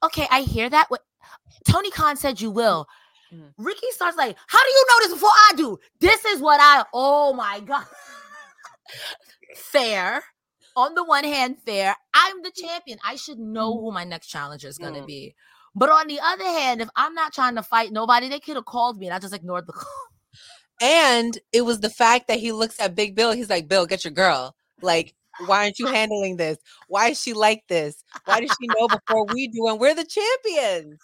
okay, 0.03 0.27
I 0.29 0.41
hear 0.41 0.69
that. 0.69 0.89
What 0.89 1.01
Tony 1.65 1.89
Khan 1.89 2.17
said 2.17 2.41
you 2.41 2.51
will. 2.51 2.87
Mhm. 3.33 3.53
Ricky 3.57 3.87
starts 3.91 4.17
like, 4.17 4.37
how 4.47 4.59
do 4.63 4.69
you 4.69 4.85
know 4.87 5.07
this 5.07 5.13
before 5.13 5.29
I 5.29 5.53
do? 5.55 5.79
This 5.99 6.23
is 6.25 6.41
what 6.41 6.59
I, 6.61 6.83
oh 6.93 7.33
my 7.33 7.59
God. 7.61 7.85
fair. 9.55 10.23
On 10.77 10.93
the 10.93 11.03
one 11.03 11.23
hand, 11.23 11.57
fair. 11.65 11.95
I'm 12.13 12.41
the 12.41 12.51
champion. 12.51 12.99
I 13.03 13.15
should 13.15 13.39
know 13.39 13.79
who 13.79 13.91
my 13.91 14.03
next 14.03 14.27
challenger 14.27 14.67
is 14.67 14.77
going 14.77 14.93
to 14.93 15.01
Mm. 15.01 15.07
be. 15.07 15.35
But 15.73 15.89
on 15.89 16.07
the 16.07 16.19
other 16.21 16.43
hand, 16.45 16.81
if 16.81 16.89
I'm 16.95 17.13
not 17.13 17.33
trying 17.33 17.55
to 17.55 17.63
fight 17.63 17.91
nobody, 17.91 18.27
they 18.29 18.39
could 18.39 18.55
have 18.55 18.65
called 18.65 18.97
me 18.97 19.07
and 19.07 19.13
I 19.15 19.19
just 19.19 19.33
ignored 19.33 19.67
the 19.67 19.73
call. 19.73 19.91
And 20.81 21.37
it 21.53 21.61
was 21.61 21.79
the 21.79 21.89
fact 21.89 22.27
that 22.27 22.39
he 22.39 22.51
looks 22.51 22.79
at 22.81 22.95
Big 22.95 23.15
Bill. 23.15 23.31
He's 23.31 23.49
like, 23.49 23.67
Bill, 23.67 23.85
get 23.85 24.03
your 24.03 24.11
girl. 24.11 24.55
Like, 24.81 25.15
why 25.47 25.63
aren't 25.63 25.79
you 25.79 25.87
handling 25.87 26.37
this? 26.37 26.57
Why 26.87 27.09
is 27.09 27.21
she 27.21 27.33
like 27.33 27.63
this? 27.69 28.03
Why 28.25 28.41
does 28.41 28.55
she 28.59 28.67
know 28.67 28.87
before 28.87 29.25
we 29.25 29.47
do? 29.47 29.67
And 29.67 29.79
we're 29.79 29.95
the 29.95 30.05
champions. 30.05 30.99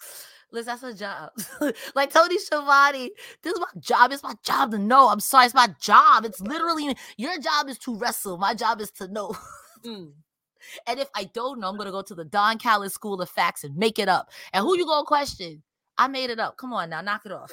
Liz, 0.52 0.66
that's 0.66 0.82
a 0.82 0.94
job. 0.94 1.30
like 1.94 2.12
Tony 2.12 2.38
Schiavone, 2.38 3.10
this 3.42 3.54
is 3.54 3.58
my 3.58 3.80
job. 3.80 4.12
It's 4.12 4.22
my 4.22 4.34
job 4.44 4.70
to 4.72 4.78
know. 4.78 5.08
I'm 5.08 5.20
sorry, 5.20 5.46
it's 5.46 5.54
my 5.54 5.68
job. 5.80 6.24
It's 6.24 6.40
literally 6.40 6.94
your 7.16 7.38
job 7.38 7.68
is 7.68 7.78
to 7.80 7.96
wrestle. 7.96 8.36
My 8.36 8.54
job 8.54 8.80
is 8.80 8.90
to 8.92 9.08
know. 9.08 9.34
Mm. 9.84 10.12
And 10.86 11.00
if 11.00 11.08
I 11.16 11.24
don't 11.24 11.58
know, 11.58 11.68
I'm 11.68 11.76
gonna 11.76 11.90
go 11.90 12.02
to 12.02 12.14
the 12.14 12.24
Don 12.24 12.56
Callis 12.56 12.94
School 12.94 13.20
of 13.20 13.28
Facts 13.28 13.64
and 13.64 13.76
make 13.76 13.98
it 13.98 14.08
up. 14.08 14.30
And 14.52 14.62
who 14.62 14.76
you 14.76 14.86
gonna 14.86 15.04
question? 15.04 15.60
I 15.98 16.06
made 16.06 16.30
it 16.30 16.38
up. 16.38 16.56
Come 16.56 16.72
on 16.72 16.90
now, 16.90 17.00
knock 17.00 17.22
it 17.26 17.32
off. 17.32 17.50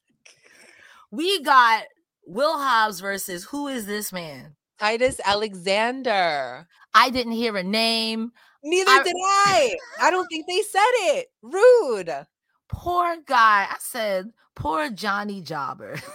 we 1.12 1.40
got 1.44 1.84
Will 2.26 2.58
Hobbs 2.58 2.98
versus 2.98 3.44
who 3.44 3.68
is 3.68 3.86
this 3.86 4.12
man? 4.12 4.56
Titus 4.80 5.20
Alexander. 5.24 6.66
I 6.94 7.10
didn't 7.10 7.34
hear 7.34 7.56
a 7.56 7.62
name. 7.62 8.32
Neither 8.62 8.90
I- 8.90 9.02
did 9.02 9.16
I. 9.16 9.76
I 10.02 10.10
don't 10.10 10.26
think 10.28 10.46
they 10.46 10.62
said 10.62 10.80
it. 10.92 11.28
Rude. 11.42 12.26
Poor 12.68 13.16
guy. 13.26 13.66
I 13.68 13.76
said, 13.80 14.32
poor 14.54 14.90
Johnny 14.90 15.42
Jobber. 15.42 15.98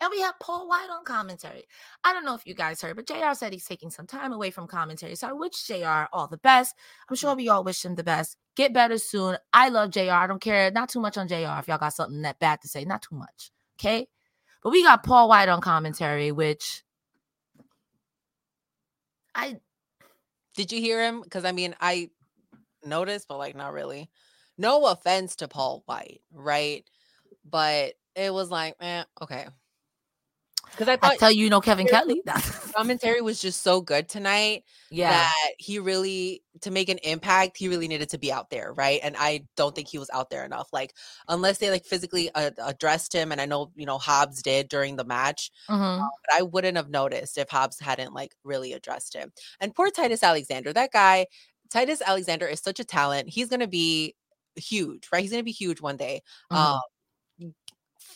and 0.00 0.10
we 0.10 0.20
have 0.20 0.38
Paul 0.40 0.68
White 0.68 0.88
on 0.90 1.04
commentary. 1.04 1.64
I 2.02 2.12
don't 2.12 2.24
know 2.24 2.34
if 2.34 2.46
you 2.46 2.54
guys 2.54 2.80
heard, 2.80 2.96
but 2.96 3.06
JR 3.06 3.34
said 3.34 3.52
he's 3.52 3.66
taking 3.66 3.90
some 3.90 4.06
time 4.06 4.32
away 4.32 4.50
from 4.50 4.66
commentary. 4.66 5.14
So 5.14 5.28
I 5.28 5.32
wish 5.32 5.62
JR 5.64 6.06
all 6.12 6.26
the 6.28 6.38
best. 6.38 6.74
I'm 7.08 7.16
sure 7.16 7.34
we 7.36 7.48
all 7.48 7.62
wish 7.62 7.84
him 7.84 7.94
the 7.94 8.04
best. 8.04 8.36
Get 8.56 8.72
better 8.72 8.98
soon. 8.98 9.36
I 9.52 9.68
love 9.68 9.90
JR. 9.90 10.10
I 10.10 10.26
don't 10.26 10.40
care. 10.40 10.70
Not 10.70 10.88
too 10.88 11.00
much 11.00 11.16
on 11.16 11.28
JR 11.28 11.58
if 11.58 11.68
y'all 11.68 11.78
got 11.78 11.94
something 11.94 12.22
that 12.22 12.40
bad 12.40 12.60
to 12.62 12.68
say. 12.68 12.84
Not 12.84 13.02
too 13.02 13.14
much. 13.16 13.50
Okay. 13.78 14.08
But 14.62 14.70
we 14.70 14.82
got 14.82 15.04
Paul 15.04 15.28
White 15.28 15.48
on 15.48 15.60
commentary, 15.60 16.32
which 16.32 16.82
I 19.34 19.60
Did 20.58 20.72
you 20.72 20.80
hear 20.80 21.00
him? 21.00 21.20
Because 21.22 21.44
I 21.44 21.52
mean, 21.52 21.76
I 21.80 22.10
noticed, 22.84 23.28
but 23.28 23.38
like 23.38 23.54
not 23.54 23.72
really. 23.72 24.10
No 24.58 24.86
offense 24.86 25.36
to 25.36 25.46
Paul 25.46 25.84
White, 25.86 26.20
right? 26.32 26.84
But 27.48 27.94
it 28.16 28.34
was 28.34 28.50
like, 28.50 28.74
eh, 28.80 29.04
okay. 29.22 29.46
Because 30.72 30.88
I 30.88 30.98
I 31.02 31.16
tell 31.16 31.30
you, 31.30 31.44
you 31.44 31.50
know 31.50 31.60
Kevin 31.60 31.86
Kelly. 31.86 32.22
commentary 32.74 33.20
was 33.28 33.40
just 33.40 33.62
so 33.62 33.80
good 33.80 34.08
tonight 34.08 34.64
yeah. 34.90 35.10
that 35.10 35.50
he 35.58 35.78
really 35.78 36.42
to 36.60 36.70
make 36.70 36.88
an 36.88 36.98
impact 36.98 37.56
he 37.56 37.68
really 37.68 37.88
needed 37.88 38.08
to 38.10 38.18
be 38.18 38.32
out 38.32 38.50
there 38.50 38.72
right 38.72 39.00
and 39.02 39.16
i 39.18 39.40
don't 39.56 39.74
think 39.74 39.86
he 39.88 39.98
was 39.98 40.10
out 40.12 40.28
there 40.30 40.44
enough 40.44 40.68
like 40.72 40.92
unless 41.28 41.58
they 41.58 41.70
like 41.70 41.84
physically 41.84 42.30
uh, 42.34 42.50
addressed 42.64 43.12
him 43.12 43.30
and 43.32 43.40
i 43.40 43.46
know 43.46 43.70
you 43.76 43.86
know 43.86 43.98
hobbs 43.98 44.42
did 44.42 44.68
during 44.68 44.96
the 44.96 45.04
match 45.04 45.50
Mhm. 45.68 45.98
but 46.00 46.36
i 46.38 46.42
wouldn't 46.42 46.76
have 46.76 46.90
noticed 46.90 47.38
if 47.38 47.48
hobbs 47.48 47.78
hadn't 47.78 48.12
like 48.12 48.34
really 48.44 48.72
addressed 48.72 49.14
him 49.14 49.32
and 49.60 49.74
poor 49.74 49.90
titus 49.90 50.22
alexander 50.22 50.72
that 50.72 50.90
guy 50.92 51.26
titus 51.70 52.02
alexander 52.04 52.46
is 52.46 52.60
such 52.60 52.80
a 52.80 52.84
talent 52.84 53.28
he's 53.28 53.48
gonna 53.48 53.68
be 53.68 54.14
huge 54.56 55.08
right 55.12 55.22
he's 55.22 55.30
gonna 55.30 55.42
be 55.44 55.52
huge 55.52 55.80
one 55.80 55.96
day 55.96 56.22
Mhm. 56.52 56.56
um 56.56 56.80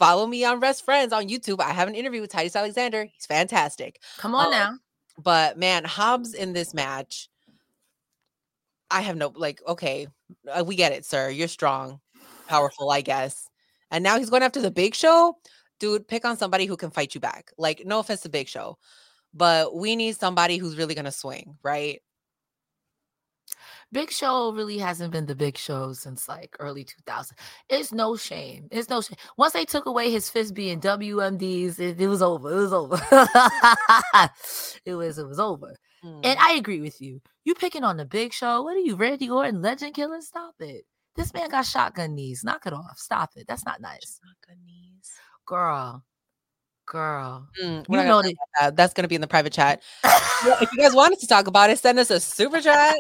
follow 0.03 0.27
me 0.27 0.45
on 0.45 0.59
wrest 0.59 0.85
friends 0.85 1.13
on 1.13 1.29
youtube 1.29 1.61
i 1.61 1.71
have 1.73 1.87
an 1.87 1.95
interview 1.95 2.21
with 2.21 2.31
titus 2.31 2.57
alexander 2.57 3.07
he's 3.15 3.27
fantastic 3.27 4.01
Come 4.19 4.35
on 4.35 4.47
um, 4.47 4.51
now. 4.51 4.73
but 5.23 5.59
man, 5.59 5.85
Hobbs 5.85 6.35
in 6.35 6.53
this 6.53 6.75
match, 6.75 7.29
I 8.91 9.01
have 9.03 9.17
no 9.17 9.33
like. 9.35 9.61
Okay, 9.67 10.09
uh, 10.51 10.65
we 10.67 10.77
get 10.77 10.93
it, 10.93 11.05
sir. 11.05 11.31
You're 11.31 11.49
strong, 11.49 12.01
powerful, 12.49 12.91
I 12.91 13.01
guess. 13.01 13.49
And 13.91 14.03
now 14.05 14.19
he's 14.19 14.31
going 14.31 14.43
after 14.43 14.61
the 14.61 14.71
Big 14.71 14.95
Show, 14.95 15.37
dude. 15.81 16.07
Pick 16.09 16.25
on 16.25 16.37
somebody 16.37 16.67
who 16.67 16.77
can 16.77 16.91
fight 16.91 17.15
you 17.15 17.21
back. 17.21 17.53
Like, 17.59 17.83
no 17.87 17.99
offense 18.01 18.21
to 18.23 18.29
Big 18.29 18.49
Show, 18.49 18.79
but 19.33 19.75
we 19.75 19.97
need 19.97 20.17
somebody 20.17 20.59
who's 20.59 20.77
really 20.77 20.95
gonna 20.95 21.13
swing, 21.13 21.57
right? 21.63 22.03
Big 23.93 24.11
Show 24.11 24.53
really 24.53 24.79
hasn't 24.79 25.13
been 25.13 25.27
the 25.27 25.35
big 25.35 25.59
show 25.59 25.93
since 25.93 26.29
like 26.29 26.57
early 26.59 26.83
2000. 26.85 27.37
It's 27.69 27.93
no 27.93 28.17
shame. 28.17 28.69
It's 28.71 28.89
no 28.89 29.03
shame. 29.03 29.19
Once 29.37 29.53
they 29.53 29.65
took 29.67 29.85
away 29.87 30.11
his 30.11 30.31
fist 30.31 30.55
being 30.55 30.81
WMDs, 30.81 31.79
it, 31.79 32.01
it 32.01 32.09
was 32.09 32.23
over. 32.23 32.51
It 32.51 32.61
was 32.63 32.73
over. 32.73 32.97
it 34.85 34.95
was 34.95 35.19
it 35.19 35.27
was 35.27 35.39
over. 35.39 35.77
And 36.03 36.25
Mm. 36.25 36.37
I 36.41 36.55
agree 36.55 36.81
with 36.81 37.01
you. 37.01 37.21
You 37.45 37.55
picking 37.55 37.85
on 37.85 37.97
the 37.97 38.05
big 38.05 38.33
show. 38.33 38.63
What 38.63 38.75
are 38.77 38.81
you, 38.81 38.97
Randy 38.97 39.31
Orton, 39.31 39.63
legend 39.63 39.95
killer? 39.95 40.21
Stop 40.21 40.55
it. 40.59 40.85
This 41.15 41.33
man 41.33 41.49
got 41.49 41.65
shotgun 41.65 42.17
knees. 42.17 42.43
Knock 42.43 42.67
it 42.67 42.73
off. 42.73 42.97
Stop 42.99 43.31
it. 43.37 43.47
That's 43.47 43.65
not 43.65 43.81
nice. 43.81 44.19
Shotgun 44.21 44.65
knees. 44.65 45.13
Girl. 45.47 46.03
Girl. 46.87 47.47
Mm, 47.63 47.87
You 47.89 47.97
know 47.99 48.21
that 48.21 48.31
talk 48.31 48.33
about 48.33 48.61
that. 48.61 48.77
That's 48.77 48.95
gonna 48.95 49.07
be 49.07 49.15
in 49.15 49.21
the 49.21 49.29
private 49.29 49.53
chat. 49.53 49.83
If 50.61 50.73
you 50.73 50.79
guys 50.79 50.93
wanted 50.93 51.21
to 51.21 51.29
talk 51.29 51.47
about 51.47 51.71
it, 51.71 51.79
send 51.79 52.01
us 52.01 52.11
a 52.11 52.19
super 52.19 52.61
chat 52.61 52.97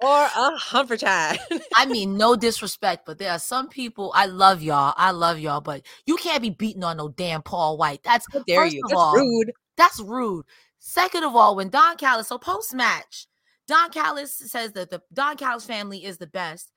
or 0.00 0.24
a 0.24 0.56
humper 0.56 0.96
chat. 0.96 1.40
I 1.74 1.86
mean, 1.86 2.16
no 2.16 2.36
disrespect, 2.36 3.04
but 3.06 3.18
there 3.18 3.32
are 3.32 3.38
some 3.38 3.68
people. 3.68 4.12
I 4.14 4.26
love 4.26 4.62
y'all. 4.62 4.94
I 4.96 5.10
love 5.10 5.38
y'all, 5.38 5.60
but 5.60 5.82
you 6.06 6.16
can't 6.16 6.42
be 6.42 6.50
beating 6.50 6.84
on 6.84 6.96
no 6.96 7.08
damn 7.08 7.42
Paul 7.42 7.76
White. 7.76 8.02
That's 8.02 8.26
How 8.32 8.42
dare 8.46 8.64
first 8.64 8.74
you? 8.74 8.82
of 8.84 8.90
That's 8.90 9.00
all, 9.00 9.14
rude. 9.14 9.52
That's 9.76 10.00
rude. 10.00 10.46
Second 10.78 11.24
of 11.24 11.34
all, 11.34 11.56
when 11.56 11.68
Don 11.68 11.96
Callis, 11.96 12.28
so 12.28 12.38
post 12.38 12.74
match, 12.74 13.26
Don 13.66 13.90
Callis 13.90 14.34
says 14.34 14.72
that 14.72 14.90
the 14.90 15.02
Don 15.12 15.36
Callis 15.36 15.64
family 15.64 16.04
is 16.04 16.18
the 16.18 16.26
best, 16.26 16.72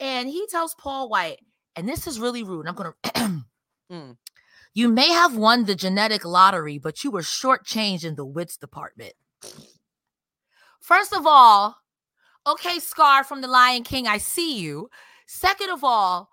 and 0.00 0.28
he 0.28 0.46
tells 0.48 0.74
Paul 0.74 1.08
White, 1.08 1.40
and 1.76 1.88
this 1.88 2.06
is 2.06 2.20
really 2.20 2.42
rude. 2.42 2.66
I'm 2.66 2.74
gonna. 2.74 2.94
Mm. 3.92 4.16
You 4.72 4.88
may 4.88 5.10
have 5.10 5.36
won 5.36 5.64
the 5.64 5.74
genetic 5.74 6.24
lottery, 6.24 6.78
but 6.78 7.04
you 7.04 7.10
were 7.10 7.20
shortchanged 7.20 8.04
in 8.04 8.16
the 8.16 8.24
wits 8.24 8.56
department. 8.56 9.12
First 10.80 11.12
of 11.12 11.26
all, 11.26 11.76
okay, 12.46 12.78
Scar 12.78 13.24
from 13.24 13.40
the 13.40 13.48
Lion 13.48 13.82
King, 13.82 14.06
I 14.06 14.18
see 14.18 14.58
you. 14.58 14.88
Second 15.26 15.70
of 15.70 15.82
all, 15.82 16.30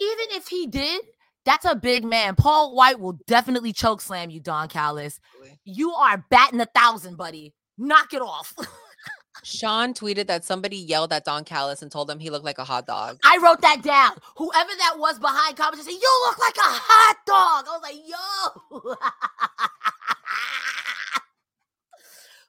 even 0.00 0.26
if 0.30 0.48
he 0.48 0.66
did, 0.66 1.02
that's 1.44 1.64
a 1.64 1.74
big 1.76 2.04
man. 2.04 2.34
Paul 2.34 2.74
White 2.74 2.98
will 2.98 3.18
definitely 3.26 3.72
choke 3.72 4.00
slam 4.00 4.30
you, 4.30 4.40
Don 4.40 4.68
Callis. 4.68 5.20
You 5.64 5.92
are 5.92 6.24
batting 6.28 6.60
a 6.60 6.66
thousand, 6.66 7.16
buddy. 7.16 7.54
Knock 7.78 8.12
it 8.12 8.22
off. 8.22 8.54
Sean 9.42 9.94
tweeted 9.94 10.26
that 10.26 10.44
somebody 10.44 10.76
yelled 10.76 11.12
at 11.12 11.24
Don 11.24 11.44
Callis 11.44 11.82
and 11.82 11.92
told 11.92 12.10
him 12.10 12.18
he 12.18 12.30
looked 12.30 12.44
like 12.44 12.58
a 12.58 12.64
hot 12.64 12.86
dog. 12.86 13.18
I 13.24 13.38
wrote 13.40 13.60
that 13.60 13.82
down. 13.82 14.12
Whoever 14.36 14.70
that 14.78 14.94
was 14.98 15.20
behind 15.20 15.56
comments 15.56 15.84
said, 15.84 15.92
"You 15.92 16.22
look 16.26 16.38
like 16.38 16.56
a 16.56 16.62
hot 16.62 17.16
dog." 17.26 17.66
I 17.68 17.72
was 17.72 17.82
like, 17.82 17.94
"Yo." 18.08 18.96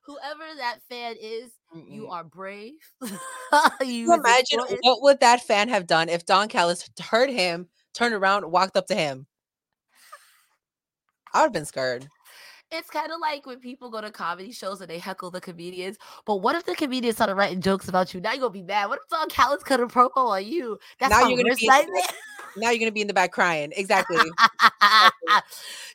Whoever 0.08 0.44
that 0.58 0.80
fan 0.90 1.16
is, 1.20 1.52
you 1.74 2.08
Mm-mm. 2.08 2.12
are 2.12 2.24
brave. 2.24 2.76
you 3.02 3.10
Can 3.80 3.90
you 3.90 4.14
imagine 4.14 4.60
important. 4.60 4.80
what 4.84 5.02
would 5.02 5.20
that 5.20 5.42
fan 5.42 5.68
have 5.68 5.86
done 5.86 6.08
if 6.08 6.26
Don 6.26 6.48
Callis 6.48 6.90
heard 7.02 7.30
him, 7.30 7.68
turned 7.94 8.14
around, 8.16 8.50
walked 8.50 8.78
up 8.78 8.88
to 8.88 8.96
him? 8.96 9.28
I 11.34 11.40
would 11.42 11.48
have 11.48 11.52
been 11.54 11.66
scared. 11.66 12.08
It's 12.72 12.90
kind 12.90 13.12
of 13.12 13.20
like 13.22 13.46
when 13.46 13.60
people 13.60 13.90
go 13.90 14.02
to 14.02 14.12
comedy 14.12 14.52
shows 14.52 14.82
and 14.82 14.90
they 14.90 14.98
heckle 14.98 15.32
the 15.32 15.40
comedians. 15.40 15.98
But 16.26 16.38
what 16.38 16.56
if 16.56 16.66
the 16.66 16.76
comedians 16.76 17.16
started 17.16 17.36
writing 17.36 17.62
jokes 17.62 17.88
about 17.88 18.14
you? 18.14 18.20
Now 18.20 18.32
you're 18.32 18.42
gonna 18.42 18.52
be 18.52 18.64
mad. 18.64 18.88
What 18.88 19.00
if 19.04 19.10
Don 19.10 19.30
Callis 19.30 19.64
cut 19.64 19.80
a 19.80 19.88
promo 19.88 20.10
on 20.16 20.46
you? 20.46 20.78
That's 21.00 21.12
Now 21.12 21.28
you're 21.28 21.38
gonna 21.44 21.56
be. 21.56 21.70
Now 22.58 22.72
you're 22.72 22.80
gonna 22.80 22.92
be 22.92 23.02
in 23.02 23.08
the 23.08 23.14
back 23.14 23.32
crying. 23.32 23.72
Exactly. 23.76 24.18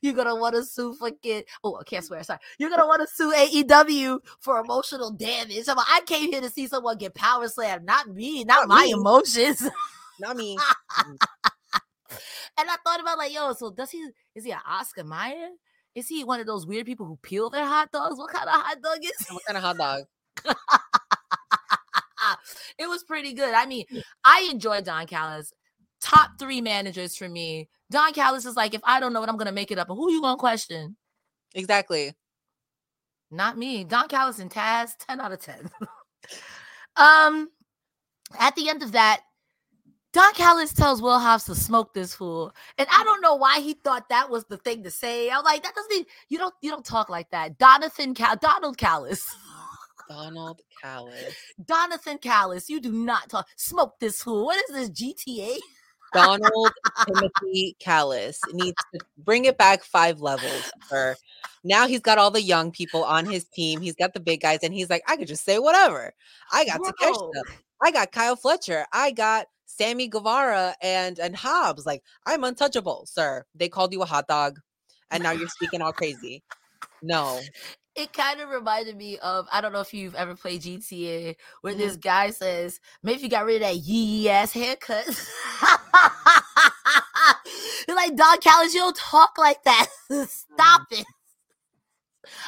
You're 0.03 0.15
gonna 0.15 0.35
want 0.37 0.55
to 0.57 0.65
sue 0.65 0.95
fucking. 0.95 1.45
Oh, 1.63 1.77
I 1.81 1.85
can't 1.85 2.05
swear. 2.05 2.23
Sorry. 2.25 2.39
You're 2.59 2.71
gonna 2.71 2.87
want 2.87 3.03
to 3.03 3.07
sue 3.15 3.33
AEW 3.33 4.19
for 4.41 4.59
emotional 4.59 5.11
damage. 5.13 5.69
I'm 5.69 5.77
like, 5.77 5.87
I 5.89 6.01
came 6.07 6.31
here 6.31 6.41
to 6.41 6.51
see 6.51 6.67
someone 6.67 6.99
get 6.99 7.15
power 7.15 7.47
slammed, 7.49 7.87
not 7.87 8.09
me, 8.09 8.45
not, 8.45 8.69
Not 8.69 8.69
my 8.69 8.85
me. 8.85 8.91
emotions. 8.93 9.69
Not 10.21 10.37
me. 10.37 10.59
And 12.59 12.69
I 12.69 12.77
thought 12.85 13.01
about 13.01 13.17
like, 13.17 13.33
yo, 13.33 13.53
so 13.55 13.71
does 13.71 13.91
he? 13.91 14.07
Is 14.35 14.45
he 14.45 14.53
an 14.53 14.59
Oscar 14.69 15.05
Mayer? 15.05 15.49
Is 15.95 16.09
he 16.09 16.23
one 16.25 16.41
of 16.41 16.47
those 16.47 16.67
weird 16.67 16.85
people 16.87 17.07
who 17.07 17.17
peel 17.23 17.49
their 17.51 17.65
hot 17.65 17.91
dogs? 17.91 18.19
What 18.19 18.31
kind 18.31 18.47
of 18.47 18.55
hot 18.55 18.77
dog 18.83 18.99
is 19.03 19.27
he? 19.27 19.35
What 19.35 19.43
kind 19.47 19.57
of 19.57 19.63
hot 19.65 19.79
dog? 19.79 20.03
it 22.79 22.87
was 22.89 23.05
pretty 23.05 23.33
good. 23.33 23.55
I 23.55 23.67
mean, 23.67 23.85
I 24.25 24.49
enjoyed 24.51 24.85
Don 24.85 25.07
Callis. 25.07 25.53
Top 26.03 26.33
three 26.39 26.61
managers 26.61 27.17
for 27.17 27.29
me. 27.29 27.69
Don 27.91 28.13
Callis 28.13 28.45
is 28.45 28.57
like, 28.57 28.75
if 28.75 28.81
I 28.85 29.01
don't 29.01 29.13
know 29.13 29.23
it, 29.23 29.29
I'm 29.29 29.37
gonna 29.37 29.53
make 29.53 29.71
it 29.71 29.79
up. 29.79 29.89
And 29.89 29.97
who 29.97 30.11
you 30.11 30.21
gonna 30.21 30.37
question? 30.37 30.97
Exactly. 31.55 32.15
Not 33.31 33.57
me. 33.57 33.85
Don 33.85 34.09
Callis 34.09 34.39
and 34.39 34.51
Taz, 34.51 34.91
10 35.07 35.21
out 35.21 35.33
of 35.33 35.41
10. 35.41 35.71
um, 36.97 37.49
at 38.39 38.55
the 38.57 38.69
end 38.69 38.83
of 38.83 38.93
that, 38.93 39.23
Don 40.13 40.35
Callis 40.35 40.75
tells 40.75 41.01
Will 41.01 41.19
Hobbs 41.19 41.45
to 41.45 41.55
smoke 41.55 41.95
this 41.95 42.15
fool. 42.15 42.55
And 42.77 42.87
I 42.93 43.03
don't 43.05 43.23
know 43.23 43.35
why 43.35 43.61
he 43.61 43.73
thought 43.73 44.11
that 44.11 44.29
was 44.29 44.45
the 44.45 44.59
thing 44.59 44.83
to 44.85 44.91
say. 44.91 45.31
I'm 45.31 45.43
like, 45.43 45.63
that 45.63 45.75
doesn't 45.75 46.07
you 46.29 46.37
don't 46.37 46.55
you 46.61 46.71
don't 46.71 46.85
talk 46.85 47.09
like 47.09 47.31
that. 47.31 47.59
Donathan 47.59 48.15
Cal 48.15 48.37
Donald 48.37 48.77
Callis. 48.77 49.27
Donald 50.11 50.61
Callis. 50.83 51.35
Donathan 51.65 52.21
Callis, 52.21 52.69
you 52.69 52.81
do 52.81 52.93
not 52.93 53.31
talk. 53.31 53.49
Smoke 53.57 53.99
this 54.01 54.23
fool. 54.23 54.45
What 54.45 54.63
is 54.69 54.91
this 54.91 54.91
GTA? 54.91 55.59
Donald 56.13 56.73
Timothy 57.07 57.77
Callis 57.79 58.41
needs 58.53 58.77
to 58.95 59.01
bring 59.19 59.45
it 59.45 59.59
back 59.59 59.85
five 59.85 60.21
levels. 60.21 60.71
For 60.89 61.17
now, 61.65 61.87
he's 61.87 62.01
got 62.01 62.19
all 62.19 62.31
the 62.31 62.43
young 62.43 62.71
people 62.71 63.05
on 63.05 63.27
his 63.27 63.45
team. 63.45 63.81
He's 63.81 63.95
got 63.95 64.15
the 64.15 64.21
big 64.21 64.41
guys, 64.41 64.61
and 64.63 64.75
he's 64.75 64.91
like, 64.91 65.03
I 65.09 65.17
could 65.17 65.29
just 65.29 65.45
say 65.45 65.59
whatever. 65.59 66.13
I 66.53 66.65
got. 66.65 66.81
Takeshita. 66.81 67.43
I 67.83 67.91
got 67.91 68.13
Kyle 68.13 68.37
Fletcher. 68.37 68.87
I 68.93 69.11
got 69.11 69.47
Sammy 69.67 70.07
Guevara 70.07 70.77
and 70.81 71.19
and 71.19 71.35
Hobbs. 71.35 71.85
Like 71.85 72.03
I'm 72.27 72.45
untouchable, 72.45 73.07
sir. 73.07 73.45
They 73.55 73.69
called 73.69 73.93
you 73.93 74.03
a 74.03 74.07
hot 74.07 74.29
dog, 74.29 74.61
and 75.11 75.23
now 75.23 75.33
you're 75.33 75.49
speaking 75.49 75.83
all 75.83 75.93
crazy. 75.93 76.43
No, 77.03 77.41
It 77.95 78.13
kind 78.15 78.41
of 78.41 78.49
reminded 78.49 78.97
me 78.97 79.19
of 79.19 79.47
I 79.53 79.61
don't 79.61 79.73
know 79.73 79.81
if 79.81 79.93
you've 79.93 80.15
ever 80.15 80.35
played 80.35 80.63
GTA 80.63 81.37
where 81.61 81.75
this 81.75 81.93
mm-hmm. 81.93 82.01
guy 82.01 82.31
says, 82.31 82.81
maybe 83.03 83.17
if 83.17 83.23
you 83.23 83.29
got 83.29 83.45
rid 83.45 83.57
of 83.57 83.63
that 83.63 83.77
yee 83.77 84.31
ass 84.31 84.53
haircut. 84.53 85.05
You're 87.87 87.97
like 87.97 88.17
Don 88.17 88.39
Callis, 88.39 88.73
you 88.73 88.81
don't 88.81 88.97
talk 88.97 89.37
like 89.39 89.63
that. 89.65 89.89
Mm-hmm. 90.13 90.25
Stop 90.25 90.83
it. 90.91 91.07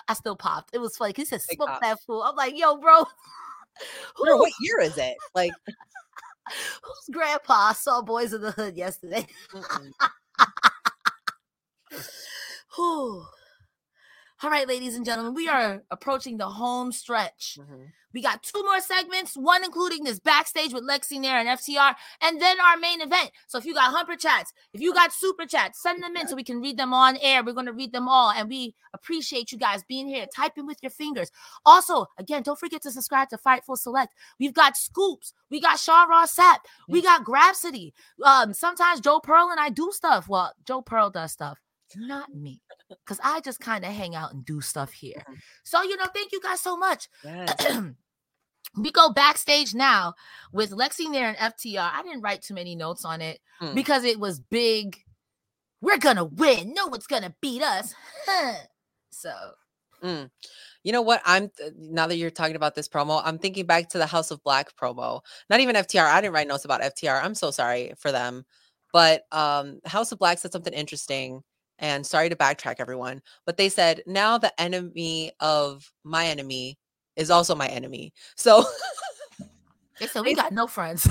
I 0.07 0.13
still 0.13 0.37
popped. 0.37 0.75
It 0.75 0.81
was 0.81 0.99
funny. 0.99 1.15
He 1.17 1.25
said, 1.25 1.41
smoke 1.41 1.69
pop. 1.69 1.81
that 1.81 1.99
fool. 2.07 2.23
I'm 2.23 2.37
like, 2.37 2.59
yo, 2.59 2.77
bro. 2.77 3.05
Bro, 4.23 4.37
Who, 4.37 4.39
what 4.39 4.53
year 4.61 4.81
is 4.81 4.99
it? 4.99 5.17
Like, 5.35 5.53
whose 5.67 7.09
grandpa 7.11 7.73
saw 7.73 8.03
Boys 8.03 8.33
in 8.33 8.43
the 8.43 8.53
Hood 8.53 8.77
yesterday? 8.77 9.27
mm-mm. 9.53 9.91
All 14.45 14.51
right, 14.51 14.69
ladies 14.69 14.95
and 14.95 15.07
gentlemen, 15.07 15.33
we 15.33 15.49
are 15.49 15.83
approaching 15.91 16.37
the 16.37 16.47
home 16.51 16.93
stretch. 16.93 17.57
Mhm. 17.59 17.93
We 18.13 18.21
got 18.21 18.43
two 18.43 18.63
more 18.63 18.79
segments, 18.79 19.39
one 19.39 19.65
including 19.65 20.05
this 20.05 20.21
backstage 20.21 20.75
with 20.75 20.85
Lexy 20.85 21.19
Nair 21.19 21.39
and 21.39 21.49
FTR, 21.49 21.97
and 22.21 22.43
then 22.43 22.61
our 22.61 22.77
main 22.77 23.01
event. 23.01 23.31
So 23.47 23.57
if 23.57 23.65
you 23.65 23.73
got 23.73 23.95
Humper 23.95 24.17
chats, 24.17 24.53
if 24.75 24.83
you 24.83 24.93
got 24.93 25.15
super 25.15 25.47
chats, 25.47 25.81
send 25.81 26.03
them 26.03 26.15
in 26.19 26.29
so 26.29 26.37
we 26.37 26.45
can 26.45 26.61
read 26.61 26.77
them 26.77 26.93
on 26.93 27.17
air. 27.23 27.43
We're 27.43 27.55
going 27.55 27.65
to 27.65 27.73
read 27.73 27.93
them 27.93 28.07
all, 28.07 28.33
and 28.33 28.51
we 28.51 28.75
appreciate 28.93 29.51
you 29.51 29.57
guys 29.57 29.83
being 29.83 30.07
here, 30.09 30.27
typing 30.27 30.67
with 30.67 30.83
your 30.83 30.91
fingers. 30.91 31.31
Also, 31.65 32.09
again, 32.19 32.43
don't 32.43 32.61
forget 32.61 32.83
to 32.83 32.91
subscribe 32.91 33.31
to 33.31 33.39
Fightful 33.39 33.79
Select. 33.79 34.13
We've 34.39 34.53
got 34.53 34.77
scoops, 34.77 35.33
we 35.49 35.59
got 35.59 35.81
Sean 35.81 36.11
Ross 36.11 36.37
Sapp, 36.37 36.59
we 36.87 37.01
got 37.01 37.25
Grapsody. 37.25 37.95
Um, 38.23 38.53
sometimes 38.53 39.01
Joe 39.01 39.21
Pearl 39.21 39.49
and 39.51 39.59
I 39.59 39.71
do 39.71 39.91
stuff. 39.91 40.29
Well, 40.29 40.53
Joe 40.67 40.83
Pearl 40.83 41.09
does 41.09 41.33
stuff, 41.33 41.63
not 41.97 42.35
me. 42.35 42.61
Because 42.89 43.19
I 43.25 43.41
just 43.41 43.61
kind 43.61 43.85
of 43.85 43.93
hang 43.93 44.15
out 44.15 44.33
and 44.35 44.45
do 44.45 44.61
stuff 44.61 44.93
here. 44.93 45.23
So, 45.65 45.83
you 45.83 45.97
know, 45.97 46.07
thank 46.15 46.33
you 46.33 46.41
guys 46.41 46.61
so 46.61 46.77
much 46.77 47.09
Yes. 47.25 47.55
we 48.77 48.91
go 48.91 49.11
backstage 49.13 49.75
now 49.75 50.15
with 50.53 50.71
Lexy 50.71 51.09
Nair 51.11 51.29
and 51.29 51.55
FTR. 51.55 51.91
I 51.93 52.03
didn't 52.03 52.23
write 52.23 52.43
too 52.43 52.55
many 52.55 52.75
notes 52.77 53.05
on 53.05 53.21
it 53.21 53.41
Hmm. 53.61 53.75
because 53.75 54.05
it 54.05 54.19
was 54.21 54.41
big. 54.41 54.99
We're 55.81 55.99
gonna 55.99 56.25
win. 56.25 56.75
No 56.75 56.87
one's 56.89 57.07
gonna 57.07 57.35
beat 57.41 57.63
us. 57.63 57.95
So 59.11 59.33
Mm. 60.03 60.29
You 60.83 60.93
know 60.93 61.01
what? 61.01 61.23
I'm 61.25 61.51
now 61.79 62.07
that 62.09 62.17
you're 62.17 62.31
talking 62.31 62.57
about 62.57 62.75
this 62.75 62.89
promo, 62.89 63.23
I'm 63.25 63.39
thinking 63.39 63.65
back 63.65 63.89
to 63.91 63.99
the 63.99 64.07
House 64.07 64.31
of 64.31 64.43
Black 64.43 64.77
promo. 64.77 65.21
Not 65.49 65.61
even 65.61 65.77
FTR. 65.77 66.05
I 66.05 66.21
didn't 66.21 66.35
write 66.35 66.49
notes 66.49 66.67
about 66.67 66.83
FTR. 66.83 67.23
I'm 67.25 67.35
so 67.35 67.51
sorry 67.51 67.95
for 67.97 68.13
them. 68.13 68.45
But 68.93 69.23
um 69.33 69.81
House 69.87 70.13
of 70.13 70.19
Black 70.19 70.39
said 70.39 70.53
something 70.53 70.75
interesting. 70.75 71.43
And 71.79 72.07
sorry 72.07 72.29
to 72.29 72.37
backtrack 72.37 72.77
everyone, 72.79 73.21
but 73.47 73.57
they 73.57 73.69
said 73.69 74.01
now 74.07 74.39
the 74.39 74.59
enemy 74.61 75.33
of 75.41 75.91
my 76.05 76.27
enemy 76.27 76.79
is 77.17 77.31
also 77.31 77.55
my 77.55 77.67
enemy. 77.67 78.13
So 78.37 78.65
they 79.99 80.07
said 80.07 80.23
we 80.23 80.35
got 80.35 80.53
no 80.53 80.67
friends. 80.67 81.09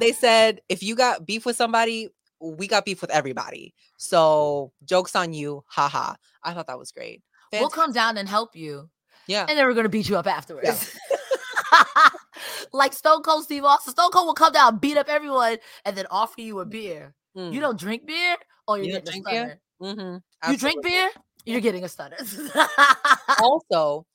they 0.00 0.12
said 0.12 0.60
if 0.68 0.82
you 0.82 0.94
got 0.96 1.26
beef 1.26 1.44
with 1.44 1.56
somebody, 1.56 2.08
we 2.40 2.66
got 2.66 2.84
beef 2.84 3.00
with 3.02 3.10
everybody. 3.10 3.74
So 3.98 4.72
jokes 4.84 5.14
on 5.14 5.32
you, 5.34 5.62
haha. 5.66 6.14
I 6.42 6.54
thought 6.54 6.66
that 6.68 6.78
was 6.78 6.90
great. 6.90 7.22
we'll 7.52 7.68
come 7.68 7.92
down 7.92 8.16
and 8.16 8.28
help 8.28 8.56
you, 8.56 8.88
Yeah. 9.26 9.46
and 9.48 9.56
then 9.58 9.66
we're 9.66 9.74
gonna 9.74 9.88
beat 9.90 10.08
you 10.08 10.16
up 10.16 10.26
afterwards. 10.26 10.96
like 12.72 12.92
Stone 12.92 13.22
Cold 13.22 13.44
Steve 13.44 13.64
Austin. 13.64 13.92
Stone 13.92 14.10
Cold 14.10 14.26
will 14.26 14.34
come 14.34 14.52
down, 14.52 14.78
beat 14.78 14.96
up 14.96 15.08
everyone, 15.08 15.58
and 15.84 15.96
then 15.96 16.06
offer 16.10 16.40
you 16.40 16.60
a 16.60 16.64
beer. 16.64 17.14
Mm. 17.36 17.52
You 17.52 17.60
don't 17.60 17.78
drink 17.78 18.06
beer, 18.06 18.36
or 18.66 18.78
you're 18.78 18.86
You 18.86 18.92
getting 18.94 19.22
drink 19.22 19.26
beer? 19.28 19.60
Mhm. 19.82 20.22
You 20.48 20.56
drink 20.56 20.82
beer, 20.82 21.10
you're 21.44 21.60
getting 21.60 21.84
a 21.84 21.88
stunner. 21.88 22.16
also, 23.42 24.06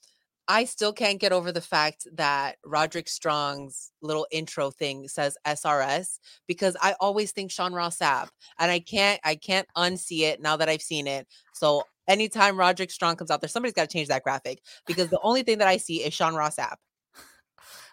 I 0.47 0.63
still 0.63 0.93
can't 0.93 1.20
get 1.20 1.34
over 1.34 1.51
the 1.51 1.61
fact 1.61 2.07
that 2.13 2.55
Roderick 2.65 3.09
Strong's 3.09 3.91
little 4.01 4.26
intro 4.32 4.72
thing 4.72 5.09
says 5.09 5.38
SRS 5.45 6.20
because 6.47 6.78
I 6.82 6.95
always 7.01 7.34
think 7.34 7.51
Sean 7.51 7.74
Ross 7.74 7.97
Sapp 7.97 8.30
and 8.57 8.72
I 8.72 8.80
can't 8.80 9.20
I 9.26 9.36
can't 9.36 9.68
unsee 9.76 10.22
it 10.22 10.41
now 10.41 10.55
that 10.55 10.70
I've 10.70 10.82
seen 10.82 11.05
it. 11.05 11.28
So 11.53 11.84
anytime 12.07 12.57
Roderick 12.57 12.91
Strong 12.91 13.18
comes 13.18 13.30
out 13.30 13.41
there, 13.41 13.49
somebody's 13.49 13.74
got 13.74 13.89
to 13.89 13.93
change 13.93 14.07
that 14.07 14.24
graphic 14.24 14.61
because 14.86 15.09
the 15.09 15.20
only 15.22 15.43
thing 15.43 15.57
that 15.57 15.68
I 15.68 15.78
see 15.78 15.97
is 15.97 16.13
Sean 16.13 16.34
Ross 16.34 16.55
Sapp. 16.55 16.76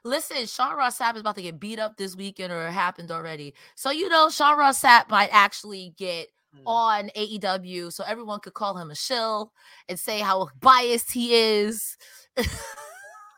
Listen, 0.05 0.47
Sean 0.47 0.77
Ross 0.77 0.99
Sapp 0.99 1.15
is 1.15 1.23
about 1.23 1.35
to 1.37 1.43
get 1.43 1.59
beat 1.59 1.79
up 1.81 1.97
this 1.97 2.15
weekend, 2.15 2.53
or 2.53 2.69
it 2.69 2.73
happened 2.73 3.11
already. 3.11 3.55
So 3.75 3.91
you 3.91 4.09
know, 4.09 4.29
Sean 4.31 4.57
Ross 4.59 4.81
Sapp 4.81 5.09
might 5.11 5.31
actually 5.33 5.95
get. 5.97 6.29
Mm. 6.55 6.63
on 6.67 7.11
AEW, 7.17 7.93
so 7.93 8.05
everyone 8.05 8.39
could 8.41 8.55
call 8.55 8.77
him 8.77 8.91
a 8.91 8.95
shill 8.95 9.53
and 9.89 9.99
say 9.99 10.21
how 10.21 10.49
biased 10.61 11.11
he 11.13 11.35
is. 11.35 11.97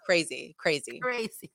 Crazy, 0.05 0.55
crazy. 0.59 1.01
crazy. 1.01 1.51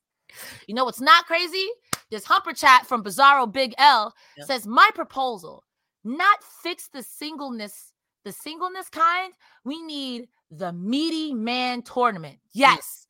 You 0.68 0.76
know 0.76 0.86
what's 0.86 1.02
not 1.02 1.26
crazy? 1.26 1.70
This 2.10 2.26
Humper 2.26 2.54
Chat 2.54 2.86
from 2.88 3.04
Bizarro 3.04 3.52
Big 3.52 3.74
L 3.78 4.14
Yeah. 4.38 4.46
says, 4.46 4.66
"My 4.68 4.90
proposal, 4.94 5.64
not 6.04 6.44
fix 6.44 6.88
the 6.90 7.04
singleness, 7.04 7.94
the 8.24 8.32
singleness 8.32 8.90
kind. 8.90 9.34
We 9.64 9.82
need 9.82 10.28
the 10.50 10.74
meaty 10.74 11.34
man 11.34 11.82
tournament. 11.82 12.38
Mm. 12.38 12.50
Yes, 12.54 13.08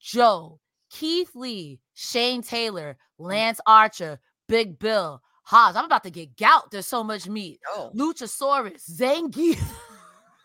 Joe, 0.00 0.60
Keith 0.90 1.34
Lee, 1.34 1.80
Shane 1.94 2.42
Taylor, 2.42 2.96
mm. 3.20 3.26
Lance 3.26 3.60
Archer, 3.66 4.20
Big 4.46 4.78
Bill, 4.78 5.22
Haas. 5.48 5.76
I'm 5.76 5.86
about 5.86 6.02
to 6.04 6.10
get 6.10 6.36
gout. 6.36 6.70
There's 6.70 6.86
so 6.86 7.02
much 7.02 7.26
meat. 7.26 7.58
Oh, 7.68 7.90
Luchasaurus, 7.94 8.82
Zangief, 8.90 9.58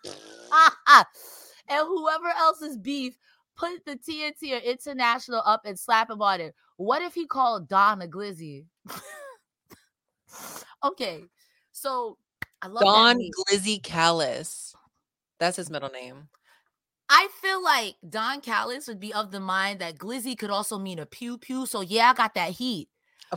and 1.68 1.88
whoever 1.88 2.30
else's 2.30 2.78
beef 2.78 3.18
put 3.58 3.84
the 3.86 3.98
TNT 3.98 4.54
or 4.54 4.64
International 4.64 5.42
up 5.46 5.64
and 5.66 5.78
slap 5.78 6.10
him 6.10 6.22
on 6.22 6.40
it. 6.40 6.56
What 6.78 7.02
if 7.02 7.14
he 7.14 7.28
called 7.28 7.68
Don 7.68 8.02
a 8.02 8.08
glizzy? 8.08 8.64
okay, 10.86 11.26
so 11.74 12.18
I 12.62 12.68
love 12.68 12.84
Don. 12.84 13.20
Glizzy 13.20 13.84
Callis. 13.84 14.74
That's 15.38 15.58
his 15.58 15.70
middle 15.70 15.90
name. 15.90 16.30
I 17.10 17.28
feel 17.42 17.62
like 17.62 17.96
Don 18.08 18.40
Callis 18.40 18.88
would 18.88 19.02
be 19.02 19.14
of 19.14 19.32
the 19.32 19.42
mind 19.42 19.80
that 19.80 19.98
glizzy 19.98 20.38
could 20.38 20.50
also 20.50 20.80
mean 20.80 20.98
a 20.98 21.06
pew 21.06 21.38
pew. 21.38 21.66
So 21.66 21.82
yeah, 21.82 22.12
I 22.12 22.14
got 22.14 22.36
that 22.36 22.52
heat, 22.52 22.88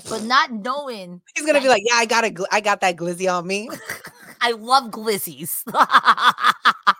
but 0.04 0.22
not 0.22 0.50
knowing 0.52 1.20
He's 1.34 1.46
gonna 1.46 1.60
be 1.60 1.68
like, 1.68 1.82
yeah, 1.84 1.96
I 1.96 2.06
got 2.06 2.24
a, 2.24 2.30
gl- 2.30 2.46
I 2.50 2.60
got 2.60 2.80
that 2.80 2.96
glizzy 2.96 3.32
on 3.32 3.46
me. 3.46 3.68
I 4.40 4.52
love 4.52 4.90
glizzies. 4.90 5.62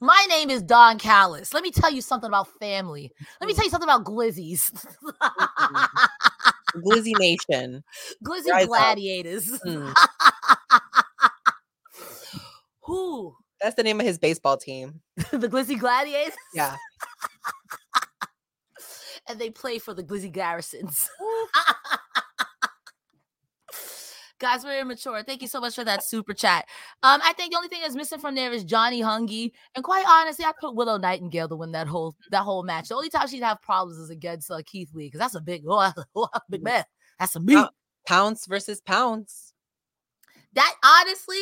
My 0.00 0.26
name 0.28 0.48
is 0.50 0.62
Don 0.62 0.98
Callis. 0.98 1.52
Let 1.52 1.62
me 1.62 1.70
tell 1.70 1.92
you 1.92 2.00
something 2.00 2.28
about 2.28 2.48
family. 2.58 3.12
Let 3.40 3.46
me 3.46 3.54
tell 3.54 3.64
you 3.64 3.70
something 3.70 3.88
about 3.88 4.04
glizzies. 4.04 4.72
Glizzy 6.76 7.12
Nation. 7.18 7.84
Glizzy 8.24 8.50
Rise 8.50 8.66
gladiators. 8.66 9.50
Mm. 9.66 9.94
Who? 12.84 13.36
That's 13.60 13.74
the 13.74 13.82
name 13.82 14.00
of 14.00 14.06
his 14.06 14.18
baseball 14.18 14.56
team. 14.56 15.00
the 15.16 15.48
Glizzy 15.48 15.78
gladiators? 15.78 16.34
Yeah. 16.54 16.76
And 19.30 19.40
they 19.40 19.50
play 19.50 19.78
for 19.78 19.94
the 19.94 20.02
Glizzy 20.02 20.30
Garrisons. 20.30 21.08
Guys, 24.38 24.64
we're 24.64 24.80
immature. 24.80 25.22
Thank 25.22 25.42
you 25.42 25.48
so 25.48 25.60
much 25.60 25.74
for 25.74 25.84
that 25.84 26.02
super 26.02 26.32
chat. 26.32 26.64
Um, 27.02 27.20
I 27.22 27.34
think 27.34 27.52
the 27.52 27.58
only 27.58 27.68
thing 27.68 27.82
that's 27.82 27.94
missing 27.94 28.18
from 28.20 28.34
there 28.34 28.50
is 28.50 28.64
Johnny 28.64 29.02
Hungy, 29.02 29.52
and 29.74 29.84
quite 29.84 30.04
honestly, 30.08 30.46
I'd 30.46 30.56
put 30.58 30.74
Willow 30.74 30.96
Nightingale 30.96 31.46
to 31.50 31.56
win 31.56 31.72
that 31.72 31.86
whole 31.86 32.16
that 32.30 32.42
whole 32.42 32.62
match. 32.62 32.88
The 32.88 32.94
only 32.94 33.10
time 33.10 33.28
she'd 33.28 33.42
have 33.42 33.60
problems 33.60 33.98
is 33.98 34.08
against 34.08 34.50
uh, 34.50 34.62
Keith 34.64 34.94
Lee 34.94 35.08
because 35.08 35.18
that's 35.20 35.34
a 35.34 35.42
big, 35.42 35.64
oh, 35.68 35.78
that's 35.80 35.98
a, 35.98 36.04
oh, 36.16 36.28
big 36.48 36.62
man. 36.62 36.84
That's 37.18 37.36
a 37.36 37.40
meat. 37.40 37.66
Pounce 38.06 38.46
versus 38.46 38.80
Pounce. 38.80 39.52
that 40.54 40.74
honestly, 40.82 41.36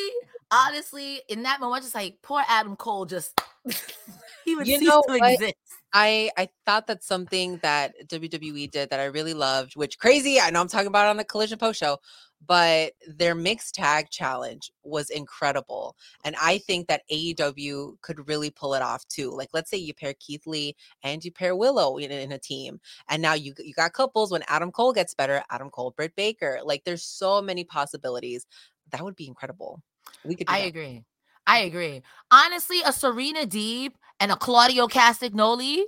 honestly, 0.51 1.22
in 1.28 1.45
that 1.45 1.61
moment, 1.61 1.84
just 1.84 1.95
like 1.95 2.16
poor 2.20 2.43
Adam 2.49 2.74
Cole, 2.74 3.07
just 3.07 3.41
he 4.45 4.57
would 4.57 4.66
You 4.66 4.80
cease 4.80 4.89
to 4.89 5.03
what? 5.07 5.32
exist. 5.34 5.55
I 5.93 6.30
I 6.36 6.49
thought 6.66 6.86
that's 6.86 7.07
something 7.07 7.59
that 7.62 7.95
WWE 8.09 8.70
did 8.70 8.91
that 8.91 9.01
I 9.01 9.07
really 9.07 9.34
loved, 9.34 9.76
which 9.76 9.99
crazy. 9.99 10.41
I 10.41 10.51
know 10.51 10.61
I'm 10.61 10.68
talking 10.68 10.86
about 10.86 11.07
it 11.07 11.11
on 11.11 11.16
the 11.16 11.24
Collision 11.24 11.59
Post 11.59 11.80
show, 11.80 11.99
but 12.47 12.93
their 13.07 13.34
mixed 13.34 13.74
tag 13.74 14.11
challenge 14.11 14.70
was 14.82 15.11
incredible. 15.11 15.97
And 16.24 16.36
I 16.41 16.59
think 16.59 16.89
that 16.89 17.03
AEW 17.11 18.01
could 18.03 18.28
really 18.28 18.51
pull 18.51 18.74
it 18.74 18.82
off 18.82 19.07
too. 19.09 19.30
Like 19.30 19.49
let's 19.53 19.70
say 19.70 19.78
you 19.78 19.95
pair 19.95 20.14
Keith 20.20 20.47
Lee 20.47 20.76
and 21.03 21.24
you 21.24 21.32
pair 21.32 21.57
Willow 21.57 21.97
in, 21.99 22.11
in 22.11 22.32
a 22.32 22.39
team. 22.39 22.80
And 23.09 23.22
now 23.22 23.34
you 23.34 23.55
you 23.59 23.72
got 23.74 23.93
couples 23.93 24.30
when 24.30 24.45
Adam 24.49 24.70
Cole 24.70 24.93
gets 24.93 25.14
better, 25.14 25.43
Adam 25.51 25.70
Cole, 25.70 25.93
Britt 25.97 26.14
Baker. 26.16 26.61
Like 26.64 26.84
there's 26.84 27.05
so 27.05 27.41
many 27.41 27.64
possibilities. 27.64 28.47
That 28.91 29.03
would 29.03 29.16
be 29.16 29.26
incredible. 29.26 29.82
We 30.24 30.34
could 30.34 30.49
I 30.51 30.61
that. 30.61 30.68
agree. 30.68 31.05
I 31.49 31.61
agree. 31.61 32.03
Honestly, 32.30 32.78
a 32.84 32.92
Serena 32.92 33.40
Deeb 33.46 33.92
and 34.20 34.30
a 34.30 34.36
Claudio 34.36 34.86
Castagnoli, 34.86 35.82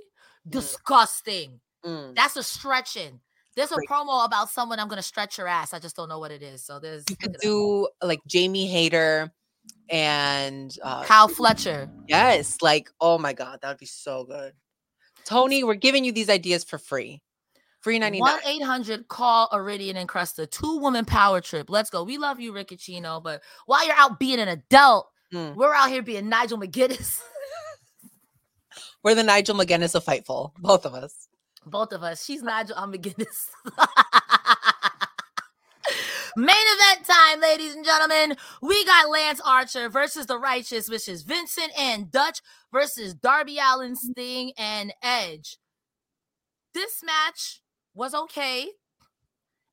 disgusting. 0.49 1.59
Mm. 1.85 2.15
That's 2.15 2.35
a 2.35 2.43
stretching. 2.43 3.19
There's 3.55 3.71
a 3.71 3.75
Great. 3.75 3.89
promo 3.89 4.25
about 4.25 4.49
someone 4.49 4.79
I'm 4.79 4.87
gonna 4.87 5.01
stretch 5.01 5.37
your 5.37 5.47
ass. 5.47 5.73
I 5.73 5.79
just 5.79 5.95
don't 5.95 6.09
know 6.09 6.19
what 6.19 6.31
it 6.31 6.41
is. 6.41 6.63
So 6.63 6.79
there's 6.79 7.03
You 7.09 7.15
could 7.15 7.35
up. 7.35 7.41
do 7.41 7.87
like 8.01 8.21
Jamie 8.27 8.67
Hayter 8.67 9.31
and 9.89 10.75
uh, 10.83 11.03
Kyle 11.03 11.27
Fletcher. 11.27 11.89
Yes, 12.07 12.57
like 12.61 12.89
oh 13.01 13.17
my 13.17 13.33
god, 13.33 13.59
that 13.61 13.67
would 13.69 13.77
be 13.77 13.85
so 13.85 14.23
good. 14.23 14.53
Tony, 15.25 15.63
we're 15.63 15.75
giving 15.75 16.03
you 16.05 16.11
these 16.11 16.29
ideas 16.29 16.63
for 16.63 16.77
free. 16.77 17.21
Free 17.81 17.99
99. 17.99 18.19
One 18.21 18.39
eight 18.45 18.63
hundred 18.63 19.07
call 19.07 19.49
Iridian 19.49 19.95
and 19.95 20.07
Cresta. 20.07 20.49
Two 20.49 20.77
woman 20.77 21.03
power 21.03 21.41
trip. 21.41 21.69
Let's 21.69 21.89
go. 21.89 22.03
We 22.03 22.17
love 22.17 22.39
you, 22.39 22.53
Rick 22.53 22.69
Ucchino. 22.69 23.21
But 23.21 23.41
while 23.65 23.85
you're 23.85 23.95
out 23.97 24.19
being 24.19 24.39
an 24.39 24.47
adult, 24.47 25.07
Mm. 25.33 25.55
we're 25.55 25.73
out 25.73 25.89
here 25.89 26.01
being 26.01 26.27
Nigel 26.29 26.59
McGuinness. 26.59 27.21
We're 29.03 29.15
the 29.15 29.23
Nigel 29.23 29.55
McGuinness 29.55 29.95
of 29.95 30.05
Fightful, 30.05 30.51
both 30.59 30.85
of 30.85 30.93
us. 30.93 31.27
Both 31.65 31.91
of 31.91 32.03
us. 32.03 32.23
She's 32.23 32.43
Nigel. 32.43 32.75
I'm 32.77 32.93
McGuinness. 32.93 33.47
Main 36.37 36.55
event 36.55 37.05
time, 37.05 37.41
ladies 37.41 37.75
and 37.75 37.83
gentlemen. 37.83 38.37
We 38.61 38.85
got 38.85 39.09
Lance 39.09 39.41
Archer 39.43 39.89
versus 39.89 40.27
the 40.27 40.37
Righteous, 40.37 40.87
which 40.89 41.09
is 41.09 41.23
Vincent 41.23 41.71
and 41.77 42.11
Dutch 42.11 42.41
versus 42.71 43.13
Darby 43.13 43.57
Allin, 43.59 43.95
Sting, 43.95 44.53
and 44.57 44.93
Edge. 45.03 45.57
This 46.73 47.01
match 47.03 47.61
was 47.93 48.13
okay. 48.13 48.67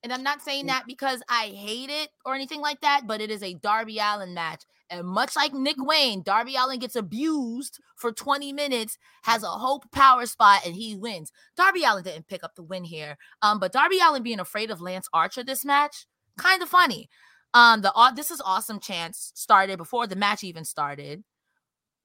And 0.03 0.13
I'm 0.13 0.23
not 0.23 0.43
saying 0.43 0.67
that 0.67 0.85
because 0.87 1.23
I 1.29 1.47
hate 1.47 1.91
it 1.91 2.09
or 2.25 2.35
anything 2.35 2.61
like 2.61 2.81
that, 2.81 3.03
but 3.07 3.21
it 3.21 3.31
is 3.31 3.43
a 3.43 3.55
Darby 3.55 3.99
Allin 3.99 4.35
match. 4.35 4.65
And 4.91 5.07
much 5.07 5.37
like 5.37 5.53
Nick 5.53 5.77
Wayne, 5.79 6.23
Darby 6.23 6.57
Allin 6.57 6.79
gets 6.79 6.97
abused 6.97 7.79
for 7.97 8.13
20 8.13 8.53
minutes, 8.53 8.97
has 9.23 9.43
a 9.43 9.49
hope 9.49 9.91
power 9.93 10.25
spot, 10.27 10.63
and 10.65 10.75
he 10.75 10.95
wins. 10.95 11.33
Darby 11.57 11.85
Allin 11.85 12.05
didn't 12.05 12.29
pick 12.29 12.43
up 12.43 12.55
the 12.55 12.63
win 12.63 12.85
here. 12.85 13.17
Um, 13.43 13.59
but 13.59 13.73
Darby 13.73 13.99
Allin 14.03 14.23
being 14.23 14.41
afraid 14.41 14.71
of 14.71 14.81
Lance 14.81 15.09
Archer 15.13 15.45
this 15.45 15.65
match, 15.65 16.07
kind 16.39 16.63
of 16.63 16.69
funny. 16.69 17.09
Um, 17.55 17.81
the 17.83 17.93
aw- 17.95 18.13
this 18.13 18.31
is 18.31 18.41
awesome 18.45 18.81
chance 18.81 19.33
started 19.35 19.79
before 19.79 20.07
the 20.07 20.17
match 20.17 20.45
even 20.45 20.65
started. 20.65 21.25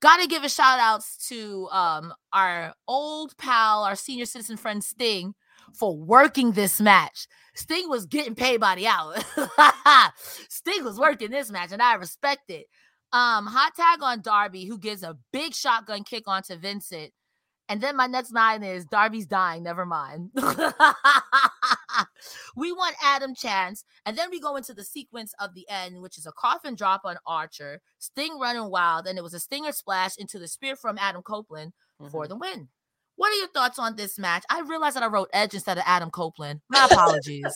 Gotta 0.01 0.27
give 0.27 0.43
a 0.43 0.49
shout 0.49 0.79
outs 0.79 1.27
to 1.29 1.69
um 1.71 2.13
our 2.33 2.73
old 2.87 3.37
pal, 3.37 3.83
our 3.83 3.95
senior 3.95 4.25
citizen 4.25 4.57
friend 4.57 4.83
Sting 4.83 5.33
for 5.75 5.95
working 5.97 6.51
this 6.53 6.79
match. 6.81 7.27
Sting 7.55 7.89
was 7.89 8.05
getting 8.05 8.35
paid 8.35 8.59
by 8.59 8.75
the 8.75 8.87
hour. 8.87 9.15
Sting 10.49 10.83
was 10.83 10.97
working 10.99 11.29
this 11.31 11.51
match, 11.51 11.71
and 11.71 11.81
I 11.81 11.95
respect 11.95 12.49
it. 12.49 12.65
Um, 13.11 13.45
hot 13.45 13.75
tag 13.75 13.99
on 14.01 14.21
Darby, 14.21 14.65
who 14.65 14.77
gives 14.79 15.03
a 15.03 15.17
big 15.31 15.53
shotgun 15.53 16.03
kick 16.03 16.23
onto 16.27 16.55
Vincent. 16.55 17.11
And 17.69 17.79
then 17.79 17.95
my 17.95 18.07
next 18.07 18.33
line 18.33 18.61
is 18.63 18.85
Darby's 18.85 19.25
dying. 19.27 19.63
Never 19.63 19.85
mind. 19.85 20.31
we 22.55 22.71
want 22.71 22.95
Adam 23.03 23.33
Chance. 23.35 23.85
And 24.05 24.17
then 24.17 24.29
we 24.29 24.39
go 24.39 24.55
into 24.55 24.73
the 24.73 24.83
sequence 24.83 25.33
of 25.39 25.53
the 25.53 25.65
end, 25.69 26.01
which 26.01 26.17
is 26.17 26.25
a 26.25 26.31
coffin 26.31 26.75
drop 26.75 27.01
on 27.05 27.17
Archer, 27.25 27.81
Sting 27.99 28.37
running 28.39 28.69
wild, 28.69 29.07
and 29.07 29.17
it 29.17 29.23
was 29.23 29.33
a 29.33 29.39
stinger 29.39 29.71
splash 29.71 30.17
into 30.17 30.39
the 30.39 30.47
spear 30.47 30.75
from 30.75 30.97
Adam 30.99 31.21
Copeland 31.21 31.73
for 32.11 32.25
Mhm. 32.25 32.29
the 32.29 32.35
win. 32.35 32.69
What 33.15 33.31
are 33.31 33.35
your 33.35 33.47
thoughts 33.49 33.77
on 33.77 33.95
this 33.95 34.17
match? 34.17 34.43
I 34.49 34.61
realized 34.61 34.95
that 34.95 35.03
I 35.03 35.07
wrote 35.07 35.29
Edge 35.33 35.53
instead 35.53 35.77
of 35.77 35.83
Adam 35.85 36.09
Copeland. 36.09 36.61
My 36.69 36.87
apologies. 36.89 37.45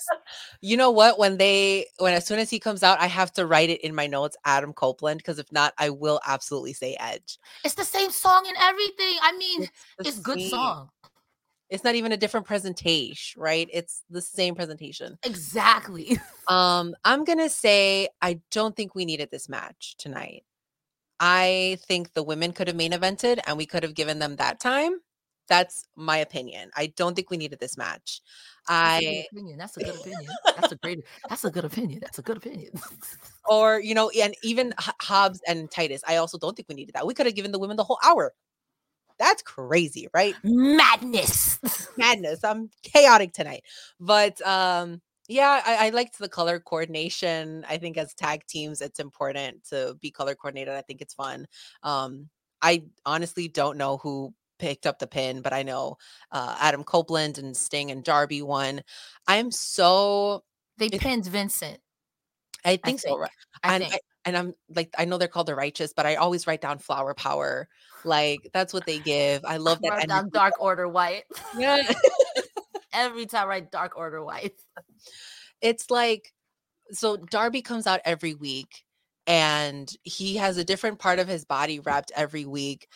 You 0.61 0.75
know 0.75 0.91
what? 0.91 1.17
When 1.17 1.37
they 1.37 1.85
when 1.99 2.13
as 2.13 2.25
soon 2.25 2.39
as 2.39 2.49
he 2.49 2.59
comes 2.59 2.83
out, 2.83 2.99
I 2.99 3.07
have 3.07 3.31
to 3.33 3.45
write 3.45 3.69
it 3.69 3.79
in 3.81 3.95
my 3.95 4.07
notes, 4.07 4.35
Adam 4.43 4.73
Copeland, 4.73 5.19
because 5.19 5.39
if 5.39 5.49
not, 5.51 5.73
I 5.77 5.89
will 5.89 6.19
absolutely 6.27 6.73
say 6.73 6.97
Edge. 6.99 7.37
it's 7.63 7.75
the 7.75 7.85
same 7.85 8.11
song 8.11 8.43
and 8.45 8.57
everything. 8.59 9.17
I 9.21 9.37
mean, 9.37 9.61
the 9.99 10.07
it's 10.07 10.19
good 10.19 10.41
song. 10.41 10.89
It's 11.69 11.83
not 11.83 11.95
even 11.95 12.11
a 12.11 12.17
different 12.17 12.45
presentation, 12.45 13.41
right? 13.41 13.69
It's 13.71 14.03
the 14.09 14.21
same 14.21 14.55
presentation. 14.55 15.17
Exactly. 15.23 16.19
Um, 16.49 16.95
I'm 17.03 17.25
gonna 17.25 17.49
say 17.49 18.07
I 18.21 18.39
don't 18.51 18.73
think 18.73 18.95
we 18.95 19.03
needed 19.03 19.29
this 19.29 19.49
match 19.49 19.95
tonight. 19.97 20.45
I 21.19 21.77
think 21.81 22.13
the 22.13 22.23
women 22.23 22.53
could 22.53 22.67
have 22.67 22.77
main 22.77 22.93
evented 22.93 23.39
and 23.45 23.57
we 23.57 23.65
could 23.65 23.83
have 23.83 23.93
given 23.93 24.19
them 24.19 24.37
that 24.37 24.61
time. 24.61 25.01
That's 25.47 25.85
my 25.95 26.17
opinion. 26.17 26.71
I 26.75 26.87
don't 26.87 27.15
think 27.15 27.29
we 27.29 27.37
needed 27.37 27.59
this 27.59 27.77
match. 27.77 28.21
That's 28.67 29.05
a 29.05 29.09
I 29.09 29.25
opinion. 29.31 29.57
That's 29.57 29.77
a 29.77 29.79
good 29.81 29.95
opinion. 30.01 30.29
That's 30.55 30.71
a 30.71 30.75
great. 30.75 30.99
That's 31.29 31.45
a 31.45 31.51
good 31.51 31.65
opinion. 31.65 31.99
That's 32.01 32.19
a 32.19 32.21
good 32.21 32.37
opinion. 32.37 32.71
or 33.49 33.79
you 33.79 33.95
know, 33.95 34.09
and 34.09 34.35
even 34.43 34.73
Hobbs 34.77 35.41
and 35.47 35.69
Titus. 35.71 36.01
I 36.07 36.17
also 36.17 36.37
don't 36.37 36.55
think 36.55 36.67
we 36.69 36.75
needed 36.75 36.95
that. 36.95 37.07
We 37.07 37.13
could 37.13 37.25
have 37.25 37.35
given 37.35 37.51
the 37.51 37.59
women 37.59 37.77
the 37.77 37.83
whole 37.83 37.99
hour. 38.03 38.33
That's 39.19 39.41
crazy, 39.41 40.07
right? 40.13 40.35
Madness. 40.43 41.59
Madness. 41.97 42.43
I'm 42.43 42.69
chaotic 42.83 43.33
tonight, 43.33 43.63
but 43.99 44.39
um, 44.45 45.01
yeah, 45.27 45.61
I, 45.65 45.87
I 45.87 45.89
liked 45.89 46.19
the 46.19 46.29
color 46.29 46.59
coordination. 46.59 47.65
I 47.67 47.77
think 47.77 47.97
as 47.97 48.13
tag 48.13 48.45
teams, 48.47 48.81
it's 48.81 48.99
important 48.99 49.65
to 49.69 49.97
be 50.01 50.11
color 50.11 50.35
coordinated. 50.35 50.73
I 50.73 50.81
think 50.81 51.01
it's 51.01 51.13
fun. 51.13 51.47
Um, 51.83 52.29
I 52.61 52.83
honestly 53.05 53.47
don't 53.47 53.77
know 53.77 53.97
who 53.97 54.33
picked 54.59 54.85
up 54.85 54.99
the 54.99 55.07
pin, 55.07 55.41
but 55.41 55.53
I 55.53 55.63
know 55.63 55.97
uh, 56.31 56.55
Adam 56.59 56.83
Copeland 56.83 57.37
and 57.37 57.55
Sting 57.55 57.91
and 57.91 58.03
Darby 58.03 58.41
won. 58.41 58.81
I'm 59.27 59.51
so 59.51 60.43
They 60.77 60.89
pinned 60.89 61.25
Vincent. 61.25 61.79
I 62.65 62.77
think 62.77 62.99
so. 62.99 63.09
think. 63.09 63.19
right? 63.21 63.31
I 63.63 63.75
and 63.75 63.83
think. 63.83 63.95
I, 63.95 63.99
and 64.25 64.37
I'm 64.37 64.53
like 64.75 64.93
I 64.97 65.05
know 65.05 65.17
they're 65.17 65.27
called 65.27 65.47
the 65.47 65.55
righteous, 65.55 65.93
but 65.93 66.05
I 66.05 66.15
always 66.15 66.47
write 66.47 66.61
down 66.61 66.79
flower 66.79 67.13
power. 67.13 67.67
Like 68.03 68.49
that's 68.53 68.73
what 68.73 68.85
they 68.85 68.99
give. 68.99 69.45
I 69.45 69.57
love 69.57 69.81
that. 69.81 70.07
Down. 70.07 70.29
Dark 70.33 70.59
Order 70.59 70.87
White. 70.87 71.23
Yeah. 71.57 71.81
Every 72.93 73.25
time 73.25 73.43
I 73.43 73.47
write 73.47 73.71
Dark 73.71 73.97
Order 73.97 74.23
White. 74.23 74.59
it's 75.61 75.89
like 75.89 76.33
so 76.91 77.17
Darby 77.17 77.61
comes 77.61 77.87
out 77.87 77.99
every 78.05 78.33
week 78.33 78.83
and 79.27 79.93
he 80.03 80.37
has 80.37 80.57
a 80.57 80.63
different 80.63 80.99
part 80.99 81.19
of 81.19 81.27
his 81.27 81.43
body 81.43 81.79
wrapped 81.79 82.11
every 82.15 82.45
week. 82.45 82.87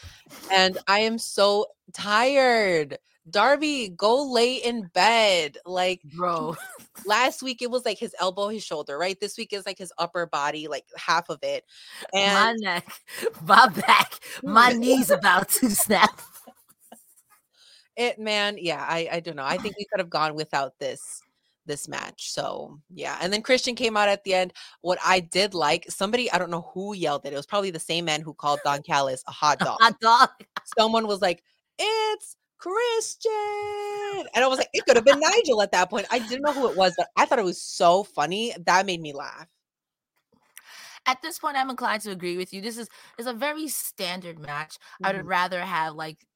And 0.51 0.77
I 0.87 1.01
am 1.01 1.17
so 1.17 1.67
tired. 1.93 2.97
Darby, 3.29 3.89
go 3.89 4.31
lay 4.31 4.55
in 4.55 4.89
bed. 4.93 5.57
Like, 5.65 6.01
Bro. 6.15 6.55
last 7.05 7.43
week 7.43 7.61
it 7.61 7.69
was 7.69 7.85
like 7.85 7.99
his 7.99 8.15
elbow, 8.19 8.47
his 8.47 8.63
shoulder, 8.63 8.97
right? 8.97 9.19
This 9.19 9.37
week 9.37 9.51
is 9.53 9.65
like 9.65 9.77
his 9.77 9.93
upper 9.97 10.25
body, 10.25 10.67
like 10.69 10.85
half 10.97 11.29
of 11.29 11.39
it. 11.43 11.65
And 12.13 12.33
my 12.33 12.71
neck, 12.71 12.91
my 13.45 13.67
back, 13.67 14.19
my 14.41 14.71
knees 14.71 15.11
about 15.11 15.49
to 15.49 15.69
snap. 15.69 16.21
it, 17.97 18.17
man, 18.17 18.55
yeah, 18.57 18.83
I, 18.87 19.09
I 19.11 19.19
don't 19.19 19.35
know. 19.35 19.45
I 19.45 19.57
think 19.57 19.75
we 19.77 19.85
could 19.85 19.99
have 19.99 20.09
gone 20.09 20.33
without 20.33 20.79
this 20.79 21.21
this 21.71 21.87
match. 21.87 22.31
So 22.31 22.79
yeah. 22.93 23.17
And 23.21 23.31
then 23.31 23.41
Christian 23.41 23.75
came 23.75 23.95
out 23.95 24.09
at 24.09 24.23
the 24.25 24.33
end. 24.33 24.53
What 24.81 24.99
I 25.03 25.21
did 25.21 25.53
like, 25.53 25.85
somebody, 25.89 26.29
I 26.31 26.37
don't 26.37 26.51
know 26.51 26.69
who 26.73 26.93
yelled 26.93 27.25
it. 27.25 27.33
It 27.33 27.37
was 27.37 27.45
probably 27.45 27.71
the 27.71 27.79
same 27.79 28.05
man 28.05 28.21
who 28.21 28.33
called 28.33 28.59
Don 28.63 28.83
Callis 28.83 29.23
a 29.27 29.31
hot 29.31 29.59
dog. 29.59 29.77
Hot 29.81 29.99
dog. 30.01 30.29
Someone 30.77 31.07
was 31.07 31.21
like, 31.21 31.43
It's 31.79 32.35
Christian. 32.57 34.27
And 34.35 34.43
I 34.43 34.47
was 34.47 34.59
like, 34.59 34.69
it 34.73 34.85
could 34.85 34.95
have 34.97 35.05
been 35.05 35.19
Nigel 35.31 35.61
at 35.61 35.71
that 35.71 35.89
point. 35.89 36.05
I 36.11 36.19
didn't 36.19 36.43
know 36.43 36.53
who 36.53 36.69
it 36.69 36.77
was, 36.77 36.93
but 36.97 37.07
I 37.17 37.25
thought 37.25 37.39
it 37.39 37.45
was 37.45 37.61
so 37.61 38.03
funny. 38.03 38.53
That 38.65 38.85
made 38.85 39.01
me 39.01 39.13
laugh. 39.13 39.47
At 41.07 41.21
this 41.23 41.39
point, 41.39 41.57
I'm 41.57 41.71
inclined 41.71 42.03
to 42.03 42.11
agree 42.11 42.37
with 42.37 42.53
you. 42.53 42.61
This 42.61 42.77
is 42.77 42.87
is 43.17 43.25
a 43.25 43.33
very 43.33 43.67
standard 43.67 44.37
match. 44.37 44.77
I 45.03 45.11
would 45.11 45.25
Mhm. 45.25 45.29
rather 45.29 45.61
have 45.61 45.95
like 45.95 46.27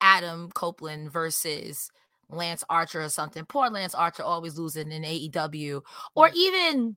Adam 0.00 0.50
Copeland 0.52 1.10
versus 1.10 1.90
Lance 2.30 2.64
Archer 2.70 3.02
or 3.02 3.08
something. 3.08 3.44
Poor 3.46 3.68
Lance 3.70 3.94
Archer 3.94 4.22
always 4.22 4.58
losing 4.58 4.90
in 4.92 5.02
AEW. 5.02 5.82
Or 6.14 6.30
even 6.34 6.96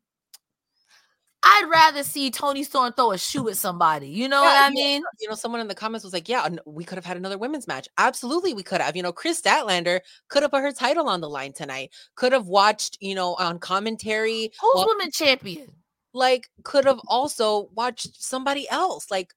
I'd 1.45 1.67
rather 1.69 2.03
see 2.03 2.31
Toni 2.31 2.63
Storm 2.63 2.93
throw 2.93 3.11
a 3.11 3.17
shoe 3.17 3.49
at 3.49 3.57
somebody. 3.57 4.07
You 4.07 4.29
know 4.29 4.41
what 4.41 4.53
Yeah, 4.53 4.61
I 4.61 4.67
yeah. 4.67 4.85
mean? 4.85 5.03
You 5.19 5.27
know, 5.27 5.35
someone 5.35 5.59
in 5.59 5.67
the 5.67 5.75
comments 5.75 6.05
was 6.05 6.13
like, 6.13 6.29
Yeah, 6.29 6.47
we 6.65 6.85
could 6.85 6.95
have 6.97 7.03
had 7.05 7.17
another 7.17 7.37
women's 7.37 7.67
match. 7.67 7.87
Absolutely, 7.97 8.53
we 8.53 8.63
could 8.63 8.79
have. 8.79 8.95
You 8.95 9.03
know, 9.03 9.11
Kris 9.11 9.41
Statlander 9.41 9.99
could 10.29 10.43
have 10.43 10.51
put 10.51 10.61
her 10.61 10.71
title 10.71 11.09
on 11.09 11.19
the 11.19 11.29
line 11.29 11.51
tonight, 11.51 11.91
could 12.15 12.31
have 12.31 12.47
watched, 12.47 12.97
you 13.01 13.13
know, 13.13 13.35
on 13.35 13.59
commentary, 13.59 14.51
Who's 14.61 14.85
women 14.87 15.11
champion? 15.11 15.67
like, 16.13 16.47
could 16.63 16.85
have 16.85 17.01
also 17.07 17.69
watched 17.73 18.23
somebody 18.23 18.69
else. 18.69 19.11
Like, 19.11 19.33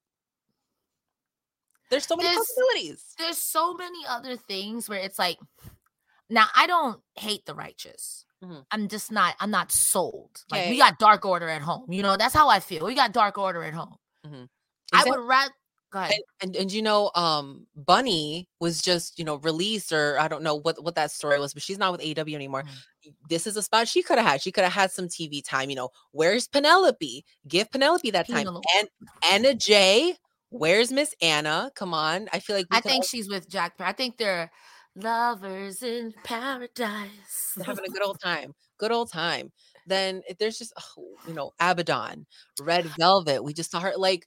there's 1.91 2.07
so 2.07 2.15
many 2.17 2.29
There's- 2.29 2.39
possibilities. 2.47 3.15
There's 3.19 3.39
so 3.39 3.75
many 3.75 4.07
other 4.09 4.37
things 4.37 4.89
where 4.89 4.99
it's 5.01 5.19
like 5.19 5.39
now 6.31 6.47
I 6.57 6.67
don't 6.67 7.01
hate 7.15 7.47
the 7.47 7.55
righteous. 7.55 8.25
Mhm. 8.45 8.65
I'm 8.71 8.89
just 8.89 9.11
not 9.11 9.35
I'm 9.41 9.51
not 9.51 9.73
sold. 9.73 10.45
Like 10.51 10.69
we 10.69 10.77
got 10.79 10.99
dark 10.99 11.25
order 11.25 11.49
at 11.49 11.63
home. 11.63 11.87
You 11.91 12.03
know, 12.03 12.17
that's 12.17 12.35
how 12.35 12.49
I 12.49 12.61
feel. 12.61 12.85
We 12.85 12.95
got 12.95 13.13
dark 13.13 13.39
order 13.39 13.63
at 13.65 13.75
home. 13.75 13.97
I 14.25 15.01
Exact- 15.01 15.09
would 15.11 15.27
rather 15.27 15.53
go 15.93 16.01
ahead. 16.01 16.13
and, 16.13 16.23
and 16.43 16.57
and 16.63 16.73
you 16.73 16.83
know 16.83 17.11
um 17.15 17.67
bunny 17.77 18.49
was 18.61 18.83
just 18.83 19.19
you 19.19 19.25
know 19.25 19.37
released 19.37 19.93
or 19.93 20.19
i 20.19 20.27
don't 20.27 20.43
know 20.43 20.57
what 20.57 20.83
what 20.83 20.97
that 20.97 21.13
story 21.13 21.39
was 21.39 21.55
but 21.55 21.63
she's 21.63 21.79
not 21.79 21.93
with 21.93 22.01
aw 22.03 22.35
anymore 22.35 22.65
Mhm. 22.65 23.15
This 23.29 23.47
is 23.47 23.57
a 23.57 23.63
spot 23.63 23.87
she 23.87 24.03
could 24.03 24.19
have 24.19 24.27
had 24.27 24.43
she 24.43 24.51
could 24.51 24.65
have 24.65 24.73
had 24.73 24.91
some 24.91 25.07
tv 25.07 25.45
time 25.45 25.71
you 25.71 25.77
know 25.77 25.91
where's 26.11 26.49
penelope 26.49 27.25
give 27.47 27.71
penelope 27.71 28.11
that 28.11 28.27
time 28.27 28.39
Penelope. 28.39 28.67
and 28.77 28.89
Anna 29.23 29.55
Jay 29.55 30.17
where's 30.51 30.91
miss 30.91 31.15
anna 31.23 31.71
come 31.77 31.95
on 31.95 32.29
i 32.33 32.41
feel 32.41 32.57
like 32.57 32.67
I 32.73 32.81
think 32.81 33.05
al- 33.05 33.09
she's 33.09 33.29
with 33.29 33.49
Jack. 33.49 33.75
I 33.79 33.93
think 33.93 34.19
they're 34.19 34.51
lovers 34.97 35.83
in 35.83 36.13
paradise. 36.25 37.57
having 37.65 37.85
a 37.85 37.91
good 37.91 38.03
old 38.03 38.19
time 38.21 38.55
good 38.79 38.93
old 38.93 39.11
time 39.13 39.53
then 39.87 40.23
there's 40.39 40.59
just 40.59 40.73
oh, 40.99 41.05
you 41.29 41.35
know 41.35 41.53
abaddon 41.61 42.27
red 42.61 42.85
velvet 42.99 43.45
we 43.45 43.53
just 43.53 43.71
saw 43.71 43.81
her 43.81 43.93
like 43.97 44.27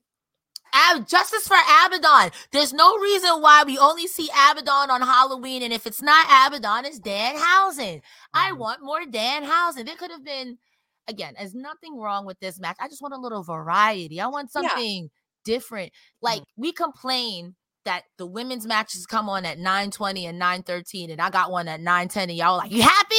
Ab- 0.72 1.07
justice 1.07 1.47
for 1.47 1.57
Abaddon. 1.86 2.30
There's 2.51 2.74
no 2.74 2.95
reason 2.99 3.41
why 3.41 3.63
we 3.65 3.80
only 3.80 4.05
see 4.05 4.30
Abaddon 4.30 4.91
on 4.91 5.01
Halloween, 5.01 5.63
and 5.63 5.74
if 5.74 5.88
it's 5.88 5.99
not 5.99 6.28
Abaddon, 6.28 6.86
it's 6.86 6.99
Danhausen. 6.99 8.01
I 8.36 8.51
Mhm. 8.51 8.57
want 8.57 8.84
more 8.84 9.03
dan 9.05 9.43
Danhausen. 9.45 9.88
There 9.88 9.95
could 9.95 10.11
have 10.11 10.24
been, 10.24 10.59
again, 11.07 11.34
there's 11.38 11.55
nothing 11.55 11.97
wrong 11.97 12.24
with 12.24 12.39
this 12.39 12.59
match. 12.59 12.78
I 12.80 12.88
just 12.88 13.01
want 13.01 13.15
a 13.15 13.17
little 13.17 13.41
variety. 13.41 14.22
I 14.22 14.28
want 14.28 14.51
Yeah. 14.53 14.61
something 14.61 15.09
different. 15.43 15.91
Like 16.22 16.43
we 16.55 16.72
complain 16.72 17.55
that 17.86 18.03
the 18.17 18.25
women's 18.25 18.65
matches 18.65 19.05
come 19.05 19.30
on 19.30 19.45
at 19.45 19.57
9:20 19.57 20.25
and 20.25 20.39
9:13, 20.39 21.11
and 21.11 21.21
I 21.21 21.30
got 21.30 21.51
one 21.51 21.67
at 21.67 21.80
9:10, 21.80 22.23
and 22.23 22.36
y'all 22.36 22.57
like, 22.57 22.71
you 22.71 22.82
happy? 22.82 23.15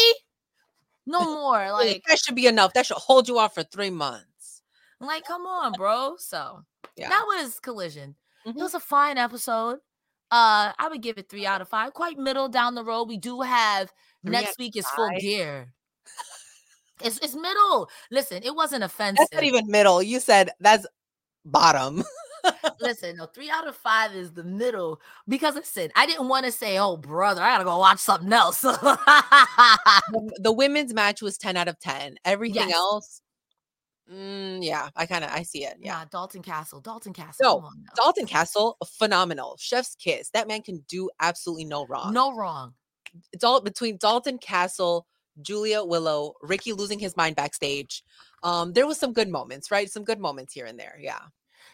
No 1.07 1.25
more. 1.35 1.73
like, 1.73 2.03
that 2.09 2.19
should 2.19 2.35
be 2.35 2.47
enough 2.47 2.73
that 2.75 2.87
should 2.87 2.97
hold 2.97 3.29
you 3.29 3.39
off 3.39 3.55
for 3.55 3.63
three 3.63 3.91
months 3.91 4.27
like, 5.01 5.25
come 5.25 5.47
on, 5.47 5.73
bro. 5.73 6.15
So 6.19 6.63
yeah 6.97 7.09
that 7.09 7.25
was 7.27 7.59
collision. 7.61 8.15
Mhm. 8.47 8.57
It 8.57 8.63
was 8.63 8.75
a 8.75 8.81
fine 8.81 9.19
episode. 9.19 9.79
Uh, 10.31 10.73
I 10.79 10.89
would 10.89 11.03
give 11.03 11.19
it 11.19 11.29
three 11.29 11.47
out 11.47 11.61
of 11.61 11.69
five. 11.69 11.93
Quite 11.93 12.19
middle 12.19 12.49
down 12.49 12.75
the 12.75 12.85
road. 12.85 13.09
We 13.09 13.17
do 13.17 13.41
have 13.41 13.93
Three 14.23 14.33
next 14.33 14.59
week 14.59 14.77
is 14.77 14.87
full 14.91 15.11
gear. 15.19 15.73
It's 17.03 17.19
it's 17.19 17.35
middle. 17.35 17.89
Listen, 18.11 18.43
it 18.43 18.55
wasn't 18.55 18.85
offensive. 18.85 19.27
that's 19.31 19.33
not 19.33 19.45
even 19.45 19.71
middle 19.71 20.03
you 20.03 20.21
said 20.21 20.51
that's 20.61 20.87
bottom 21.45 22.05
Listen, 22.81 23.17
no, 23.17 23.27
three 23.27 23.51
out 23.51 23.67
of 23.69 23.77
five 23.77 24.15
is 24.15 24.33
the 24.33 24.45
middle 24.45 25.01
because 25.29 25.55
listen, 25.55 25.91
I 25.97 26.07
didn't 26.07 26.29
want 26.29 26.47
to 26.47 26.53
say, 26.53 26.79
oh 26.79 26.97
brother, 26.97 27.43
I 27.43 27.53
gotta 27.53 27.65
go 27.65 27.79
watch 27.79 27.99
something 27.99 28.33
else. 28.33 28.63
the, 28.63 30.33
the 30.43 30.53
women's 30.53 30.95
match 30.95 31.23
was 31.23 31.37
10 31.39 31.57
out 31.57 31.69
of 31.69 31.79
10 31.81 32.17
everything 32.25 32.69
Yes. 32.69 32.75
else 32.77 33.23
mm, 34.13 34.59
yeah 34.65 34.89
i 34.97 35.07
kind 35.07 35.25
of 35.25 35.31
i 35.31 35.43
see 35.43 35.65
it 35.65 35.77
yeah 35.81 36.01
yeah, 36.01 36.05
Dalton 36.11 36.43
Castle, 36.43 36.81
Dalton 36.81 37.13
Castle. 37.13 37.45
No, 37.45 37.67
on 37.67 37.85
dalton 37.97 38.27
castle 38.27 38.77
phenomenal 38.99 39.57
chef's 39.59 39.95
kiss 39.95 40.31
that 40.31 40.49
man 40.49 40.63
can 40.63 40.83
do 40.89 41.09
absolutely 41.21 41.65
no 41.65 41.87
wrong 41.87 42.13
no 42.13 42.35
wrong. 42.35 42.75
it's 43.33 43.45
all 43.45 43.61
between 43.61 43.97
dalton 43.99 44.39
castle 44.39 45.07
julia 45.43 45.83
willow 45.85 46.35
ricky 46.43 46.73
losing 46.73 46.99
his 46.99 47.17
mind 47.17 47.37
backstage 47.37 48.03
um 48.43 48.73
there 48.73 48.87
was 48.87 48.99
some 48.99 49.13
good 49.13 49.29
moments 49.29 49.71
right 49.71 49.91
some 49.91 50.05
good 50.05 50.19
moments 50.19 50.53
here 50.53 50.67
and 50.67 50.79
there 50.79 50.99
yeah 51.01 51.21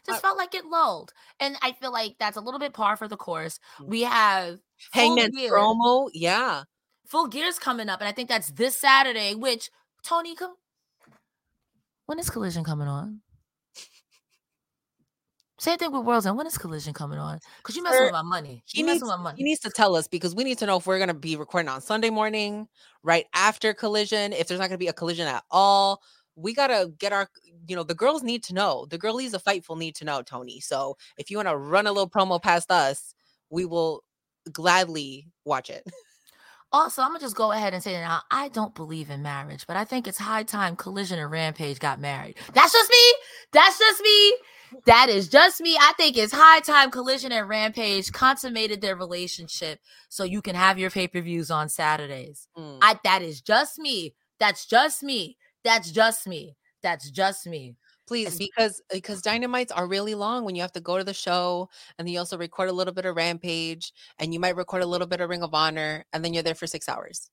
Just 0.06 0.18
Uh, 0.18 0.28
felt 0.28 0.38
like 0.38 0.54
it 0.54 0.64
lulled, 0.64 1.12
and 1.40 1.56
I 1.62 1.72
feel 1.72 1.92
like 1.92 2.16
that's 2.18 2.36
a 2.36 2.40
little 2.40 2.60
bit 2.60 2.72
par 2.72 2.96
for 2.96 3.08
the 3.08 3.16
course. 3.16 3.58
Mm. 3.80 3.86
We 3.88 4.02
have 4.02 4.58
Gear. 4.94 5.52
promo 5.52 6.08
yeah 6.14 6.64
Full 7.08 7.28
Gear's 7.28 7.58
coming 7.58 7.88
up, 7.88 8.00
and 8.00 8.08
I 8.08 8.12
think 8.12 8.28
that's 8.28 8.50
this 8.52 8.76
Saturday. 8.76 9.34
Which 9.34 9.70
Tony, 10.04 10.34
come 10.36 10.54
when 12.06 12.18
is 12.18 12.30
Collision 12.30 12.62
coming 12.64 12.86
on? 12.88 13.20
Same 15.58 15.78
thing 15.78 15.90
with 15.90 16.04
Worlds 16.04 16.26
and 16.26 16.36
When 16.36 16.46
is 16.46 16.58
Collision 16.58 16.92
coming 16.92 17.18
on? 17.18 17.40
Because 17.58 17.76
you 17.76 17.82
messing 17.82 18.02
with 18.04 18.12
my 18.12 18.22
money. 18.22 18.62
he 18.66 18.80
You 18.80 18.84
messing 18.86 18.96
needs, 18.96 19.02
with 19.04 19.10
my 19.10 19.16
money. 19.16 19.38
he 19.38 19.44
needs 19.44 19.60
to 19.60 19.70
tell 19.70 19.96
us 19.96 20.06
because 20.06 20.34
we 20.34 20.44
need 20.44 20.58
to 20.58 20.66
know 20.66 20.76
if 20.76 20.86
we're 20.86 20.98
going 20.98 21.08
to 21.08 21.14
be 21.14 21.34
recording 21.34 21.68
on 21.70 21.80
Sunday 21.80 22.10
morning, 22.10 22.68
right 23.02 23.24
after 23.34 23.72
collision, 23.72 24.34
if 24.34 24.48
there's 24.48 24.60
not 24.60 24.68
going 24.68 24.78
to 24.78 24.84
be 24.84 24.88
a 24.88 24.92
collision 24.92 25.26
at 25.26 25.42
all. 25.50 26.02
We 26.36 26.54
got 26.54 26.68
to 26.68 26.92
get 26.98 27.12
our, 27.12 27.28
you 27.66 27.74
know, 27.74 27.82
the 27.82 27.94
girls 27.94 28.22
need 28.22 28.42
to 28.44 28.54
know. 28.54 28.86
The 28.88 28.98
girlies 28.98 29.34
of 29.34 29.42
Fightful 29.42 29.78
need 29.78 29.94
to 29.96 30.04
know, 30.04 30.22
Tony. 30.22 30.60
So 30.60 30.96
if 31.18 31.30
you 31.30 31.38
want 31.38 31.48
to 31.48 31.56
run 31.56 31.86
a 31.86 31.92
little 31.92 32.10
promo 32.10 32.40
past 32.40 32.70
us, 32.70 33.14
we 33.50 33.64
will 33.64 34.02
gladly 34.52 35.28
watch 35.44 35.70
it. 35.70 35.84
Also, 36.72 37.00
I'm 37.00 37.08
gonna 37.08 37.20
just 37.20 37.36
go 37.36 37.52
ahead 37.52 37.74
and 37.74 37.82
say 37.82 37.92
that 37.92 38.00
now. 38.00 38.22
I 38.30 38.48
don't 38.48 38.74
believe 38.74 39.08
in 39.08 39.22
marriage, 39.22 39.66
but 39.66 39.76
I 39.76 39.84
think 39.84 40.06
it's 40.06 40.18
high 40.18 40.42
time 40.42 40.74
Collision 40.74 41.18
and 41.18 41.30
Rampage 41.30 41.78
got 41.78 42.00
married. 42.00 42.36
That's 42.54 42.72
just 42.72 42.90
me. 42.90 43.14
That's 43.52 43.78
just 43.78 44.02
me. 44.02 44.34
That 44.84 45.08
is 45.08 45.28
just 45.28 45.60
me. 45.60 45.76
I 45.80 45.92
think 45.96 46.16
it's 46.16 46.32
high 46.32 46.60
time 46.60 46.90
Collision 46.90 47.30
and 47.30 47.48
Rampage 47.48 48.10
consummated 48.12 48.80
their 48.80 48.96
relationship 48.96 49.78
so 50.08 50.24
you 50.24 50.42
can 50.42 50.56
have 50.56 50.78
your 50.78 50.90
pay 50.90 51.06
per 51.06 51.20
views 51.20 51.50
on 51.52 51.68
Saturdays. 51.68 52.48
Mm. 52.58 52.78
I 52.82 52.98
that 53.04 53.22
is 53.22 53.40
just 53.40 53.78
me. 53.78 54.14
That's 54.40 54.66
just 54.66 55.02
me. 55.02 55.36
That's 55.66 55.90
just 55.90 56.28
me. 56.28 56.56
That's 56.80 57.10
just 57.10 57.44
me. 57.44 57.74
Please, 58.06 58.38
because 58.38 58.80
because 58.92 59.20
dynamites 59.20 59.72
are 59.72 59.88
really 59.88 60.14
long 60.14 60.44
when 60.44 60.54
you 60.54 60.62
have 60.62 60.70
to 60.72 60.80
go 60.80 60.96
to 60.96 61.02
the 61.02 61.12
show 61.12 61.68
and 61.98 62.06
then 62.06 62.12
you 62.12 62.20
also 62.20 62.38
record 62.38 62.68
a 62.68 62.72
little 62.72 62.94
bit 62.94 63.04
of 63.04 63.16
Rampage 63.16 63.92
and 64.20 64.32
you 64.32 64.38
might 64.38 64.54
record 64.54 64.82
a 64.82 64.86
little 64.86 65.08
bit 65.08 65.20
of 65.20 65.28
Ring 65.28 65.42
of 65.42 65.54
Honor 65.54 66.04
and 66.12 66.24
then 66.24 66.32
you're 66.32 66.44
there 66.44 66.54
for 66.54 66.68
six 66.68 66.88
hours. 66.88 67.30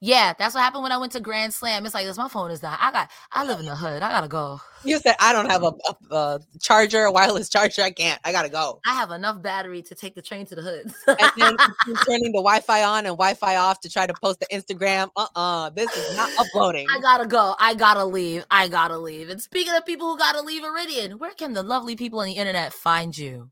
Yeah, 0.00 0.32
that's 0.38 0.54
what 0.54 0.62
happened 0.62 0.82
when 0.82 0.92
I 0.92 0.98
went 0.98 1.12
to 1.12 1.20
Grand 1.20 1.52
Slam. 1.52 1.84
It's 1.84 1.94
like 1.94 2.06
this. 2.06 2.16
My 2.16 2.28
phone 2.28 2.50
is 2.50 2.60
dying. 2.60 2.78
I 2.80 2.92
got. 2.92 3.10
I 3.32 3.44
live 3.44 3.60
in 3.60 3.66
the 3.66 3.76
hood. 3.76 4.02
I 4.02 4.10
gotta 4.10 4.28
go. 4.28 4.60
You 4.84 4.98
said 4.98 5.16
I 5.18 5.32
don't 5.32 5.50
have 5.50 5.62
a, 5.64 5.72
a, 6.10 6.14
a 6.14 6.40
charger, 6.60 7.04
a 7.04 7.12
wireless 7.12 7.48
charger. 7.50 7.82
I 7.82 7.90
can't. 7.90 8.20
I 8.24 8.32
gotta 8.32 8.48
go. 8.48 8.80
I 8.86 8.94
have 8.94 9.10
enough 9.10 9.42
battery 9.42 9.82
to 9.82 9.94
take 9.94 10.14
the 10.14 10.22
train 10.22 10.46
to 10.46 10.54
the 10.54 10.62
hood. 10.62 10.92
And 11.06 11.32
then 11.36 11.56
turning 12.06 12.32
the 12.32 12.42
Wi-Fi 12.42 12.82
on 12.82 13.06
and 13.06 13.16
Wi-Fi 13.16 13.56
off 13.56 13.80
to 13.80 13.90
try 13.90 14.06
to 14.06 14.14
post 14.14 14.40
the 14.40 14.46
Instagram. 14.46 15.10
Uh-uh, 15.16 15.70
this 15.70 15.94
is 15.96 16.16
not 16.16 16.30
uploading. 16.38 16.86
I 16.94 17.00
gotta 17.00 17.26
go. 17.26 17.54
I 17.58 17.74
gotta 17.74 18.04
leave. 18.04 18.44
I 18.50 18.68
gotta 18.68 18.98
leave. 18.98 19.28
And 19.30 19.40
speaking 19.40 19.74
of 19.74 19.84
people 19.84 20.10
who 20.10 20.18
gotta 20.18 20.42
leave 20.42 20.62
Iridian, 20.62 21.18
where 21.18 21.32
can 21.32 21.52
the 21.52 21.62
lovely 21.62 21.96
people 21.96 22.20
on 22.20 22.26
the 22.26 22.32
internet 22.32 22.72
find 22.72 23.16
you? 23.16 23.50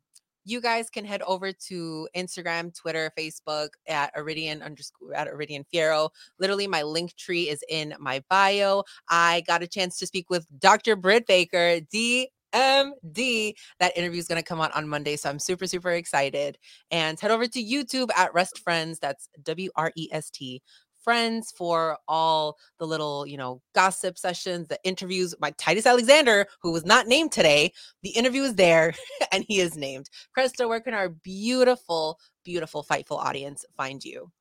You 0.48 0.60
guys 0.60 0.88
can 0.88 1.04
head 1.04 1.22
over 1.22 1.52
to 1.52 2.08
Instagram, 2.16 2.72
Twitter, 2.72 3.10
Facebook 3.18 3.70
at 3.88 4.14
Iridian 4.14 4.62
underscore 4.62 5.12
at 5.12 5.26
Iridian 5.26 5.64
Fierro. 5.74 6.10
Literally, 6.38 6.68
my 6.68 6.84
link 6.84 7.16
tree 7.16 7.48
is 7.48 7.64
in 7.68 7.94
my 7.98 8.22
bio. 8.30 8.84
I 9.08 9.42
got 9.48 9.64
a 9.64 9.66
chance 9.66 9.98
to 9.98 10.06
speak 10.06 10.30
with 10.30 10.46
Dr. 10.60 10.94
Britt 10.94 11.26
Baker, 11.26 11.80
DMD. 11.92 13.54
That 13.80 13.96
interview 13.96 14.20
is 14.20 14.28
going 14.28 14.40
to 14.40 14.46
come 14.46 14.60
out 14.60 14.74
on 14.76 14.88
Monday. 14.88 15.16
So 15.16 15.28
I'm 15.30 15.40
super, 15.40 15.66
super 15.66 15.90
excited. 15.90 16.58
And 16.92 17.18
head 17.18 17.32
over 17.32 17.48
to 17.48 17.60
YouTube 17.60 18.10
at 18.16 18.32
Wrest 18.32 18.60
Friends. 18.60 19.00
That's 19.00 19.28
W 19.42 19.70
R 19.74 19.90
E 19.96 20.08
S 20.12 20.30
T 20.30 20.62
friends 21.06 21.52
for 21.56 21.96
all 22.08 22.56
the 22.80 22.86
little, 22.86 23.24
you 23.28 23.36
know, 23.36 23.62
gossip 23.76 24.18
sessions, 24.18 24.66
the 24.66 24.78
interviews. 24.82 25.36
My 25.40 25.52
Titus 25.52 25.86
Alexander, 25.86 26.46
who 26.60 26.72
was 26.72 26.84
not 26.84 27.06
named 27.06 27.30
today, 27.30 27.72
the 28.02 28.10
interview 28.10 28.42
is 28.42 28.56
there 28.56 28.92
and 29.32 29.44
he 29.46 29.60
is 29.60 29.76
named. 29.76 30.10
Cresta, 30.36 30.68
where 30.68 30.80
can 30.80 30.94
our 30.94 31.08
beautiful, 31.08 32.18
beautiful, 32.44 32.84
fightful 32.84 33.18
audience 33.18 33.64
find 33.76 34.04
you? 34.04 34.32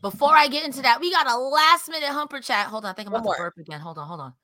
Before 0.00 0.36
I 0.36 0.46
get 0.46 0.64
into 0.64 0.82
that, 0.82 1.00
we 1.00 1.10
got 1.10 1.26
a 1.26 1.36
last 1.36 1.88
minute 1.88 2.08
humper 2.10 2.40
chat. 2.40 2.68
Hold 2.68 2.84
on, 2.84 2.92
I 2.92 2.94
think 2.94 3.08
I'm 3.08 3.12
One 3.14 3.22
about 3.22 3.32
to 3.32 3.38
more. 3.38 3.46
burp 3.50 3.58
again. 3.58 3.80
Hold 3.80 3.98
on, 3.98 4.06
hold 4.06 4.20
on. 4.20 4.34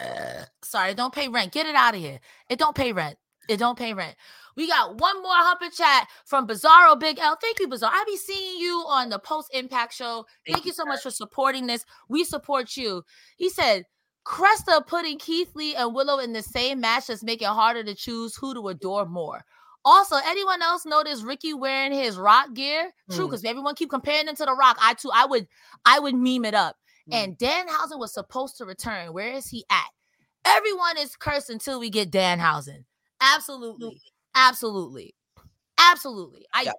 Uh, 0.00 0.44
sorry, 0.62 0.94
don't 0.94 1.12
pay 1.14 1.28
rent. 1.28 1.52
Get 1.52 1.66
it 1.66 1.74
out 1.74 1.94
of 1.94 2.00
here. 2.00 2.20
It 2.48 2.58
don't 2.58 2.74
pay 2.74 2.92
rent. 2.92 3.18
It 3.48 3.58
don't 3.58 3.78
pay 3.78 3.94
rent. 3.94 4.16
We 4.56 4.66
got 4.68 4.98
one 4.98 5.22
more 5.22 5.32
humper 5.34 5.68
chat 5.70 6.08
from 6.24 6.46
Bizarro 6.46 6.98
Big 6.98 7.18
L. 7.18 7.36
Thank 7.40 7.60
you, 7.60 7.68
Bizarro. 7.68 7.90
I'll 7.92 8.06
be 8.06 8.16
seeing 8.16 8.58
you 8.58 8.84
on 8.88 9.10
the 9.10 9.18
Post 9.18 9.50
Impact 9.52 9.92
Show. 9.92 10.26
Thank, 10.46 10.64
you 10.64 10.72
so 10.72 10.84
much 10.84 11.02
for 11.02 11.10
supporting 11.10 11.66
this. 11.66 11.84
We 12.08 12.24
support 12.24 12.76
you. 12.76 13.02
He 13.36 13.50
said, 13.50 13.84
Cresta 14.26 14.84
putting 14.86 15.18
Keith 15.18 15.54
Lee 15.54 15.76
and 15.76 15.94
Willow 15.94 16.18
in 16.18 16.32
the 16.32 16.42
same 16.42 16.80
match 16.80 17.10
is 17.10 17.22
making 17.22 17.46
it 17.46 17.52
harder 17.52 17.84
to 17.84 17.94
choose 17.94 18.34
who 18.34 18.54
to 18.54 18.68
adore 18.68 19.06
more. 19.06 19.44
Also, 19.84 20.16
anyone 20.26 20.62
else 20.62 20.84
notice 20.84 21.22
Ricky 21.22 21.54
wearing 21.54 21.92
his 21.92 22.16
rock 22.16 22.52
gear? 22.54 22.90
True, 23.12 23.26
Hmm. 23.26 23.30
because 23.30 23.44
everyone 23.44 23.76
keep 23.76 23.90
comparing 23.90 24.26
him 24.26 24.34
to 24.34 24.44
the 24.44 24.54
rock. 24.54 24.76
I 24.80 24.94
too, 24.94 25.10
I 25.14 25.26
would, 25.26 25.46
I 25.84 26.00
would 26.00 26.16
meme 26.16 26.44
it 26.44 26.54
up. 26.54 26.76
Hmm. 27.08 27.14
And 27.14 27.38
Danhausen 27.38 27.98
was 28.00 28.12
supposed 28.12 28.56
to 28.56 28.64
return. 28.64 29.12
Where 29.12 29.28
is 29.32 29.46
he 29.48 29.64
at? 29.70 29.86
Everyone 30.44 30.98
is 30.98 31.14
cursed 31.14 31.50
until 31.50 31.78
we 31.78 31.90
get 31.90 32.10
Danhausen. 32.10 32.84
Absolutely. 33.20 34.00
Absolutely. 34.34 35.14
Absolutely. 35.78 36.46
I 36.52 36.62
Yep. 36.62 36.74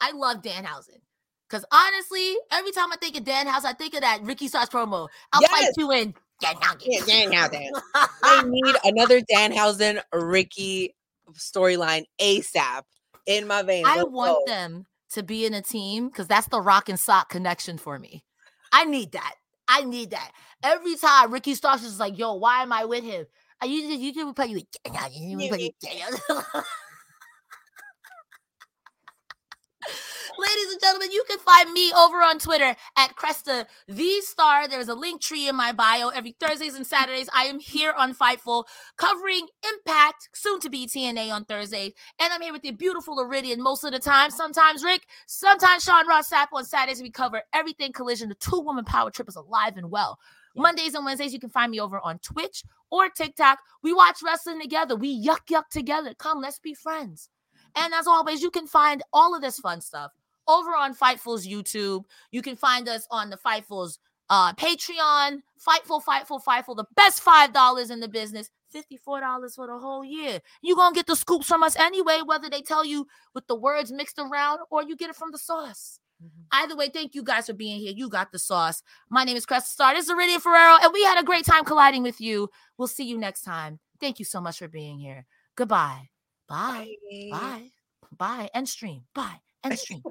I 0.00 0.12
love 0.12 0.42
Danhausen. 0.42 1.00
Because 1.48 1.64
honestly, 1.70 2.34
every 2.50 2.72
time 2.72 2.92
I 2.92 2.96
think 2.96 3.16
of 3.16 3.24
Danhausen, 3.24 3.64
I 3.64 3.72
think 3.74 3.94
of 3.94 4.00
that 4.00 4.20
Ricky 4.22 4.48
Starks 4.48 4.70
promo. 4.70 5.08
I'll 5.32 5.42
fight 5.42 5.68
you 5.76 5.92
in 5.92 6.14
Danhausen. 6.42 6.82
Yeah, 6.84 7.00
Danhausen. 7.00 7.70
I 8.22 8.42
need 8.46 8.74
another 8.84 9.20
Danhausen 9.20 10.02
Ricky 10.12 10.94
storyline 11.32 12.04
ASAP 12.20 12.82
in 13.26 13.46
my 13.46 13.62
veins. 13.62 13.86
I 13.88 13.98
Let's 13.98 14.10
want 14.10 14.46
go. 14.46 14.52
them 14.52 14.86
to 15.12 15.22
be 15.22 15.46
in 15.46 15.54
a 15.54 15.62
team 15.62 16.08
because 16.08 16.26
that's 16.26 16.48
the 16.48 16.60
rock 16.60 16.88
and 16.88 16.98
sock 16.98 17.28
connection 17.28 17.78
for 17.78 17.98
me. 17.98 18.24
I 18.72 18.84
need 18.84 19.12
that. 19.12 19.34
I 19.68 19.84
need 19.84 20.10
that. 20.10 20.32
Every 20.62 20.96
time 20.96 21.32
Ricky 21.32 21.54
Starks 21.54 21.84
is 21.84 22.00
like, 22.00 22.18
yo, 22.18 22.34
why 22.34 22.62
am 22.62 22.72
I 22.72 22.84
with 22.84 23.04
him? 23.04 23.26
I 23.60 23.66
usually 23.66 23.96
usually 23.96 24.32
play 24.34 24.46
you 24.48 24.56
with 24.56 24.66
Danhausen, 24.84 25.30
you. 25.30 25.38
Ladies 30.38 30.72
and 30.72 30.80
gentlemen, 30.80 31.12
you 31.12 31.24
can 31.28 31.38
find 31.38 31.72
me 31.72 31.92
over 31.92 32.16
on 32.22 32.38
Twitter 32.38 32.74
at 32.98 33.16
Cresta 33.16 33.66
the 33.86 34.20
Star. 34.22 34.66
There's 34.66 34.88
a 34.88 34.94
link 34.94 35.20
tree 35.22 35.48
in 35.48 35.56
my 35.56 35.72
bio. 35.72 36.08
Every 36.08 36.34
Thursdays 36.40 36.74
and 36.74 36.86
Saturdays, 36.86 37.28
I 37.34 37.44
am 37.44 37.60
here 37.60 37.92
on 37.96 38.14
Fightful 38.14 38.64
covering 38.96 39.46
Impact, 39.72 40.28
soon 40.34 40.60
to 40.60 40.70
be 40.70 40.86
TNA 40.86 41.32
on 41.32 41.44
Thursday. 41.44 41.94
And 42.20 42.32
I'm 42.32 42.42
here 42.42 42.52
with 42.52 42.62
the 42.62 42.72
beautiful 42.72 43.18
Iridian 43.18 43.58
most 43.58 43.84
of 43.84 43.92
the 43.92 44.00
time. 44.00 44.30
Sometimes 44.30 44.82
Rick, 44.82 45.02
sometimes 45.26 45.84
Sean 45.84 46.08
Ross 46.08 46.30
Sapp 46.30 46.48
on 46.52 46.64
Saturdays. 46.64 47.02
We 47.02 47.10
cover 47.10 47.42
everything 47.52 47.92
collision. 47.92 48.28
The 48.28 48.34
two 48.36 48.60
woman 48.60 48.84
power 48.84 49.10
trip 49.10 49.28
is 49.28 49.36
alive 49.36 49.76
and 49.76 49.90
well. 49.90 50.18
Mondays 50.56 50.94
and 50.94 51.04
Wednesdays, 51.04 51.32
you 51.32 51.40
can 51.40 51.50
find 51.50 51.70
me 51.70 51.80
over 51.80 51.98
on 52.00 52.18
Twitch 52.20 52.64
or 52.90 53.08
TikTok. 53.08 53.58
We 53.82 53.92
watch 53.92 54.18
wrestling 54.24 54.60
together. 54.60 54.96
We 54.96 55.24
yuck 55.24 55.46
yuck 55.50 55.68
together. 55.70 56.14
Come, 56.14 56.40
let's 56.40 56.58
be 56.58 56.74
friends. 56.74 57.28
And 57.76 57.92
as 57.92 58.06
always, 58.06 58.42
you 58.42 58.50
can 58.50 58.66
find 58.66 59.02
all 59.12 59.34
of 59.34 59.42
this 59.42 59.58
fun 59.58 59.80
stuff 59.80 60.12
over 60.46 60.74
on 60.74 60.94
Fightful's 60.94 61.46
YouTube. 61.46 62.04
You 62.30 62.42
can 62.42 62.56
find 62.56 62.88
us 62.88 63.06
on 63.10 63.30
the 63.30 63.36
Fightful's 63.36 63.98
uh, 64.30 64.52
Patreon. 64.54 65.40
Fightful, 65.60 66.02
Fightful, 66.02 66.42
Fightful, 66.42 66.76
the 66.76 66.86
best 66.94 67.20
five 67.20 67.52
dollars 67.52 67.90
in 67.90 68.00
the 68.00 68.08
business. 68.08 68.50
Fifty-four 68.70 69.20
dollars 69.20 69.54
for 69.54 69.66
the 69.66 69.78
whole 69.78 70.04
year. 70.04 70.40
You 70.60 70.74
gonna 70.76 70.94
get 70.94 71.06
the 71.06 71.14
scoops 71.16 71.46
from 71.46 71.62
us 71.62 71.76
anyway, 71.76 72.20
whether 72.24 72.50
they 72.50 72.60
tell 72.60 72.84
you 72.84 73.06
with 73.32 73.46
the 73.46 73.54
words 73.54 73.92
mixed 73.92 74.18
around 74.18 74.60
or 74.70 74.82
you 74.82 74.96
get 74.96 75.10
it 75.10 75.16
from 75.16 75.30
the 75.30 75.38
sauce. 75.38 76.00
Mhm. 76.22 76.46
Either 76.52 76.76
way, 76.76 76.88
thank 76.88 77.14
you 77.14 77.22
guys 77.22 77.46
for 77.46 77.52
being 77.54 77.80
here. 77.80 77.92
You 77.94 78.08
got 78.08 78.32
the 78.32 78.38
sauce. 78.38 78.82
My 79.10 79.24
name 79.24 79.36
is 79.36 79.46
Cresta 79.46 79.66
Star. 79.66 79.94
This 79.94 80.06
is 80.06 80.10
Iridian 80.10 80.40
Fierro, 80.40 80.78
and 80.82 80.92
we 80.92 81.02
had 81.02 81.18
a 81.18 81.24
great 81.24 81.44
time 81.44 81.64
colliding 81.64 82.02
with 82.02 82.20
you. 82.20 82.50
We'll 82.78 82.88
see 82.88 83.04
you 83.04 83.18
next 83.18 83.42
time. 83.42 83.80
Thank 84.00 84.18
you 84.18 84.24
so 84.24 84.40
much 84.40 84.58
for 84.58 84.68
being 84.68 84.98
here. 84.98 85.26
Goodbye. 85.56 86.10
Bye. 86.48 86.94
Bye. 87.30 87.70
Bye. 88.16 88.50
End 88.54 88.68
stream. 88.68 89.06
Bye. 89.14 89.40
End 89.62 89.78
stream. 89.78 90.02